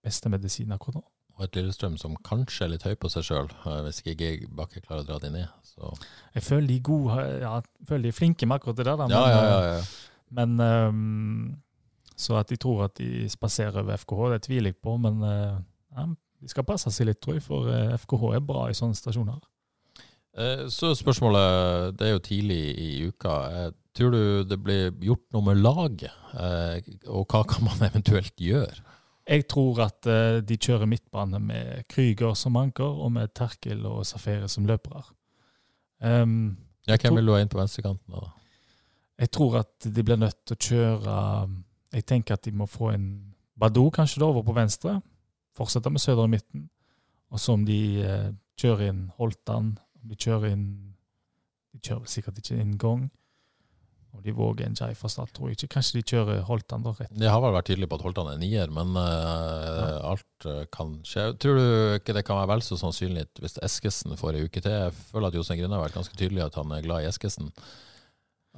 beste 0.03 0.31
medisin 0.31 0.73
akkurat 0.75 0.99
nå. 0.99 1.05
Og 1.39 1.45
et 1.45 1.55
Lillestrøm 1.55 1.95
som 1.95 2.17
kanskje 2.27 2.65
er 2.65 2.71
litt 2.73 2.83
høy 2.83 2.97
på 2.99 3.07
seg 3.13 3.23
sjøl, 3.29 3.47
hvis 3.85 4.01
ikke 4.01 4.17
Geir 4.19 4.49
Bakke 4.51 4.81
klarer 4.83 5.05
å 5.05 5.07
dra 5.07 5.19
det 5.23 5.31
ned. 5.31 5.47
Så. 5.63 5.93
Jeg 6.35 6.43
føler 6.43 6.67
de 6.67 6.75
er 6.75 6.83
gode, 6.83 7.15
ja, 7.39 7.53
jeg 7.61 7.87
føler 7.87 8.03
de 8.03 8.11
er 8.11 8.17
flinke 8.17 8.49
med 8.49 8.59
akkurat 8.59 8.79
det 8.81 8.87
der. 8.89 8.99
Da, 8.99 9.07
Ja, 9.07 9.21
men, 9.23 9.37
ja, 9.37 9.59
eh, 9.59 9.69
ja. 9.77 10.09
Men 10.35 10.59
ehm, 10.65 11.45
Så 12.19 12.35
at 12.35 12.49
de 12.51 12.57
tror 12.59 12.83
at 12.89 12.97
de 12.99 13.27
spaserer 13.31 13.79
over 13.79 13.95
FKH, 14.01 14.25
det 14.33 14.41
tviler 14.49 14.73
jeg 14.73 14.81
på. 14.83 14.97
Men 14.99 15.21
eh, 15.23 15.59
ja, 15.95 16.03
de 16.43 16.49
skal 16.51 16.65
passe 16.67 16.91
seg 16.91 17.07
litt, 17.07 17.21
tror 17.23 17.37
jeg, 17.37 17.45
for 17.45 17.69
eh, 17.71 17.93
FKH 18.01 18.25
er 18.35 18.43
bra 18.43 18.65
i 18.67 18.75
sånne 18.75 18.97
stasjoner. 18.99 19.39
Eh, 20.35 20.65
Så 20.71 20.91
spørsmålet, 20.99 21.95
det 21.99 22.07
er 22.09 22.11
jo 22.17 22.25
tidlig 22.27 22.63
i 22.77 22.89
uka. 23.07 23.37
Eh, 23.51 23.69
Tror 23.99 24.11
du 24.13 24.43
det 24.47 24.55
blir 24.63 24.91
gjort 25.03 25.23
noe 25.33 25.43
med 25.47 25.57
laget? 25.63 26.13
Eh, 26.37 26.91
Og 27.09 27.25
hva 27.33 27.41
kan 27.49 27.65
man 27.65 27.81
eventuelt 27.89 28.35
gjøre? 28.39 28.83
Jeg 29.29 29.47
tror 29.51 29.79
at 29.85 30.07
eh, 30.09 30.39
de 30.45 30.57
kjører 30.57 30.87
midtbane 30.89 31.39
med 31.41 31.83
Krüger 31.91 32.35
som 32.37 32.55
anker, 32.57 32.85
og 33.03 33.11
med 33.15 33.33
Terkel 33.37 33.81
og 33.89 34.03
Safere 34.07 34.47
som 34.49 34.65
løpere. 34.69 35.03
Um, 36.01 36.57
Ja, 36.87 36.95
hvem 36.97 37.17
vil 37.19 37.27
du 37.27 37.33
ha 37.35 37.39
inn 37.43 37.49
på 37.51 37.59
venstrekanten? 37.59 38.13
da? 38.13 38.29
jeg 39.19 39.31
tror 39.35 39.57
at 39.59 39.83
de 39.83 40.03
blir 40.07 40.15
nødt 40.17 40.37
til 40.47 40.55
å 40.55 40.63
kjøre 40.63 41.15
Jeg 41.93 42.05
tenker 42.05 42.37
at 42.37 42.45
de 42.45 42.53
må 42.53 42.67
få 42.69 42.93
en 42.93 43.07
Badou 43.59 43.89
kanskje 43.91 44.21
da 44.21 44.29
over 44.29 44.45
på 44.47 44.55
venstre. 44.55 44.99
Fortsette 45.57 45.91
med 45.91 45.99
Søder 45.99 46.29
i 46.29 46.35
midten. 46.37 46.69
Og 47.29 47.41
så 47.41 47.53
om 47.57 47.65
de 47.67 47.79
eh, 48.01 48.29
kjører 48.59 48.89
inn 48.91 49.07
Holtan, 49.19 49.73
om 49.99 50.11
de 50.11 50.17
kjører 50.17 50.53
inn 50.53 50.67
De 51.69 51.81
kjører 51.83 52.05
vel 52.05 52.11
sikkert 52.11 52.39
ikke 52.41 52.57
inn 52.57 52.77
Gong. 52.81 53.09
om 54.09 54.23
de 54.25 54.33
våger 54.33 54.65
en 54.65 54.73
Jai 54.73 54.95
fra 54.97 55.09
start, 55.11 55.29
tror 55.35 55.51
jeg 55.51 55.59
ikke. 55.59 55.75
Kanskje 55.75 55.99
de 55.99 56.05
kjører 56.13 56.39
Holtan 56.47 56.81
da 56.81 56.95
rett. 56.97 57.11
Jeg 57.13 57.29
har 57.29 57.43
vel 57.43 57.53
vært 57.53 57.67
tydelig 57.69 57.89
på 57.91 57.99
at 57.99 58.05
Holtan 58.07 58.31
er 58.31 58.39
nier, 58.41 58.71
men 58.73 58.95
uh, 58.97 59.99
alt 60.09 60.47
uh, 60.49 60.63
kan 60.73 60.95
skje. 61.05 61.27
Tror 61.37 61.59
du 61.59 61.67
ikke 61.99 62.15
det 62.17 62.23
kan 62.25 62.39
være 62.39 62.49
vel 62.55 62.65
så 62.65 62.79
sannsynlig 62.79 63.27
hvis 63.37 63.59
Eskesen 63.67 64.17
får 64.17 64.39
ei 64.39 64.47
uke 64.47 64.63
til? 64.65 64.73
Jeg 64.73 64.95
føler 65.11 65.29
at 65.29 65.37
Jostein 65.37 65.61
Grinde 65.61 65.77
har 65.77 65.85
vært 65.85 65.99
ganske 65.99 66.17
tydelig 66.17 66.47
at 66.47 66.57
han 66.57 66.73
er 66.73 66.87
glad 66.87 67.05
i 67.05 67.11
Eskesen. 67.11 67.53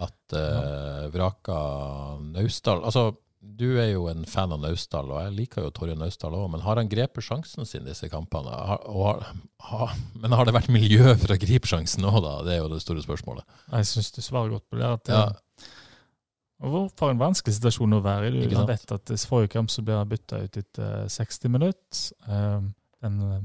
At 0.01 0.35
uh, 0.35 1.09
vraka 1.13 1.57
Naustdal 2.31 2.81
Altså, 2.87 3.11
du 3.41 3.79
er 3.81 3.91
jo 3.91 4.05
en 4.09 4.23
fan 4.29 4.53
av 4.53 4.61
Naustdal, 4.61 5.09
og 5.09 5.21
jeg 5.25 5.33
liker 5.33 5.65
jo 5.65 5.73
Torje 5.73 5.95
Naustdal 5.97 6.35
òg, 6.37 6.47
men 6.53 6.61
har 6.61 6.77
han 6.77 6.89
grepet 6.89 7.25
sjansen 7.25 7.65
sin 7.65 7.87
disse 7.89 8.09
kampene? 8.09 8.53
Har, 8.53 8.83
har, 8.85 9.23
har, 9.69 9.95
men 10.21 10.35
har 10.37 10.45
det 10.45 10.53
vært 10.53 10.69
miljø 10.73 11.15
for 11.21 11.33
å 11.33 11.39
gripe 11.41 11.69
sjansen 11.69 12.05
òg, 12.05 12.19
da? 12.25 12.35
Det 12.45 12.55
er 12.55 12.61
jo 12.61 12.69
det 12.73 12.81
store 12.83 13.01
spørsmålet. 13.05 13.45
Jeg 13.71 13.89
syns 13.89 14.11
du 14.13 14.21
svarer 14.21 14.53
godt 14.53 14.67
på 14.69 14.77
det. 14.77 14.91
At, 14.99 15.09
ja. 15.09 15.69
Hvorfor 16.61 17.09
en 17.09 17.21
vanskelig 17.21 17.57
situasjon 17.57 17.97
å 17.97 18.03
være 18.05 18.29
i. 18.29 18.45
Du 18.51 18.59
vet 18.69 18.93
at 18.93 19.09
i 19.09 19.17
forrige 19.25 19.55
kamp 19.55 19.71
så 19.73 19.81
blir 19.85 19.97
han 19.97 20.09
bytta 20.09 20.43
ut 20.45 20.59
etter 20.61 21.07
60 21.09 21.49
minutter. 21.55 22.03
Ehm, 22.29 22.67
den 23.01 23.15
eh, 23.25 23.39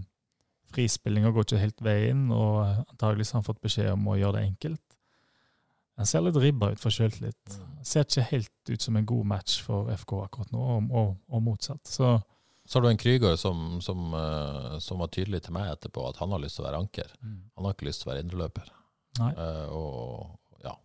frispillinga 0.77 1.33
går 1.33 1.47
ikke 1.47 1.63
helt 1.63 1.81
veien, 1.85 2.27
og 2.35 2.61
antageligvis 2.67 3.33
har 3.33 3.41
han 3.41 3.49
fått 3.49 3.63
beskjed 3.65 3.95
om 3.95 4.05
å 4.13 4.19
gjøre 4.21 4.37
det 4.37 4.45
enkelt. 4.51 4.83
Han 5.97 6.07
ser 6.07 6.25
litt 6.27 6.37
ribba 6.37 6.71
ut 6.75 6.81
for 6.81 6.93
sjøltillit. 6.93 7.57
Mm. 7.57 7.77
Ser 7.87 8.05
ikke 8.05 8.25
helt 8.31 8.71
ut 8.71 8.85
som 8.85 8.97
en 8.99 9.07
god 9.09 9.29
match 9.33 9.61
for 9.65 9.89
FK 9.97 10.17
akkurat 10.27 10.53
nå, 10.53 10.61
og, 10.61 10.91
og, 10.93 11.15
og 11.33 11.45
motsatt. 11.45 11.89
Så, 11.89 12.11
så 12.69 12.77
har 12.77 12.85
du 12.85 12.91
en 12.91 13.01
Krüger 13.01 13.39
som, 13.41 13.79
som, 13.81 14.11
uh, 14.13 14.77
som, 14.83 15.01
var 15.01 15.13
tydelig 15.15 15.47
til 15.47 15.57
meg 15.57 15.71
etterpå 15.73 16.05
at 16.11 16.21
han 16.21 16.35
har 16.37 16.43
lyst 16.43 16.61
til 16.61 16.67
å 16.67 16.69
være 16.69 16.83
anker. 16.85 17.15
Mm. 17.25 17.39
Han 17.57 17.69
har 17.69 17.77
ikke 17.77 17.89
lyst 17.89 18.05
til 18.05 18.11
å 18.11 18.13
være 18.13 18.27
indreløper. 18.27 18.73
Uh, 19.17 19.67
og 19.73 20.67
ja. 20.67 20.77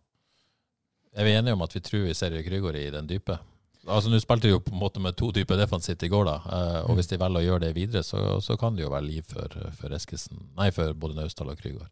Er 1.19 1.27
vi 1.27 1.35
enige 1.35 1.59
om 1.59 1.67
at 1.67 1.75
vi 1.75 1.83
tror 1.83 2.07
vi 2.07 2.15
ser 2.15 2.39
Krüger 2.47 2.79
i 2.79 2.87
den 2.95 3.11
dype? 3.11 3.41
Altså 3.81 4.11
Nå 4.13 4.19
spilte 4.21 4.45
de 4.45 4.53
jo 4.53 4.63
på 4.63 4.71
en 4.71 4.79
måte 4.79 5.01
med 5.03 5.17
to 5.17 5.33
typer 5.35 5.57
defensivt 5.59 6.05
i 6.07 6.11
går, 6.13 6.27
da. 6.29 6.39
Uh, 6.45 6.81
og 6.85 6.93
mm. 6.93 6.99
hvis 7.01 7.11
de 7.11 7.19
velger 7.19 7.41
å 7.41 7.47
gjøre 7.49 7.65
det 7.65 7.75
videre, 7.75 8.07
så, 8.07 8.23
så 8.45 8.55
kan 8.61 8.79
det 8.79 8.87
jo 8.87 8.93
være 8.93 9.09
liv 9.09 9.27
for, 9.27 9.59
for 9.75 9.91
Eskesen. 9.97 10.53
Nei, 10.55 10.71
for 10.71 10.95
både 10.95 11.19
Naustdal 11.19 11.51
og 11.51 11.59
Krüger. 11.59 11.89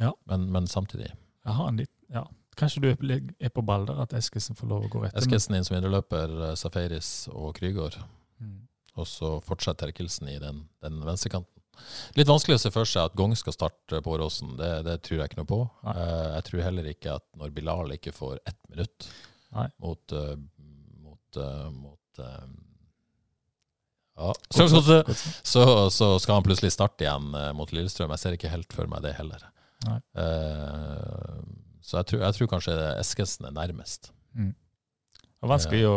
Ja. 0.00 0.14
Men, 0.30 0.48
men 0.54 0.70
samtidig. 0.70 1.10
Jeg 1.42 1.58
har 1.58 1.68
en 1.68 1.82
litt, 1.82 1.92
ja, 2.14 2.22
Kanskje 2.58 2.82
du 2.84 2.88
er 2.92 3.52
på 3.52 3.64
ball 3.64 3.86
der, 3.88 4.02
at 4.04 4.12
Eskesen 4.16 4.56
får 4.58 4.68
lov 4.68 4.84
å 4.86 4.90
gå 4.92 5.06
etter? 5.06 5.22
Eskesen 5.22 5.56
inn 5.56 5.64
som 5.64 5.76
indreløper, 5.78 6.34
eh, 6.50 6.54
Safaris 6.60 7.10
og 7.32 7.54
Krygård. 7.56 7.96
Mm. 8.42 8.58
Og 9.00 9.08
så 9.08 9.38
fortsetter 9.46 9.88
Terkelsen 9.88 10.28
i 10.28 10.38
den, 10.42 10.66
den 10.84 11.00
venstrekanten. 11.06 11.48
Litt 12.18 12.28
vanskelig 12.28 12.58
å 12.58 12.60
se 12.60 12.70
for 12.74 12.88
seg 12.88 13.08
at 13.08 13.16
Gong 13.16 13.32
skal 13.38 13.56
starte 13.56 14.02
på 14.04 14.12
Åråsen. 14.12 14.52
Det, 14.58 14.68
det, 14.84 14.98
tror 15.06 15.22
jeg 15.22 15.30
ikke 15.30 15.40
noe 15.40 15.48
på. 15.48 15.60
Uh, 15.86 16.34
jeg 16.36 16.44
tror 16.50 16.64
heller 16.66 16.90
ikke 16.90 17.16
at 17.16 17.24
når 17.40 17.54
Bilal 17.56 17.94
ikke 17.96 18.12
får 18.14 18.36
ett 18.44 18.60
minutt 18.68 19.08
Nei. 19.56 19.66
mot, 19.80 20.12
uh, 20.12 20.36
mot, 21.00 21.40
mot 21.72 22.20
ja, 24.12 24.28
så, 24.52 24.68
så, 24.68 25.00
så, 25.54 25.64
så, 25.90 26.12
skal 26.20 26.36
han 26.36 26.44
plutselig 26.44 26.74
starte 26.76 27.08
igjen 27.08 27.32
mot 27.56 27.72
Lillestrøm. 27.72 28.12
Jeg 28.12 28.20
ser 28.20 28.36
ikke 28.36 28.52
helt 28.52 28.76
for 28.76 28.92
meg 28.92 29.00
det 29.08 29.16
heller. 29.16 29.48
Nei. 29.88 29.98
Så 31.82 31.98
jeg 31.98 32.10
tror, 32.10 32.24
jeg 32.26 32.38
tror 32.38 32.50
kanskje 32.54 32.74
Eskesen 32.96 33.48
er 33.48 33.54
nærmest. 33.56 34.12
Mm. 34.38 34.52
Det 35.22 35.42
var 35.42 35.56
vanskelig 35.56 35.86
å 35.88 35.96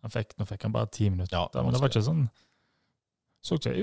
han 0.00 0.12
fikk, 0.12 0.36
Nå 0.38 0.46
fikk 0.48 0.62
han 0.66 0.74
bare 0.74 0.88
ti 0.92 1.10
minutter, 1.12 1.36
ja, 1.36 1.48
det 1.52 1.64
men 1.64 1.74
det 1.74 1.80
var 1.82 1.92
ikke 1.92 2.04
sånn 2.04 2.22
Så 3.44 3.58
ikke 3.60 3.74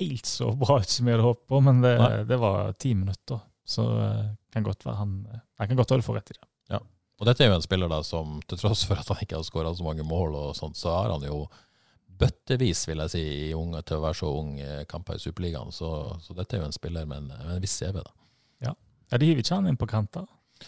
helt 0.00 0.28
så 0.28 0.52
bra 0.56 0.78
ut 0.80 0.90
som 0.90 1.08
jeg 1.08 1.18
hadde 1.18 1.26
håpet 1.26 1.46
på, 1.50 1.60
men 1.66 1.80
det, 1.82 1.94
det 2.30 2.36
var 2.38 2.70
ti 2.80 2.92
minutter. 2.94 3.40
Så 3.66 3.82
uh, 3.84 4.28
kan 4.54 4.64
godt 4.64 4.86
være 4.86 5.00
han 5.00 5.16
Jeg 5.34 5.70
kan 5.72 5.80
godt 5.80 5.94
holde 5.94 6.06
for 6.06 6.18
rett 6.18 6.30
i 6.30 6.36
det. 6.36 6.46
Ja. 6.76 6.80
Og 7.20 7.26
dette 7.28 7.44
er 7.44 7.50
jo 7.50 7.56
en 7.58 7.64
spiller 7.64 7.90
da 7.90 7.98
som 8.06 8.38
til 8.48 8.60
tross 8.62 8.86
for 8.88 9.02
at 9.02 9.10
han 9.10 9.20
ikke 9.26 9.40
har 9.40 9.46
skåra 9.46 9.74
så 9.76 9.84
mange 9.86 10.06
mål, 10.06 10.38
og 10.38 10.54
sånt, 10.56 10.78
så 10.78 10.94
har 10.94 11.10
han 11.12 11.26
jo 11.26 11.42
bøttevis, 12.20 12.84
vil 12.88 13.02
jeg 13.04 13.12
si, 13.12 13.24
i 13.48 13.50
unge, 13.56 13.82
til 13.88 13.98
å 13.98 14.04
være 14.04 14.18
så 14.20 14.30
ung 14.38 14.54
kamper 14.88 15.18
i 15.18 15.22
Superligaen. 15.22 15.72
Så, 15.72 15.90
så, 16.22 16.36
dette 16.36 16.56
er 16.56 16.62
jo 16.62 16.70
en 16.70 16.76
spiller 16.76 17.06
med 17.08 17.24
en, 17.24 17.30
med 17.32 17.54
en 17.56 17.62
viss 17.62 17.76
CV. 17.80 17.98
da. 17.98 18.12
Ja. 18.68 18.74
ja, 19.10 19.20
De 19.20 19.28
hiver 19.28 19.44
ikke 19.44 19.58
han 19.58 19.70
inn 19.70 19.80
på 19.80 19.88
kanter. 19.90 20.26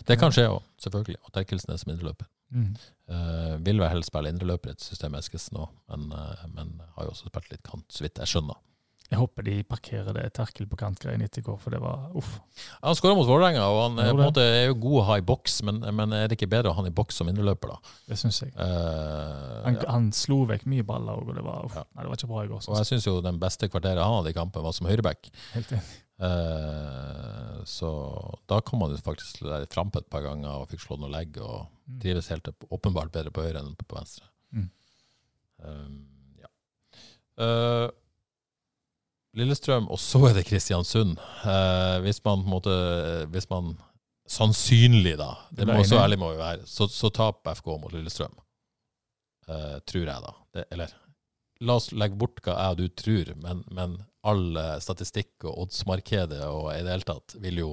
Det 0.08 0.18
kan 0.20 0.34
skje 0.34 0.48
òg, 0.50 0.62
selvfølgelig. 0.82 1.20
Og 1.26 1.34
Terkelsen 1.36 1.74
er 1.74 1.80
som 1.80 1.92
indreløper. 1.94 2.28
Mm. 2.52 2.74
Uh, 3.08 3.54
vil 3.64 3.80
vel 3.80 3.88
helst 3.88 4.12
spille 4.12 4.32
indreløper 4.32 4.72
i 4.72 4.76
et 4.76 4.84
system 4.84 5.16
Eskesen 5.16 5.62
òg, 5.62 5.72
men, 5.92 6.12
uh, 6.12 6.44
men, 6.52 6.74
har 6.96 7.08
jo 7.08 7.14
også 7.14 7.30
spilt 7.30 7.48
litt 7.52 7.64
kant, 7.64 7.88
så 7.92 8.04
vidt 8.04 8.20
jeg 8.20 8.34
skjønner. 8.34 8.60
Jeg 9.12 9.20
håper 9.20 9.44
de 9.44 9.54
parkerer 9.68 10.14
det 10.16 10.22
Terkel 10.32 10.64
på 10.70 10.76
kant-greien 10.80 11.20
etter 11.20 11.42
i 11.42 11.44
går, 11.44 11.58
for 11.60 11.74
det 11.74 11.82
var 11.82 12.14
uff. 12.16 12.38
Ja, 12.56 12.86
han 12.86 12.96
skåra 12.96 13.16
mot 13.18 13.28
Vålerenga, 13.28 13.66
og 13.68 13.80
han 13.82 14.00
er, 14.00 14.12
måte, 14.16 14.40
er, 14.40 14.70
jo 14.70 14.78
god 14.86 15.00
å 15.02 15.04
ha 15.10 15.18
i 15.20 15.24
boks, 15.28 15.58
men, 15.68 15.82
men, 15.84 16.14
er 16.16 16.30
det 16.30 16.38
ikke 16.38 16.48
bedre 16.54 16.72
å 16.72 16.76
ha 16.76 16.80
han 16.80 16.88
i 16.88 16.94
boks 16.96 17.20
som 17.20 17.28
indreløper, 17.28 17.74
da? 17.74 17.96
Det 18.08 18.16
syns 18.20 18.40
jeg. 18.40 18.54
Uh, 18.56 19.58
han, 19.66 19.76
ja. 19.76 19.90
han, 19.92 20.08
slo 20.16 20.42
vekk 20.48 20.64
mye 20.72 20.86
baller, 20.88 21.20
og 21.20 21.36
det 21.36 21.44
var, 21.44 21.66
uff, 21.68 21.76
ja. 21.76 21.84
nei, 21.92 22.06
det 22.06 22.14
var 22.14 22.22
ikke 22.22 22.30
bra 22.32 22.46
i 22.46 22.52
går. 22.54 22.64
Og 22.64 22.80
jeg 22.80 22.88
syns 22.88 23.10
jo 23.10 23.18
den 23.24 23.42
beste 23.42 23.68
kvarteret 23.68 24.00
han 24.00 24.16
hadde 24.22 24.32
i 24.32 24.38
kampen, 24.38 24.64
var 24.64 24.76
som 24.76 24.88
høyreback. 24.88 25.28
Helt 25.58 25.76
enig. 25.76 26.00
Eh, 26.22 27.64
så 27.64 27.90
da 28.46 28.60
kom 28.60 28.80
han 28.80 28.96
faktisk 28.98 29.42
frampå 29.70 30.02
et 30.02 30.10
par 30.10 30.22
ganger 30.26 30.62
og 30.62 30.68
fikk 30.70 30.84
slått 30.84 31.02
noe 31.02 31.10
legg, 31.12 31.38
og 31.42 31.66
mm. 31.66 31.98
trives 32.04 32.30
helt 32.30 32.52
åpenbart 32.68 33.12
bedre 33.14 33.34
på 33.34 33.46
høyre 33.46 33.62
enn 33.62 33.74
på 33.78 33.96
venstre. 33.96 34.28
Mm. 34.54 34.68
Um, 35.62 35.98
ja. 36.42 36.50
Uh, 37.42 37.88
Lillestrøm, 39.38 39.88
og 39.90 39.98
så 40.02 40.20
er 40.28 40.36
det 40.36 40.46
Kristiansund. 40.46 41.16
Uh, 41.42 41.98
hvis 42.04 42.20
man 42.22 42.42
på 42.42 42.50
en 42.50 42.52
måte 42.52 42.74
Hvis 43.32 43.48
man 43.50 43.72
sannsynlig, 44.28 45.16
da, 45.18 45.32
det 45.50 45.66
må 45.68 45.80
så 45.84 46.02
ærlig 46.04 46.18
må 46.20 46.30
vi 46.34 46.40
være, 46.40 46.66
så, 46.68 46.86
så 46.88 47.10
taper 47.12 47.56
FK 47.58 47.74
mot 47.82 47.92
Lillestrøm. 47.92 48.34
Tror 49.90 50.06
jeg, 50.06 50.20
da. 50.22 50.30
Det, 50.54 50.62
eller 50.72 50.92
la 51.62 51.78
oss 51.78 51.92
legge 51.94 52.18
bort 52.18 52.42
hva 52.44 52.58
jeg 52.58 52.74
og 52.74 52.80
du 52.82 52.86
tror, 52.98 53.32
men, 53.42 53.62
men 53.74 53.96
all 54.26 54.58
statistikk 54.82 55.46
og 55.48 55.64
oddsmarkedet 55.64 56.44
og 56.46 56.68
i 56.74 56.82
det 56.84 56.92
hele 56.92 57.06
tatt 57.06 57.36
vil 57.42 57.62
jo 57.62 57.70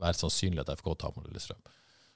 være 0.00 0.16
sannsynlig 0.16 0.62
at 0.62 0.72
FK 0.78 0.94
tar 0.98 1.12
mot 1.16 1.26
Lillestrøm. 1.26 1.60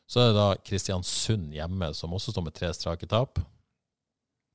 Så 0.09 0.21
er 0.21 0.31
det 0.31 0.37
da 0.37 0.47
Kristiansund 0.65 1.53
hjemme, 1.57 1.91
som 1.97 2.13
også 2.13 2.35
står 2.35 2.47
med 2.47 2.57
tre 2.57 2.71
strake 2.77 3.09
tap. 3.09 3.41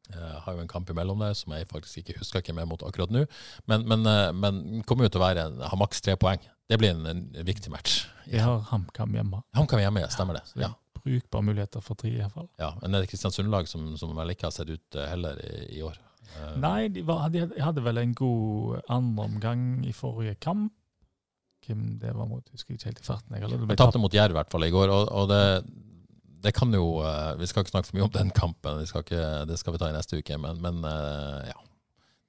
Jeg 0.09 0.21
eh, 0.21 0.37
har 0.45 0.55
jo 0.55 0.63
en 0.63 0.69
kamp 0.69 0.89
imellom 0.89 1.21
der 1.21 1.35
som 1.37 1.53
jeg 1.53 1.67
faktisk 1.69 2.01
ikke 2.01 2.17
husker 2.21 2.43
hvem 2.45 2.61
er 2.61 2.69
mot 2.69 2.83
akkurat 2.85 3.11
nå. 3.13 3.25
Men, 3.69 3.85
men, 3.89 4.05
eh, 4.09 4.29
men 4.33 4.83
kommer 4.89 5.05
jo 5.05 5.13
til 5.13 5.21
å 5.21 5.25
være 5.25 5.47
en, 5.49 5.59
ha 5.65 5.79
maks 5.79 6.01
tre 6.05 6.15
poeng. 6.21 6.41
Det 6.69 6.77
blir 6.81 6.93
en, 6.93 7.05
en 7.09 7.45
viktig 7.45 7.73
match. 7.73 8.03
Vi 8.29 8.41
har 8.41 8.61
HamKam 8.69 9.13
hjemme. 9.17 9.41
HamKam 9.57 9.81
hjemme, 9.81 10.05
ja, 10.05 10.09
stemmer 10.13 10.37
det. 10.37 10.45
Ja, 10.61 10.73
Brukbare 10.99 11.45
muligheter 11.45 11.81
for 11.85 11.97
tre, 11.97 12.11
i 12.11 12.21
hvert 12.21 12.33
fall. 12.35 12.49
Ja, 12.61 12.73
men 12.81 12.93
det 12.93 13.03
er 13.03 13.09
Kristiansund-lag 13.09 13.69
som, 13.71 13.85
som, 13.97 14.13
vel 14.17 14.33
ikke 14.33 14.49
har 14.49 14.53
sett 14.53 14.69
ut 14.69 14.97
eh, 14.97 15.09
heller 15.09 15.41
i, 15.45 15.53
i 15.77 15.83
år. 15.85 15.97
Eh, 16.37 16.55
Nei, 16.61 16.89
de, 16.93 17.03
var, 17.07 17.27
de, 17.33 17.45
hadde 17.59 17.83
vel 17.85 18.01
en 18.01 18.15
god 18.17 18.81
andreomgang 18.91 19.63
i 19.87 19.93
forrige 19.95 20.37
kamp. 20.43 20.73
Hvem 21.65 21.99
det 22.01 22.15
var 22.15 22.25
mot, 22.29 22.45
husker 22.53 22.73
jeg 22.73 22.79
ikke 22.79 22.89
helt 22.89 23.01
i 23.01 23.05
farten. 23.05 23.35
Jeg, 23.35 23.77
tapte 23.77 24.01
mot 24.01 24.13
Jerv 24.13 24.33
i 24.33 24.37
hvert 24.39 24.51
fall 24.51 24.65
i 24.65 24.71
går. 24.73 24.89
og, 24.93 25.09
og 25.11 25.29
det, 25.29 25.41
det, 26.45 26.53
kan 26.55 26.71
jo 26.73 27.01
uh, 27.03 27.35
Vi 27.37 27.49
skal 27.49 27.65
ikke 27.65 27.73
snakke 27.75 27.89
for 27.89 27.99
mye 27.99 28.07
om 28.07 28.13
den 28.15 28.31
kampen, 28.33 28.85
skal 28.87 29.03
ikke, 29.03 29.25
det 29.49 29.59
skal 29.59 29.75
vi 29.75 29.81
ta 29.81 29.89
i 29.91 29.97
neste 29.97 30.21
uke. 30.21 30.39
Men, 30.39 30.61
men 30.63 30.79
ja, 31.49 31.57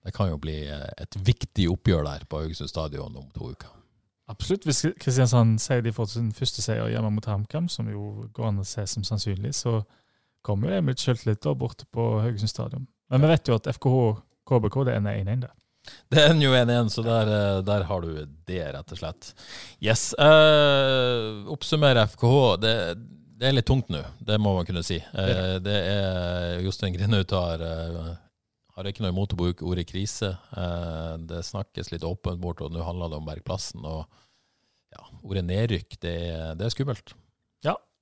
det 0.05 0.15
kan 0.17 0.33
jo 0.33 0.41
bli 0.43 0.65
et 0.67 1.21
viktig 1.25 1.71
oppgjør 1.73 2.05
der 2.09 2.27
på 2.29 2.43
Haugesund 2.43 2.73
stadion 2.73 3.17
om 3.17 3.31
to 3.37 3.53
uker. 3.55 3.71
Absolutt. 4.31 4.67
Hvis 4.67 4.85
Kristiansand 5.01 5.59
sier 5.59 5.83
de 5.83 5.93
får 5.93 6.13
sin 6.13 6.31
første 6.35 6.63
seier 6.63 6.91
hjemme 6.93 7.11
mot 7.11 7.27
HamKam, 7.27 7.67
som 7.69 7.89
jo 7.91 8.29
går 8.35 8.51
an 8.51 8.63
å 8.63 8.67
se 8.67 8.85
som 8.87 9.07
sannsynlig, 9.07 9.55
så 9.59 9.81
kommer 10.47 10.71
jo 10.71 10.79
Emil 10.79 10.99
selvtillit 10.99 11.49
borte 11.59 11.89
på 11.91 12.07
Haugesund 12.23 12.53
stadion. 12.53 12.87
Men 13.11 13.25
vi 13.25 13.33
vet 13.33 13.51
jo 13.51 13.59
at 13.59 13.67
FKH 13.75 13.97
KBK 14.51 14.85
det 14.87 14.97
ender 14.99 15.19
1-1, 15.19 15.43
det. 15.45 15.51
Det 16.11 16.25
ender 16.27 16.47
jo 16.47 16.55
1-1, 16.55 16.91
så 16.93 17.03
der, 17.07 17.31
eh, 17.35 17.61
der, 17.67 17.87
har 17.89 18.05
du 18.05 18.11
det, 18.47 18.63
rett 18.75 18.95
og 18.95 19.01
slett. 19.01 19.31
Yes. 19.83 20.11
Uh, 20.19 21.47
oppsummere 21.51 22.05
FKH. 22.11 22.41
Det, 22.63 22.75
det, 23.41 23.49
er 23.49 23.57
litt 23.57 23.69
tungt 23.71 23.89
nå, 23.93 24.03
det 24.27 24.41
må 24.43 24.55
man 24.57 24.67
kunne 24.69 24.85
si. 24.87 24.99
Uh, 25.15 25.57
det 25.63 25.79
er 25.93 26.59
Jostein 26.65 26.95
Grinaut 26.97 27.33
har, 27.35 27.65
uh, 27.65 28.11
har 28.77 28.91
ikke 28.91 29.07
noe 29.07 29.15
imot 29.15 29.35
å 29.35 29.41
bruke 29.41 29.67
ordet 29.67 29.89
krise. 29.89 30.35
Det 31.31 31.43
snakkes 31.47 31.93
litt 31.95 32.07
åpent 32.07 32.41
bort, 32.43 32.63
og 32.65 32.75
nå 32.75 32.85
handler 32.87 33.13
det 33.13 33.21
om 33.21 33.27
Bergplassen. 33.31 33.87
Og 33.87 34.05
ja, 34.95 35.07
ordet 35.23 35.47
nedrykk, 35.47 35.99
det, 36.03 36.17
det 36.59 36.67
er 36.67 36.75
skummelt. 36.75 37.15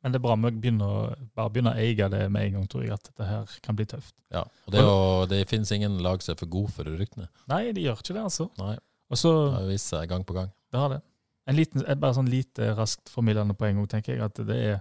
Men 0.03 0.13
det 0.15 0.21
er 0.21 0.23
bra 0.23 0.35
vi 0.39 0.51
begynner, 0.55 1.15
bare 1.35 1.51
begynner 1.51 1.75
å 1.75 1.83
eie 1.83 2.09
det 2.13 2.21
med 2.31 2.45
en 2.47 2.53
gang, 2.59 2.67
tror 2.71 2.85
jeg, 2.85 2.93
at 2.95 3.09
dette 3.09 3.27
her 3.27 3.55
kan 3.65 3.77
bli 3.77 3.87
tøft. 3.91 4.15
Ja, 4.31 4.45
og 4.67 4.73
Det, 4.73 4.83
jo, 4.85 4.93
det 5.27 5.41
finnes 5.51 5.73
ingen 5.75 5.97
lag 6.05 6.23
som 6.23 6.33
er 6.37 6.39
for 6.39 6.51
god 6.53 6.71
for 6.77 6.87
å 6.87 6.95
rykke. 7.01 7.27
Nei, 7.51 7.73
de 7.75 7.83
gjør 7.83 7.99
ikke 8.03 8.15
det, 8.15 8.23
altså. 8.31 8.47
Nei, 8.61 8.77
Også, 9.11 9.33
Det 9.49 9.55
har 9.57 9.67
vist 9.73 9.89
seg 9.91 10.09
gang 10.09 10.25
på 10.29 10.35
gang. 10.37 10.51
Det 10.71 10.79
har 10.79 10.93
det. 10.93 11.01
En 11.49 11.57
liten, 11.57 11.83
bare 11.99 12.15
sånn 12.15 12.29
lite 12.31 12.75
raskt 12.77 13.09
formidlende 13.09 13.57
poeng 13.57 13.81
tenker 13.89 14.15
jeg, 14.15 14.23
at 14.23 14.37
det 14.47 14.57
er, 14.57 14.81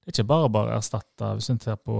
det 0.00 0.06
er 0.08 0.14
ikke 0.14 0.28
bare 0.30 0.48
bare 0.54 0.76
erstatta 0.78 1.32
Hvis 1.34 1.50
en 1.50 1.58
ser 1.60 1.76
på 1.76 1.96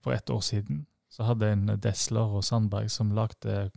for 0.00 0.12
ett 0.16 0.30
år 0.32 0.40
siden, 0.40 0.86
så 1.12 1.26
hadde 1.28 1.50
en 1.52 1.66
Desler 1.76 2.38
og 2.38 2.42
Sandberg 2.46 2.88
som 2.90 3.10
lagde 3.12 3.70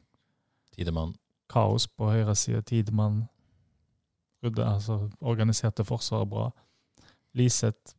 Tidemann. 0.71 1.15
kaos 1.51 1.85
på 1.87 2.07
høyresida. 2.09 2.61
Tidemann 2.61 3.27
rydde, 4.43 4.63
altså 4.63 5.09
organiserte 5.19 5.83
forsvaret 5.83 6.29
bra. 6.31 6.47
Liseth 7.35 7.93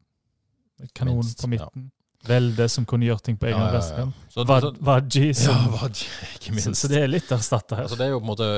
Kanon 0.95 1.20
Minst, 1.20 1.41
på 1.43 1.49
ja. 1.49 1.51
midten. 1.55 1.91
Velde 2.25 2.64
som 2.72 2.87
kunne 2.89 3.05
gjøre 3.05 3.20
ting 3.20 3.37
på 3.37 3.47
egen 3.51 3.61
Ja, 3.61 3.66
ja, 3.68 3.81
ja. 4.01 4.05
Ja, 5.37 5.45
som 5.53 5.66
Vadji, 5.75 6.07
ikke 6.39 6.47
så, 6.49 6.55
minst. 6.57 6.81
så 6.81 6.89
det 6.89 7.03
er 7.03 7.11
litt 7.12 7.29
erstatta 7.37 7.77
her. 7.77 7.85
Altså, 7.85 7.99
det 8.01 8.07
er 8.07 8.14
jo 8.14 8.20
på 8.22 8.25
en 8.25 8.31
måte 8.31 8.49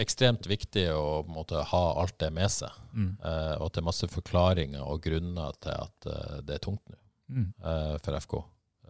ekstremt 0.00 0.48
viktig 0.48 0.86
å 0.94 1.02
på 1.26 1.28
en 1.28 1.36
måte, 1.36 1.60
ha 1.72 1.82
alt 2.00 2.16
det 2.22 2.30
med 2.32 2.48
seg. 2.54 2.72
Mm. 2.96 3.10
eh, 3.20 3.52
og 3.58 3.66
at 3.68 3.76
det 3.76 3.82
er 3.82 3.88
masse 3.90 4.08
forklaringer 4.08 4.80
og 4.88 5.02
grunner 5.04 5.52
til 5.60 5.76
at 5.76 6.08
uh, 6.08 6.38
det 6.48 6.56
er 6.56 6.64
tungt 6.70 6.82
nå 6.88 6.96
Mm. 7.30 7.52
eh, 7.62 7.92
for 8.02 8.16
FK. 8.18 8.32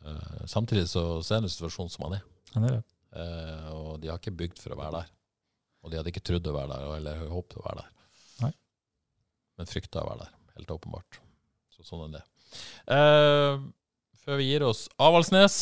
Eh, 0.00 0.46
samtidig 0.48 0.86
så, 0.88 1.02
så 1.20 1.34
er 1.34 1.42
det 1.42 1.50
en 1.50 1.52
situasjon 1.52 1.90
som 1.92 2.06
han 2.06 2.14
er. 2.16 2.22
Han 2.54 2.64
er 2.64 2.78
det. 2.78 2.84
Eh, 3.20 3.66
og 3.76 3.98
de 4.00 4.08
har 4.08 4.16
ikke 4.16 4.32
bygd 4.32 4.62
for 4.62 4.72
å 4.72 4.78
være 4.78 4.94
der. 5.02 5.10
Og 5.84 5.90
de 5.92 5.98
hadde 5.98 6.08
ikke 6.08 6.22
trodd 6.24 6.48
å 6.48 6.54
være 6.56 6.70
der, 6.72 6.86
eller 6.96 7.20
håpet 7.34 7.58
å 7.60 7.66
være 7.66 7.82
der. 7.82 7.90
Nei. 8.46 8.50
Men 9.60 9.68
frykta 9.68 10.00
å 10.00 10.08
være 10.08 10.22
der, 10.24 10.32
helt 10.56 10.72
åpenbart. 10.72 11.20
Så 11.76 11.84
sånn 11.84 12.06
er 12.06 12.14
det. 12.16 12.22
Eh, 12.90 13.60
før 14.24 14.40
vi 14.40 14.48
gir 14.50 14.64
oss 14.66 14.86
Avaldsnes. 15.00 15.60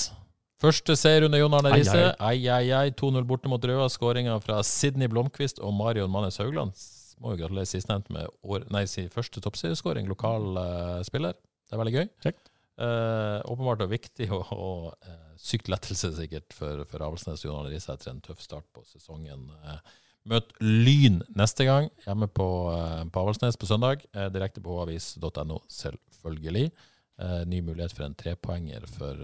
Første 0.59 0.97
seier 0.99 1.28
under 1.28 1.39
Jon 1.39 1.55
Arne 1.55 1.70
Riise. 1.76 2.09
Ai, 2.18 2.41
ai, 2.51 2.72
ai. 2.74 2.89
2-0 2.99 3.22
borte 3.28 3.51
mot 3.51 3.62
Røa. 3.62 3.86
Skåringa 3.93 4.41
fra 4.43 4.59
Sidney 4.66 5.07
Blomkvist 5.11 5.62
og 5.62 5.74
Marion 5.78 6.11
Mannes 6.11 6.41
Haugland. 6.43 6.74
Må 7.22 7.34
jo 7.34 7.45
gratulere 7.45 7.66
sistnevnte 7.66 8.14
med 8.14 8.26
år, 8.47 8.66
nei, 8.74 8.84
sin 8.91 9.11
første 9.11 9.43
toppserieskåring. 9.43 10.11
Lokal 10.11 10.59
uh, 10.59 10.99
spiller. 11.07 11.39
Det 11.66 11.76
er 11.76 11.82
veldig 11.82 11.95
gøy. 11.95 12.07
Kjekt. 12.26 12.51
Eh, 12.78 13.41
åpenbart 13.51 13.80
og 13.82 13.91
viktig 13.91 14.28
og, 14.30 14.51
og 14.55 14.82
uh, 15.03 15.30
sykt 15.34 15.66
lettelse 15.66 16.12
sikkert 16.14 16.55
for, 16.55 16.84
for 16.86 17.03
Avaldsnes 17.03 17.43
og 17.43 17.49
Jon 17.49 17.57
Arne 17.59 17.72
Riise 17.72 17.91
etter 17.91 18.12
en 18.12 18.20
tøff 18.22 18.39
start 18.45 18.68
på 18.74 18.84
sesongen. 18.86 19.49
Eh, 19.66 19.97
møt 20.28 20.52
Lyn 20.60 21.20
neste 21.38 21.64
gang, 21.68 21.88
hjemme 22.04 22.28
på, 22.30 22.46
eh, 22.74 23.04
på 23.12 23.22
Avaldsnes 23.22 23.56
på 23.60 23.68
søndag. 23.68 24.04
Eh, 24.14 24.28
direkte 24.34 24.62
på 24.64 24.76
avis.no, 24.82 25.60
selvfølgelig. 25.72 26.70
Eh, 27.18 27.44
ny 27.50 27.60
mulighet 27.66 27.94
for 27.96 28.06
en 28.06 28.14
trepoenger 28.18 28.86
for, 28.86 29.16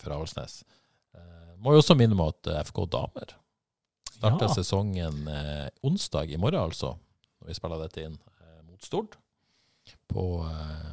for 0.00 0.16
Avaldsnes. 0.16 0.62
Må 1.56 1.72
jo 1.72 1.80
også 1.80 1.96
minne 1.96 2.12
om 2.12 2.20
at 2.26 2.48
FK 2.68 2.82
Damer 2.92 3.30
starter 4.12 4.46
Ja. 4.46 4.54
sesongen 4.54 5.22
onsdag 5.82 6.30
i 6.30 6.36
morgen, 6.36 6.60
altså. 6.60 6.94
Når 7.40 7.48
vi 7.48 7.54
spiller 7.56 7.80
dette 7.80 8.04
inn 8.04 8.18
mot 8.68 8.84
Stord 8.84 9.16
på 10.12 10.26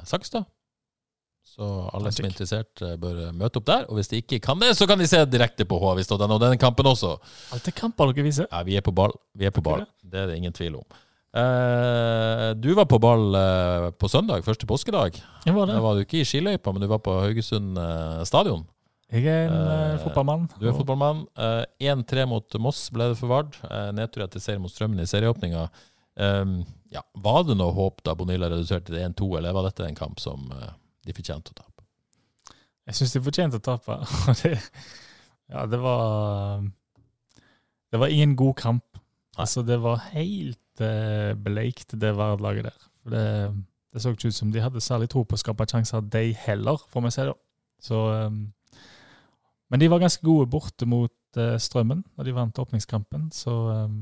Sakstad. 0.08 0.48
Så 1.54 1.68
alle 1.94 2.10
som 2.14 2.26
er 2.26 2.32
interessert, 2.32 2.82
eh, 2.82 2.96
bør 2.98 3.20
møte 3.38 3.60
opp 3.62 3.68
der. 3.70 3.86
Og 3.90 4.00
hvis 4.00 4.10
de 4.10 4.22
ikke 4.24 4.40
kan 4.42 4.58
det, 4.62 4.72
så 4.78 4.88
kan 4.90 4.98
de 5.02 5.06
se 5.10 5.20
direkte 5.30 5.68
på 5.70 5.78
HVIS.no. 5.78 6.40
Denne 6.42 6.58
kampen 6.62 6.90
også. 6.90 7.16
Alt 7.54 7.70
er 7.70 7.76
kamper 7.78 8.10
dere 8.14 8.26
viser. 8.26 8.48
Ja, 8.50 8.64
vi 8.66 8.78
er 8.80 8.86
på 8.86 8.94
ball. 8.96 9.14
Vi 9.38 9.46
er 9.46 9.54
på 9.54 9.62
ball. 9.66 9.86
Det 10.02 10.24
er 10.24 10.32
det 10.32 10.40
ingen 10.42 10.56
tvil 10.56 10.80
om. 10.82 10.88
Eh, 11.34 12.50
du 12.62 12.74
var 12.78 12.86
på 12.90 13.00
ball 13.02 13.34
eh, 13.38 13.88
på 13.98 14.10
søndag, 14.10 14.44
første 14.46 14.68
påskedag. 14.70 15.18
Jeg 15.46 15.56
var 15.56 15.70
det. 15.70 15.78
Da 15.78 15.86
var 15.86 15.98
du 15.98 16.04
ikke 16.06 16.22
i 16.22 16.28
skiløypa, 16.28 16.74
men 16.74 16.82
du 16.86 16.90
var 16.92 17.02
på 17.06 17.16
Haugesund 17.22 17.78
eh, 17.82 18.22
stadion. 18.30 18.66
Jeg 19.14 19.26
er 19.30 19.48
en 19.48 19.54
Eh, 19.54 19.94
eh, 19.94 19.98
fotballmann. 20.02 20.48
Du 20.58 20.68
er 20.70 20.74
fotballmann. 20.78 21.26
Eh, 21.38 21.64
1-3 21.94 22.26
mot 22.30 22.60
Moss 22.62 22.88
ble 22.94 23.12
det 23.12 23.18
for 23.22 23.30
Vard. 23.30 23.58
Eh, 23.70 23.92
nedtur 23.94 24.26
etter 24.26 24.42
seier 24.42 24.62
mot 24.62 24.74
Strømmen 24.74 25.02
i 25.02 25.10
serieåpninga. 25.10 25.68
Ja, 26.94 27.02
var 27.26 27.44
det 27.48 27.56
noe 27.58 27.74
håp 27.74 28.04
da 28.06 28.14
Bonilla 28.14 28.46
reduserte 28.52 28.92
til 28.94 29.02
1-2, 29.02 29.32
eller 29.40 29.56
var 29.56 29.66
dette 29.66 29.86
en 29.88 29.98
kamp 29.98 30.20
som 30.22 30.52
eh, 30.54 30.74
de 31.06 31.16
fortjente 31.16 31.54
å 31.54 31.58
tape? 31.58 31.86
Jeg 32.88 32.98
syns 33.00 33.14
de 33.16 33.22
fortjente 33.24 33.60
å 33.60 33.64
tape. 33.64 34.00
Det, 34.42 34.56
ja, 35.52 35.66
det 35.68 35.78
var 35.84 36.64
Det 37.92 38.00
var 38.00 38.12
ingen 38.12 38.36
god 38.40 38.56
kamp. 38.58 38.86
Nei. 38.94 39.44
Altså, 39.44 39.64
det 39.66 39.80
var 39.82 40.02
helt 40.14 40.82
uh, 40.82 41.34
bleikt, 41.38 41.96
det 42.02 42.14
Vard-laget 42.18 42.70
der. 42.70 42.90
Det, 43.10 43.26
det 43.94 44.02
så 44.02 44.14
ikke 44.14 44.30
ut 44.30 44.38
som 44.38 44.52
de 44.54 44.62
hadde 44.62 44.82
særlig 44.82 45.10
tro 45.10 45.24
på 45.26 45.38
å 45.38 45.42
skape 45.42 45.68
sjanser, 45.70 46.06
de 46.14 46.32
heller, 46.46 46.82
får 46.90 47.06
vi 47.06 47.12
si 47.14 47.26
da. 47.28 47.34
Så 47.84 48.00
um, 48.30 48.44
Men 49.70 49.82
de 49.82 49.90
var 49.90 50.02
ganske 50.02 50.24
gode 50.26 50.48
borte 50.50 50.86
mot 50.86 51.14
uh, 51.38 51.58
Strømmen 51.60 52.04
da 52.16 52.26
de 52.26 52.36
vant 52.36 52.62
åpningskampen, 52.62 53.28
så 53.36 53.54
um, 53.86 54.00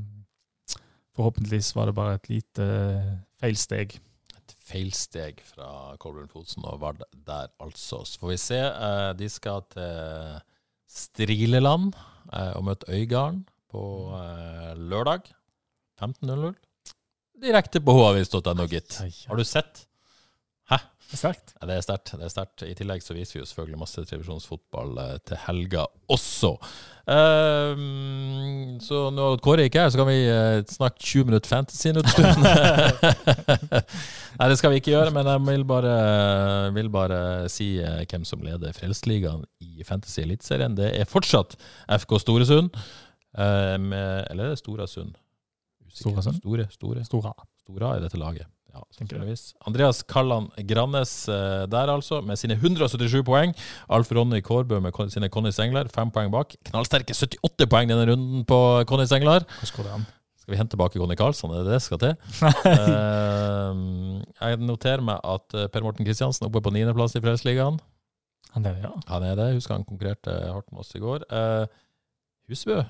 forhåpentligvis 1.16 1.74
var 1.76 1.88
det 1.88 1.94
bare 1.96 2.14
et 2.16 2.28
lite 2.28 2.64
eh, 2.64 3.10
feilsteg. 3.40 3.98
Feilsteg 4.72 5.42
fra 5.44 5.94
Colbjørn 6.00 6.30
Fosen 6.32 6.64
og 6.64 6.80
Vard 6.80 7.02
der, 7.12 7.52
altså. 7.60 8.02
Så 8.08 8.20
får 8.22 8.32
vi 8.32 8.38
se. 8.40 8.58
Eh, 8.58 9.10
de 9.18 9.28
skal 9.28 9.64
til 9.72 10.40
Strileland 10.88 11.92
eh, 12.32 12.52
og 12.56 12.64
møte 12.70 12.88
Øygarden 12.88 13.44
på 13.72 13.84
eh, 14.16 14.72
lørdag 14.80 15.28
15.00. 16.00 16.56
Direkte 17.42 17.82
på 17.84 17.94
havis.no, 17.98 18.66
gitt. 18.70 19.00
Har 19.28 19.38
du 19.38 19.44
sett? 19.44 19.84
Det 21.10 21.18
er 21.18 21.20
sterkt. 21.20 21.52
Ja, 21.58 21.66
det 21.68 21.74
er 21.76 21.84
sterkt. 21.84 22.12
det 22.16 22.24
er 22.24 22.32
sterkt. 22.32 22.62
I 22.64 22.74
tillegg 22.78 23.02
så 23.04 23.14
viser 23.16 23.36
vi 23.36 23.42
jo 23.42 23.48
selvfølgelig 23.48 23.80
masse 23.82 24.04
televisjonsfotball 24.08 24.90
eh, 25.02 25.16
til 25.28 25.40
helga 25.44 25.84
også. 26.12 26.52
Um, 27.02 28.78
så 28.80 29.08
når 29.12 29.40
Kåre 29.42 29.66
ikke 29.66 29.80
er 29.80 29.88
her, 29.88 29.92
så 29.92 30.00
kan 30.00 30.08
vi 30.08 30.20
eh, 30.30 30.62
snakke 30.70 31.02
20 31.02 31.28
minutter 31.28 31.50
fantasy 31.50 31.92
nå. 31.92 32.00
Nei, 34.38 34.48
det 34.48 34.56
skal 34.60 34.72
vi 34.72 34.78
ikke 34.80 34.94
gjøre, 34.94 35.12
men 35.12 35.28
jeg 35.28 35.40
vil 35.50 35.64
bare, 35.68 35.94
vil 36.78 36.88
bare 36.94 37.20
si 37.52 37.74
eh, 37.82 38.04
hvem 38.08 38.24
som 38.28 38.44
leder 38.46 38.72
Frelsesligaen 38.78 39.44
i 39.60 39.84
Fantasy 39.84 40.22
Eliteserien. 40.24 40.78
Det 40.78 40.88
er 40.96 41.10
fortsatt 41.10 41.58
FK 42.00 42.10
Storesund. 42.24 42.70
med, 43.32 44.26
eller 44.30 44.44
er 44.44 44.50
det 44.54 44.60
Storasund? 44.60 45.12
Usikker. 45.92 46.32
Store, 46.40 46.66
store. 46.72 47.04
Stora. 47.04 47.32
Stora 47.60 47.96
i 47.98 48.02
dette 48.04 48.20
laget. 48.20 48.48
Ja, 48.72 48.80
sannsynligvis. 48.96 49.52
Andreas 49.68 50.00
Kalland 50.08 50.54
Grannes 50.68 51.12
eh, 51.28 51.64
der, 51.68 51.92
altså, 51.92 52.22
med 52.24 52.40
sine 52.40 52.56
177 52.56 53.20
poeng. 53.26 53.52
Alf 53.92 54.12
Ronny 54.16 54.40
Kårbø 54.44 54.80
med 54.80 54.96
sine 55.12 55.28
Conny 55.32 55.52
Sengler, 55.52 55.90
fem 55.92 56.10
poeng 56.14 56.32
bak. 56.32 56.56
Knallsterke 56.70 57.12
78 57.12 57.68
poeng 57.68 57.92
denne 57.92 58.06
runden 58.08 58.46
på 58.48 58.58
Conny 58.88 59.04
Sengler. 59.10 59.44
Skal 60.42 60.54
vi 60.54 60.58
hente 60.58 60.72
tilbake 60.74 60.98
Conny 60.98 61.14
Karlsson, 61.20 61.52
er 61.54 61.66
det 61.66 61.76
det 61.76 61.82
skal 61.84 62.00
til? 62.02 62.16
uh, 62.48 64.22
jeg 64.40 64.62
noterer 64.64 65.04
meg 65.04 65.20
at 65.22 65.54
eh, 65.54 65.68
Per 65.70 65.84
Morten 65.84 66.08
Kristiansen 66.08 66.48
oppe 66.48 66.64
på 66.64 66.72
niendeplass 66.74 67.14
i 67.14 67.22
Frelsesligaen. 67.22 67.76
Han 68.56 68.66
er 68.66 68.74
det, 68.74 68.88
ja. 68.88 68.94
Han 69.12 69.26
er 69.28 69.36
det. 69.38 69.52
Husker 69.54 69.76
han 69.76 69.86
konkurrerte 69.86 70.34
hardt 70.48 70.72
med 70.72 70.82
oss 70.82 70.96
i 70.96 71.02
går. 71.04 71.28
Uh, 71.30 71.68
Husebø, 72.50 72.82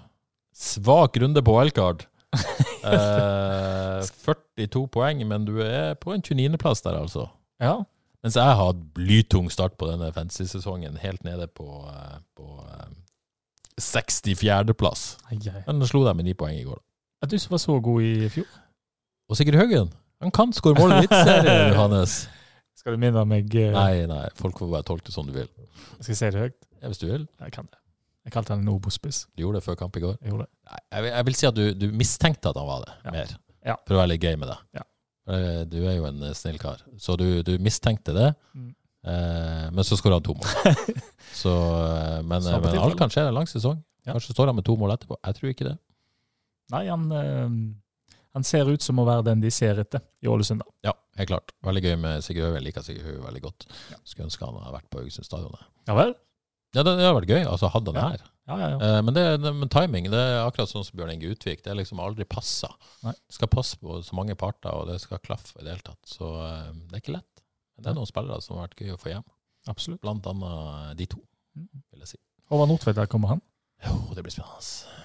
svak 0.56 1.18
runde 1.20 1.42
på 1.44 1.58
wildcard. 1.58 2.06
Eh, 2.84 4.10
42 4.26 4.86
poeng, 4.92 5.22
men 5.28 5.46
du 5.48 5.58
er 5.64 5.94
på 6.00 6.14
en 6.14 6.22
29.-plass 6.22 6.84
der, 6.84 6.98
altså. 6.98 7.28
Ja, 7.62 7.80
Mens 8.22 8.36
jeg 8.38 8.46
har 8.46 8.54
hatt 8.54 8.82
blytung 8.94 9.48
start 9.50 9.74
på 9.80 9.88
denne 9.90 10.12
fantasy-sesongen, 10.14 10.94
helt 11.02 11.24
nede 11.26 11.48
på, 11.50 11.66
eh, 11.90 12.20
på 12.38 12.60
eh, 12.62 12.92
64.-plass. 13.82 15.16
ai, 15.30 15.40
ai. 15.50 15.62
Men 15.66 15.82
slo 15.90 16.04
deg 16.06 16.14
med 16.20 16.30
ni 16.30 16.36
poeng 16.38 16.54
i 16.54 16.62
går. 16.62 16.78
At 17.22 17.32
du 17.32 17.38
som 17.38 17.56
var 17.56 17.62
så 17.62 17.80
god 17.82 18.06
i 18.06 18.28
fjor. 18.30 18.46
Og 19.30 19.38
Sigurd 19.38 19.58
Haugen, 19.58 19.90
han 20.22 20.30
kan 20.30 20.54
skåre 20.54 20.78
mål 20.78 20.94
i 20.94 21.00
Eliteserien, 21.02 21.68
Johannes. 21.74 22.16
Skal 22.78 22.94
du 22.94 23.02
minne 23.02 23.26
meg 23.26 23.50
uh... 23.58 23.74
Nei, 23.74 24.06
nei, 24.10 24.24
folk 24.38 24.58
får 24.62 24.70
bare 24.70 24.86
tolke 24.86 25.10
det 25.10 25.14
som 25.16 25.26
du 25.26 25.34
vil. 25.34 25.50
Skal 25.98 26.14
jeg 26.14 26.20
si 26.20 26.30
det 26.30 26.46
høyt? 26.46 26.58
Ja, 26.78 26.90
hvis 26.90 27.02
du 27.02 27.08
vil. 27.10 27.26
Jeg 27.42 27.54
kan 27.58 27.66
det. 27.70 27.81
Jeg 28.24 28.32
kalte 28.36 28.52
han 28.54 28.60
en 28.62 28.68
Obos-spiss. 28.74 29.24
Du 29.34 29.42
gjorde 29.42 29.58
det 29.60 29.64
før 29.66 29.76
kamp 29.80 29.96
i 29.98 30.00
går. 30.04 30.16
Jeg 30.22 30.30
gjorde 30.30 30.44
det. 30.46 30.52
Nei, 30.70 30.78
jeg, 30.92 31.02
vil- 31.02 31.12
jeg 31.16 31.24
vil 31.28 31.34
si 31.40 31.46
at 31.48 31.54
du, 31.58 31.64
du 31.74 31.86
mistenkte 31.92 32.50
at 32.52 32.56
han 32.60 32.66
var 32.68 32.84
det, 32.86 32.92
Ja. 33.04 33.10
mer. 33.16 33.32
Ja. 33.66 33.76
For 33.86 33.94
å 33.94 33.98
være 34.02 34.12
litt 34.14 34.22
gøy 34.26 34.36
med 34.38 34.48
deg. 34.52 34.58
Ja. 34.78 34.84
Eh, 35.32 35.64
Du 35.70 35.76
er 35.86 35.96
jo 35.96 36.04
en 36.06 36.22
eh, 36.22 36.32
snill 36.34 36.58
kar. 36.58 36.82
Så 36.98 37.16
du, 37.18 37.42
du 37.42 37.56
mistenkte 37.58 38.14
det, 38.14 38.34
Mm. 38.54 38.68
eh, 39.06 39.70
men 39.70 39.84
så 39.84 39.96
skåra 39.98 40.18
han 40.20 40.22
to 40.22 40.34
mål. 40.34 40.74
så, 41.42 41.52
men, 42.24 42.42
så 42.42 42.58
men 42.60 42.78
alt 42.78 42.98
kan 42.98 43.10
skje 43.10 43.26
en 43.28 43.34
lang 43.34 43.46
sesong. 43.50 43.82
Ja. 44.06 44.12
Kanskje 44.16 44.34
står 44.34 44.50
han 44.50 44.56
med 44.58 44.64
to 44.66 44.76
mål 44.76 44.94
etterpå. 44.96 45.18
Jeg 45.26 45.34
tror 45.38 45.50
ikke 45.54 45.68
det. 45.70 45.76
Nei, 46.72 46.86
han, 46.88 47.04
han 48.34 48.44
ser 48.48 48.70
ut 48.70 48.82
som 48.82 48.98
å 48.98 49.04
være 49.06 49.26
den 49.30 49.42
de 49.44 49.50
ser 49.52 49.78
etter 49.82 50.00
i 50.24 50.30
Ålesund. 50.30 50.62
da. 50.62 50.70
Ja, 50.90 50.94
helt 51.20 51.28
klart. 51.30 51.52
Veldig 51.66 51.82
gøy 51.84 51.96
med 52.00 52.24
Sigurd 52.24 52.46
Haugen. 52.48 52.58
Jeg 52.62 52.66
liker 52.70 52.86
Sigurd 52.86 53.06
Haugen 53.10 53.26
veldig 53.28 53.42
godt. 53.44 53.66
Skulle 54.08 54.26
ønske 54.30 54.46
han 54.46 54.56
hadde 54.58 54.74
vært 54.78 54.88
på 54.90 55.02
Haugesund 55.02 55.26
stadion. 55.28 55.54
Ja 55.90 55.94
vel? 55.98 56.14
Ja, 56.74 56.82
det, 56.82 56.92
det 56.98 57.04
hadde 57.04 57.16
vært 57.20 57.32
gøy. 57.32 57.42
Altså, 57.48 57.68
hadde 57.74 57.92
han 57.92 57.98
det 57.98 58.04
her. 58.20 58.28
Ja, 58.48 58.56
ja, 58.58 58.68
ja. 58.72 58.78
Eh, 58.98 59.00
Men, 59.06 59.14
det, 59.14 59.24
det, 59.42 59.52
men 59.54 59.68
timing 59.70 60.08
det 60.10 60.18
er 60.18 60.40
akkurat 60.46 60.70
sånn 60.70 60.84
som 60.86 60.96
Bjørn 60.98 61.12
Inge 61.14 61.30
Utvik. 61.34 61.60
Det 61.62 61.70
er 61.70 61.76
liksom 61.78 62.00
aldri 62.02 62.24
passa. 62.26 62.72
Nei. 63.04 63.12
Det 63.28 63.36
skal 63.36 63.50
passe 63.52 63.76
på 63.78 63.98
så 64.02 64.16
mange 64.18 64.34
parter, 64.40 64.72
og 64.74 64.88
det 64.90 64.96
skal 65.04 65.20
klaffe 65.22 65.60
i 65.60 65.66
det 65.66 65.74
hele 65.76 65.84
tatt. 65.86 66.00
Så 66.08 66.30
eh, 66.46 66.72
det 66.90 66.96
er 66.98 67.04
ikke 67.04 67.14
lett. 67.18 67.44
Men 67.76 67.84
det 67.86 67.92
er 67.92 67.98
noen 68.00 68.08
spillere 68.10 68.40
som 68.44 68.56
har 68.58 68.66
vært 68.70 68.82
gøy 68.82 68.94
å 68.96 68.98
få 69.00 69.12
hjem. 69.12 69.24
Absolutt. 69.70 70.00
Blant 70.02 70.26
annet 70.32 70.96
de 70.98 71.06
to, 71.14 71.22
Mm. 71.52 71.66
vil 71.92 72.00
jeg 72.00 72.08
si. 72.14 72.18
Håvard 72.48 72.70
Notvedt, 72.72 72.96
der 72.96 73.08
kommer 73.12 73.28
han. 73.34 73.40
Jo, 73.84 73.92
det 74.16 74.22
blir 74.24 74.32
spennende. 74.32 75.02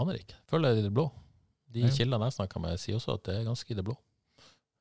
Aner 0.00 0.16
ikke. 0.16 0.38
Føler 0.48 0.72
det 0.72 0.80
i 0.80 0.84
det 0.86 0.92
blå. 0.96 1.10
De 1.76 1.82
kildene 1.92 2.24
jeg 2.30 2.38
snakka 2.38 2.58
med, 2.64 2.80
sier 2.80 2.96
også 2.96 3.18
at 3.18 3.26
det 3.28 3.34
er 3.36 3.44
ganske 3.46 3.70
i 3.70 3.76
det 3.76 3.84
blå. 3.84 3.94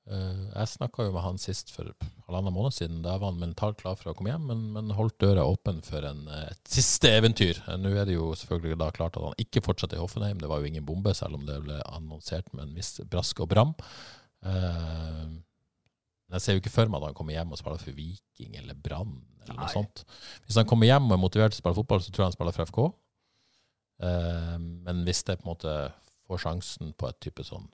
Eh, 0.10 0.38
jeg 0.56 0.70
snakka 0.72 1.06
jo 1.06 1.12
med 1.14 1.22
han 1.22 1.38
sist 1.38 1.70
for 1.70 1.92
halvannen 2.26 2.54
måned 2.56 2.74
siden. 2.74 3.02
Da 3.06 3.18
var 3.22 3.30
han 3.30 3.42
mentalt 3.42 3.78
klar 3.82 3.98
for 4.00 4.10
å 4.10 4.16
komme 4.18 4.32
hjem, 4.32 4.48
men, 4.50 4.64
men 4.74 4.94
holdt 4.98 5.20
døra 5.22 5.44
åpen 5.46 5.84
for 5.86 6.06
en, 6.10 6.24
eh, 6.34 6.48
et 6.50 6.72
siste 6.74 7.12
eventyr. 7.14 7.60
Eh, 7.70 7.78
Nå 7.78 7.92
er 7.94 8.10
det 8.10 8.16
jo 8.18 8.32
selvfølgelig 8.40 8.80
da 8.82 8.90
klart 8.96 9.20
at 9.20 9.28
han 9.28 9.38
ikke 9.44 9.62
fortsetter 9.66 10.00
i 10.00 10.02
Hoffenheim. 10.02 10.42
Det 10.42 10.50
var 10.50 10.64
jo 10.64 10.72
ingen 10.72 10.88
bombe, 10.88 11.14
selv 11.18 11.38
om 11.38 11.46
det 11.46 11.60
ble 11.68 11.78
annonsert 11.94 12.50
med 12.56 12.66
en 12.68 12.74
viss 12.80 12.96
brask 13.06 13.44
og 13.46 13.52
bram. 13.54 13.76
Eh, 14.46 15.28
Men 16.30 16.38
jeg 16.38 16.42
ser 16.46 16.54
jo 16.58 16.62
ikke 16.62 16.74
for 16.74 16.90
meg 16.90 17.02
at 17.02 17.08
han 17.10 17.16
kommer 17.18 17.34
hjem 17.34 17.54
og 17.56 17.58
spiller 17.58 17.82
for 17.82 17.96
Viking 17.98 18.58
eller 18.60 18.76
Brann. 18.78 19.16
eller 19.46 19.56
noe 19.64 19.72
sånt. 19.74 20.04
Hvis 20.46 20.58
han 20.62 20.68
kommer 20.70 20.86
hjem 20.86 21.08
og 21.10 21.16
er 21.16 21.22
motivert 21.24 21.54
til 21.56 21.58
å 21.58 21.62
spille 21.64 21.78
fotball, 21.80 22.02
så 22.06 22.12
tror 22.14 22.22
jeg 22.26 22.30
han 22.30 22.36
spiller 22.36 22.54
for 22.54 22.66
FK. 22.70 22.82
Eh, 24.06 24.58
men 24.60 25.02
hvis 25.08 25.24
det 25.26 25.40
på 25.40 25.48
en 25.48 25.54
måte 25.56 25.74
får 26.30 26.42
sjansen 26.44 26.94
på 26.98 27.10
et 27.10 27.18
type 27.26 27.44
sånn 27.46 27.66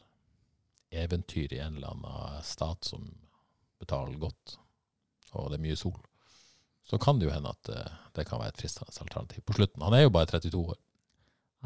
eventyr 0.92 1.54
i 1.54 1.62
en 1.64 1.78
eller 1.78 1.94
annen 1.96 2.44
stat 2.46 2.86
som 2.86 3.08
betaler 3.80 4.18
godt, 4.20 4.58
og 5.36 5.50
det 5.52 5.60
er 5.60 5.66
mye 5.66 5.80
sol, 5.80 5.98
så 6.86 6.98
kan 7.02 7.20
det 7.20 7.30
jo 7.30 7.34
hende 7.34 7.52
at 7.52 7.70
eh, 7.74 7.94
det 8.16 8.28
kan 8.30 8.42
være 8.42 8.54
et 8.54 8.62
fristende 8.62 8.94
alternativ 8.94 9.46
på 9.46 9.58
slutten. 9.58 9.84
Han 9.86 9.96
er 9.98 10.06
jo 10.06 10.14
bare 10.14 10.30
32 10.30 10.60
år. 10.62 10.82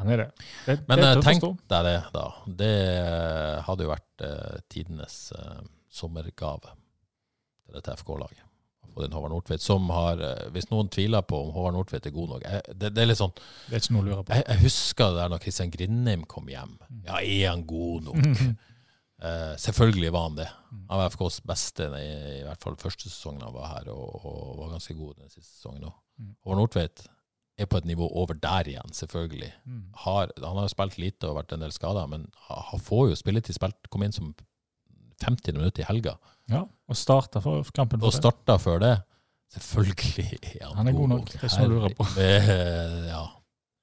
Han 0.00 0.08
er 0.08 0.22
det. 0.22 0.28
det, 0.66 0.76
Men 0.88 1.02
det 1.02 1.08
eh, 1.10 1.24
tenk 1.26 1.44
deg 1.68 1.84
det, 1.86 1.96
da. 2.14 2.26
Det 2.62 2.76
eh, 2.90 3.56
hadde 3.66 3.84
jo 3.84 3.92
vært 3.92 4.24
tidenes 4.72 5.18
sommergave 5.90 6.72
til 6.72 7.76
dette 7.76 7.94
FK-laget. 8.00 8.42
og 8.84 8.94
få 8.96 9.04
inn 9.04 9.14
Håvard 9.16 9.32
Nordtveit, 9.32 9.62
som 9.64 9.86
har 9.94 10.20
Hvis 10.52 10.68
noen 10.68 10.90
tviler 10.92 11.22
på 11.24 11.38
om 11.44 11.52
Håvard 11.54 11.76
Nordtveit 11.76 12.08
er 12.08 12.12
god 12.12 12.34
nok 12.34 12.44
jeg, 12.44 12.74
det, 12.74 12.90
det 12.96 13.02
er 13.02 13.08
litt 13.08 13.20
sånn 13.20 13.32
Det 13.32 13.76
er 13.78 13.80
ikke 13.80 13.94
noe 13.94 14.02
å 14.02 14.08
lure 14.08 14.24
på. 14.24 14.34
Jeg, 14.36 14.44
jeg 14.48 14.62
husker 14.64 15.12
det 15.12 15.22
der 15.22 15.32
når 15.32 15.42
Kristian 15.44 15.72
Grindheim 15.72 16.26
kom 16.28 16.52
hjem. 16.52 16.74
Ja, 17.06 17.20
er 17.20 17.46
han 17.52 17.64
god 17.68 18.10
nok? 18.10 18.44
Eh, 19.20 19.54
selvfølgelig 19.60 20.12
var 20.14 20.22
han 20.28 20.36
det. 20.38 20.48
Han 20.88 21.00
var 21.00 21.10
FKs 21.12 21.40
beste 21.44 21.88
i, 21.98 22.10
i 22.40 22.44
hvert 22.46 22.62
fall 22.62 22.76
første 22.80 23.10
sesongen 23.10 23.42
han 23.44 23.52
var 23.52 23.66
her, 23.74 23.90
og, 23.92 24.22
og 24.24 24.60
var 24.62 24.70
ganske 24.76 24.96
god 24.96 25.18
den 25.18 25.32
siste 25.32 25.50
sesongen 25.58 25.88
òg. 25.90 25.96
Mm. 26.20 26.30
Håvard 26.44 26.60
Nordtveit 26.62 27.02
er 27.60 27.68
på 27.68 27.76
et 27.76 27.84
nivå 27.90 28.06
over 28.16 28.38
der 28.40 28.70
igjen, 28.72 28.94
selvfølgelig. 28.96 29.50
Mm. 29.68 29.82
Har, 30.06 30.30
han 30.40 30.56
har 30.56 30.64
jo 30.64 30.72
spilt 30.72 30.96
lite 31.02 31.28
og 31.28 31.36
vært 31.36 31.52
en 31.52 31.60
del 31.66 31.74
skada, 31.76 32.06
men 32.08 32.24
han 32.48 32.80
får 32.80 33.10
jo 33.10 33.18
spilletid. 33.20 33.58
Spilt, 33.58 33.90
kom 33.92 34.06
inn 34.06 34.16
som 34.16 34.30
50 35.20 35.52
minutter 35.58 35.84
i 35.84 35.88
helga, 35.90 36.16
Ja, 36.50 36.64
og 36.64 36.96
starta 36.96 37.38
for 37.44 37.62
kampen. 37.76 38.00
og 38.02 38.14
starta 38.16 38.56
før 38.58 38.80
det. 38.80 38.94
Selvfølgelig 39.52 40.38
er 40.62 40.64
han, 40.64 40.76
Han 40.78 40.88
er 40.88 40.92
god 40.96 41.08
nok, 41.08 41.26
det 41.28 41.36
er 41.42 41.44
ikke 41.44 41.60
noe 41.60 41.68
å 41.68 41.74
lure 41.74 41.92
på. 41.98 42.06
Ja. 43.10 43.22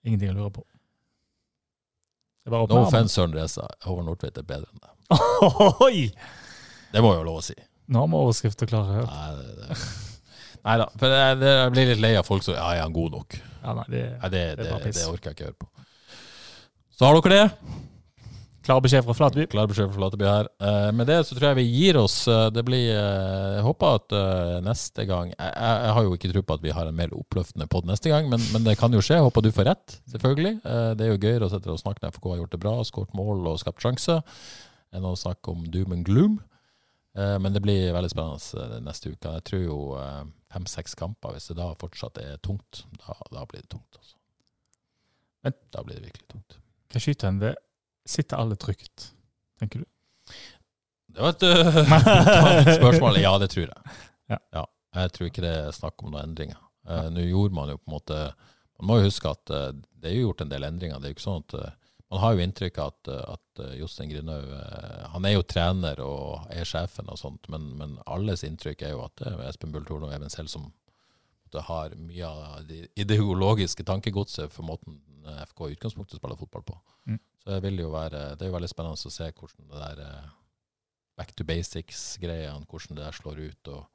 Ingenting 0.07 0.31
å 0.31 0.38
lure 0.39 0.51
på. 0.55 0.65
Det 0.65 0.73
er 0.73 0.73
bare 0.73 2.36
å 2.36 2.36
No 2.47 2.81
offense, 2.81 3.13
Søren 3.15 3.33
Reza. 3.35 3.67
Håvard 3.85 4.07
Nordtveit 4.07 4.37
er 4.39 4.45
bedre 4.47 4.67
enn 4.71 4.83
det. 4.83 4.93
Oi! 5.87 6.05
Det 6.93 7.03
må 7.03 7.13
jo 7.15 7.23
lov 7.27 7.41
å 7.41 7.45
si. 7.45 7.55
Nå 7.91 8.03
har 8.03 8.11
vi 8.11 8.19
overskrifter 8.19 8.69
klare. 8.69 9.03
Nei, 9.07 9.27
det, 9.37 9.55
det. 9.61 9.79
Nei 10.67 10.77
da. 10.81 10.87
For 10.99 11.13
jeg, 11.15 11.39
det, 11.39 11.51
jeg 11.53 11.73
blir 11.75 11.91
litt 11.93 12.03
lei 12.03 12.13
av 12.19 12.27
folk 12.27 12.43
som 12.43 12.57
Ja, 12.57 12.69
er 12.75 12.83
han 12.83 12.95
god 12.95 13.13
nok? 13.15 13.37
Ja, 13.61 13.75
nei, 13.77 13.85
det, 13.91 14.01
Nei, 14.21 14.31
det, 14.33 14.41
Det 14.59 14.69
det, 14.71 14.93
det 14.95 15.05
orker 15.07 15.31
jeg 15.31 15.37
ikke 15.37 15.49
høre 15.51 15.59
på. 15.63 15.69
Så 16.97 17.07
har 17.07 17.19
dere 17.21 17.37
det. 17.37 17.77
Klar 18.68 18.82
beskjed 18.84 19.05
fra 19.07 19.13
Flatby. 19.15 19.45
Klar 19.47 19.68
beskjed 19.72 19.88
fra 19.88 19.95
Flateby 19.95 20.26
her. 20.28 20.47
Eh, 20.59 20.89
med 20.91 21.07
det 21.07 21.22
så 21.24 21.38
tror 21.38 21.45
jeg 21.53 21.57
vi 21.61 21.63
gir 21.72 21.95
oss. 22.01 22.18
Eh, 22.28 22.49
det 22.51 22.65
blir 22.68 22.89
eh, 22.91 23.53
Jeg 23.55 23.63
håper 23.63 23.93
at 23.95 24.15
neste 24.65 25.05
gang 25.07 25.30
jeg, 25.32 25.51
jeg, 25.53 25.91
har 25.95 26.03
jo 26.03 26.15
ikke 26.18 26.32
tro 26.34 26.41
på 26.43 26.55
at 26.57 26.63
vi 26.65 26.74
har 26.76 26.89
en 26.89 26.97
mer 26.97 27.13
oppløftende 27.15 27.70
pod 27.72 27.86
neste 27.88 28.11
gang, 28.11 28.28
men, 28.28 28.41
men 28.51 28.65
det 28.65 28.74
kan 28.82 28.91
jo 28.91 28.99
skje. 28.99 29.22
Jeg 29.22 29.24
håper 29.24 29.45
du 29.45 29.53
får 29.55 29.70
rett, 29.70 29.95
selvfølgelig. 30.11 30.51
Det 30.99 31.05
er 31.05 31.13
jo 31.13 31.22
gøyere 31.24 31.47
å 31.47 31.53
sitte 31.53 31.72
og 31.72 31.80
snakke 31.80 32.03
når 32.03 32.18
FK 32.18 32.28
har 32.28 32.41
gjort 32.41 32.57
det 32.57 32.59
bra, 32.65 32.74
skåret 32.89 33.15
mål 33.15 33.47
og 33.53 33.61
skapt 33.61 33.86
sjanser, 33.86 34.20
enn 34.91 35.07
å 35.07 35.13
snakke 35.15 35.53
om 35.53 35.61
doom 35.72 35.95
and 35.95 36.07
gloom. 36.09 36.36
Men 37.15 37.55
det 37.55 37.63
blir 37.63 37.95
veldig 37.95 38.11
spennende 38.11 38.82
neste 38.84 39.13
uke. 39.13 39.32
Jeg 39.38 39.45
tror 39.47 39.63
jo 39.63 39.78
fem-seks 40.51 40.97
kamper, 40.99 41.38
hvis 41.38 41.47
det 41.53 41.55
da 41.61 41.70
fortsatt 41.80 42.20
er 42.20 42.36
tungt, 42.43 42.84
da, 42.99 43.15
da 43.32 43.47
blir 43.47 43.63
det 43.63 43.72
tungt. 43.72 43.95
Altså. 43.95 44.20
Men- 45.47 45.55
da 45.72 45.86
blir 45.88 46.01
det 46.01 46.09
virkelig 46.09 46.28
tungt. 46.36 46.59
Hva 46.91 46.99
skyter 46.99 47.07
skyte 47.07 47.32
en 47.32 47.41
det? 47.45 47.55
Sitter 48.07 48.39
alle 48.39 48.55
trygt, 48.59 49.11
tenker 49.59 49.83
du? 49.83 49.87
Det 51.17 51.23
var 51.23 51.33
et 51.33 51.43
uh, 51.49 52.73
spørsmål. 52.77 53.19
Ja, 53.19 53.33
det 53.41 53.49
tror 53.51 53.65
jeg. 53.67 53.97
Ja. 54.31 54.65
Jeg 54.97 55.13
tror 55.13 55.29
ikke 55.29 55.43
det 55.45 55.53
er 55.53 55.75
snakk 55.75 56.03
om 56.03 56.13
noen 56.13 56.29
endringer. 56.29 56.59
Uh, 56.87 57.09
Nå 57.13 57.25
gjorde 57.25 57.57
man 57.57 57.71
jo 57.71 57.79
på 57.81 57.89
en 57.89 57.97
måte 57.97 58.17
Man 58.77 58.87
må 58.87 58.99
jo 58.99 59.09
huske 59.09 59.27
at 59.27 59.51
uh, 59.51 59.73
det 59.97 60.09
er 60.09 60.15
jo 60.15 60.29
gjort 60.29 60.45
en 60.45 60.53
del 60.53 60.65
endringer. 60.67 61.01
Det 61.01 61.09
er 61.09 61.13
jo 61.13 61.17
ikke 61.17 61.25
sånn 61.25 61.43
at 61.43 61.55
uh, 61.59 61.93
Man 62.07 62.21
har 62.23 62.35
jo 62.35 62.45
inntrykk 62.45 62.79
av 62.79 62.93
at, 62.93 63.09
at 63.35 63.63
Jostein 63.75 64.11
Grindhaug 64.13 64.51
eh, 64.55 65.07
Han 65.11 65.25
er 65.27 65.33
jo 65.33 65.43
trener 65.43 65.99
og 65.99 66.53
er 66.53 66.69
sjefen 66.69 67.09
og 67.11 67.19
sånt, 67.19 67.49
men, 67.51 67.65
men 67.75 67.97
alles 68.07 68.45
inntrykk 68.47 68.85
er 68.87 68.93
jo 68.93 69.01
at 69.03 69.17
det 69.19 69.33
er 69.33 69.41
Espen 69.49 69.73
Bull 69.73 69.83
Torne 69.83 70.07
og 70.07 70.15
Even 70.15 70.31
Selv 70.31 70.53
som 70.53 70.69
har 71.67 71.97
mye 71.97 72.27
av 72.29 72.63
det 72.69 72.85
ideologiske 73.01 73.83
tankegodset 73.87 74.53
for 74.53 74.67
måten 74.67 75.01
FK 75.49 75.65
i 75.65 75.75
utgangspunktet 75.75 76.19
spiller 76.19 76.39
fotball 76.39 76.63
på. 76.67 76.75
Mm. 77.09 77.19
Så 77.47 77.55
det 77.55 77.63
vil 77.63 77.79
jo 77.79 77.93
være 77.93 78.33
Det 78.35 78.43
er 78.43 78.49
jo 78.49 78.57
veldig 78.57 78.67
spennende 78.67 78.99
å 78.99 79.11
se 79.13 79.29
hvordan 79.31 79.69
det 79.71 79.77
der 79.79 79.99
eh, 80.03 80.31
back 81.17 81.31
to 81.31 81.45
basics-greiene, 81.47 82.67
hvordan 82.67 82.97
det 82.97 83.05
der 83.05 83.15
slår 83.15 83.39
ut. 83.39 83.69
og 83.71 83.85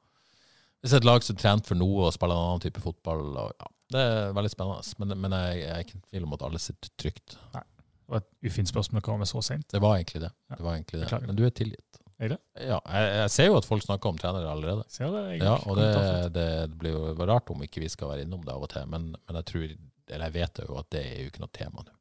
Hvis 0.81 0.95
et 0.97 1.05
lag 1.05 1.21
som 1.23 1.37
trent 1.37 1.69
for 1.69 1.77
noe 1.77 2.07
og 2.07 2.15
spiller 2.15 2.33
en 2.33 2.47
annen 2.49 2.63
type 2.65 2.81
fotball 2.81 3.21
og, 3.29 3.53
ja, 3.53 3.69
Det 3.93 4.01
er 4.01 4.33
veldig 4.33 4.51
spennende. 4.55 4.97
Men, 4.97 5.13
men 5.21 5.37
jeg, 5.37 5.61
jeg 5.61 5.69
er 5.75 5.85
ikke 5.85 5.99
i 5.99 6.03
tvil 6.09 6.25
om 6.25 6.33
at 6.33 6.47
alle 6.49 6.63
sitter 6.63 6.95
trygt. 6.97 7.37
Det 7.53 8.09
var 8.09 8.23
et 8.23 8.49
ufint 8.49 8.73
spørsmål 8.73 9.03
å 9.03 9.05
komme 9.05 9.29
så 9.29 9.45
sent. 9.45 9.69
Det 9.69 9.81
var 9.85 9.99
egentlig 9.99 10.25
det. 10.25 10.33
Ja. 10.49 10.57
det, 10.57 10.65
var 10.65 10.79
egentlig 10.79 11.03
det. 11.03 11.21
Men 11.29 11.37
du 11.37 11.45
er 11.45 11.53
tilgitt. 11.61 12.03
Er 12.17 12.33
det? 12.33 12.41
Ja, 12.57 12.81
jeg, 12.89 13.15
jeg 13.19 13.31
ser 13.37 13.51
jo 13.51 13.57
at 13.61 13.67
folk 13.69 13.85
snakker 13.85 14.09
om 14.09 14.17
trenere 14.17 14.49
allerede. 14.49 14.89
Ser 14.89 15.13
det? 15.13 15.23
Jeg 15.35 15.45
Ja, 15.45 15.59
og 15.61 15.77
det, 15.77 15.89
det, 15.93 16.11
det 16.41 16.77
blir 16.81 16.97
jo 16.97 17.27
rart 17.29 17.53
om 17.53 17.61
ikke 17.61 17.85
vi 17.85 17.93
skal 17.93 18.15
være 18.15 18.25
innom 18.25 18.41
det 18.45 18.53
av 18.53 18.65
og 18.65 18.73
til, 18.73 18.89
men, 18.89 19.11
men 19.13 19.39
jeg 19.43 19.49
tror, 19.51 19.73
eller 20.09 20.25
jeg 20.25 20.35
vet 20.41 20.63
jo 20.65 20.79
at 20.81 20.89
det 20.93 21.03
er 21.05 21.21
jo 21.21 21.29
ikke 21.29 21.45
noe 21.45 21.53
tema 21.53 21.85
nå. 21.85 21.99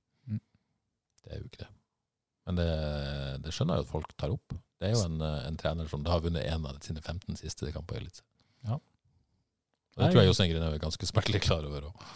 Det 1.23 1.33
er 1.35 1.41
jo 1.41 1.49
ikke 1.49 1.63
det. 1.65 1.71
Men 2.47 2.59
det, 2.59 2.69
det 3.45 3.55
skjønner 3.55 3.79
jeg 3.79 3.87
at 3.87 3.93
folk 3.93 4.15
tar 4.19 4.35
opp. 4.35 4.55
Det 4.83 4.89
er 4.89 4.97
jo 4.97 5.05
en, 5.07 5.21
eh, 5.23 5.47
en 5.47 5.59
trener 5.61 5.91
som 5.91 6.03
da 6.03 6.17
har 6.17 6.25
vunnet 6.25 6.43
én 6.43 6.67
av 6.67 6.81
sine 6.83 7.03
15 7.03 7.39
siste 7.39 7.71
kamper 7.75 8.01
i 8.01 8.03
Eliteserien. 8.03 8.29
Ja. 8.67 8.79
Det 9.93 10.09
tror 10.09 10.23
jeg 10.23 10.31
Jostein 10.31 10.51
Grinhaug 10.51 10.75
er 10.75 10.83
ganske 10.83 11.07
smertelig 11.07 11.43
klar 11.45 11.67
over. 11.69 11.91
også. 11.93 12.13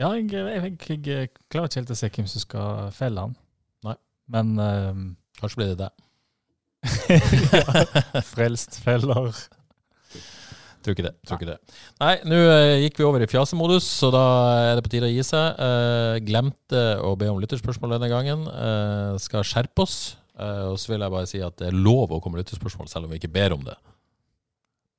Ja, 0.00 0.10
jeg, 0.16 0.32
jeg, 0.32 0.76
jeg, 0.88 1.00
jeg 1.06 1.30
klarer 1.52 1.68
ikke 1.70 1.80
helt 1.80 1.94
å 1.94 1.98
se 1.98 2.10
hvem 2.10 2.28
som 2.28 2.44
skal 2.44 2.94
felle 2.96 3.26
han. 3.28 3.36
Nei. 3.86 3.96
Men 4.34 4.54
um, 4.58 5.04
Kanskje 5.38 5.60
blir 5.60 5.72
det 5.72 5.84
deg. 5.84 6.08
ja, 7.54 8.22
Frelst 8.26 8.80
feller. 8.82 9.30
Tror 10.82 10.96
ikke 10.96 11.06
det. 11.06 11.12
Tror 11.26 11.38
ikke 11.38 11.50
det. 11.52 11.76
Nei, 12.02 12.14
nå 12.26 12.38
eh, 12.42 12.80
gikk 12.82 12.98
vi 12.98 13.06
over 13.06 13.22
i 13.22 13.28
fjasemodus, 13.30 13.86
så 14.00 14.10
da 14.14 14.24
er 14.72 14.72
det 14.78 14.82
på 14.86 14.90
tide 14.96 15.06
å 15.06 15.12
gi 15.12 15.22
seg. 15.26 15.60
Eh, 15.62 16.16
glemte 16.26 16.82
å 17.06 17.14
be 17.18 17.30
om 17.30 17.38
lytterspørsmål 17.42 17.96
denne 17.96 18.10
gangen. 18.10 18.42
Eh, 18.50 19.20
skal 19.22 19.46
skjerpe 19.46 19.86
oss. 19.86 20.00
Eh, 20.34 20.66
og 20.72 20.78
så 20.80 20.94
vil 20.94 21.04
jeg 21.04 21.14
bare 21.14 21.30
si 21.30 21.42
at 21.44 21.58
det 21.60 21.70
er 21.70 21.78
lov 21.78 22.10
å 22.10 22.20
komme 22.22 22.38
med 22.38 22.46
lytterspørsmål, 22.46 22.90
selv 22.90 23.06
om 23.06 23.14
vi 23.14 23.20
ikke 23.22 23.32
ber 23.32 23.54
om 23.54 23.64
det. 23.66 23.78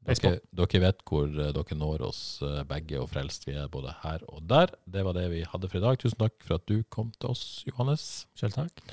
Dere, 0.04 0.38
dere 0.52 0.82
vet 0.84 1.04
hvor 1.08 1.28
eh, 1.32 1.52
dere 1.56 1.78
når 1.80 2.04
oss 2.10 2.24
eh, 2.44 2.62
begge 2.68 3.00
og 3.00 3.10
frelst. 3.12 3.48
Vi 3.48 3.56
er 3.56 3.72
både 3.72 3.94
her 4.04 4.24
og 4.28 4.44
der. 4.50 4.74
Det 4.84 5.04
var 5.08 5.16
det 5.16 5.30
vi 5.32 5.44
hadde 5.48 5.70
for 5.72 5.80
i 5.80 5.84
dag. 5.84 6.00
Tusen 6.02 6.20
takk 6.20 6.36
for 6.44 6.60
at 6.60 6.68
du 6.68 6.82
kom 6.92 7.12
til 7.16 7.32
oss, 7.32 7.46
Johannes. 7.70 8.26
Selv 8.40 8.58
takk. 8.58 8.84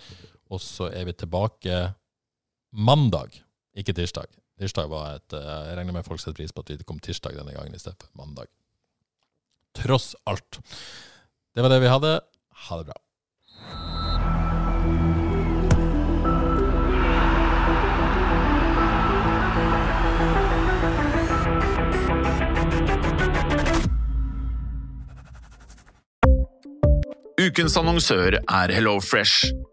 Og 0.50 0.62
så 0.62 0.90
er 0.94 1.08
vi 1.08 1.16
tilbake 1.18 1.80
mandag, 2.70 3.34
ikke 3.74 3.94
tirsdag. 3.96 4.30
Tirsdag 4.60 4.90
var 4.92 5.14
et 5.16 5.32
eh, 5.32 5.52
Jeg 5.70 5.76
regner 5.78 5.94
med 5.96 6.04
folk 6.04 6.20
setter 6.20 6.36
pris 6.36 6.52
på 6.52 6.60
at 6.60 6.74
vi 6.74 6.84
kom 6.84 7.00
tirsdag 7.00 7.38
denne 7.38 7.54
gangen 7.56 7.72
i 7.72 7.80
stedet 7.80 8.04
for 8.04 8.12
mandag. 8.20 8.50
Tross 9.78 10.12
alt. 10.28 10.60
Det 11.56 11.64
var 11.64 11.72
det 11.72 11.80
vi 11.80 11.88
hadde. 11.88 12.18
Ha 12.68 12.82
det 12.82 12.90
bra. 12.90 12.98
Ukens 27.40 27.80
annonsør 27.80 28.36
er 28.36 28.76
HelloFresh. 28.76 29.69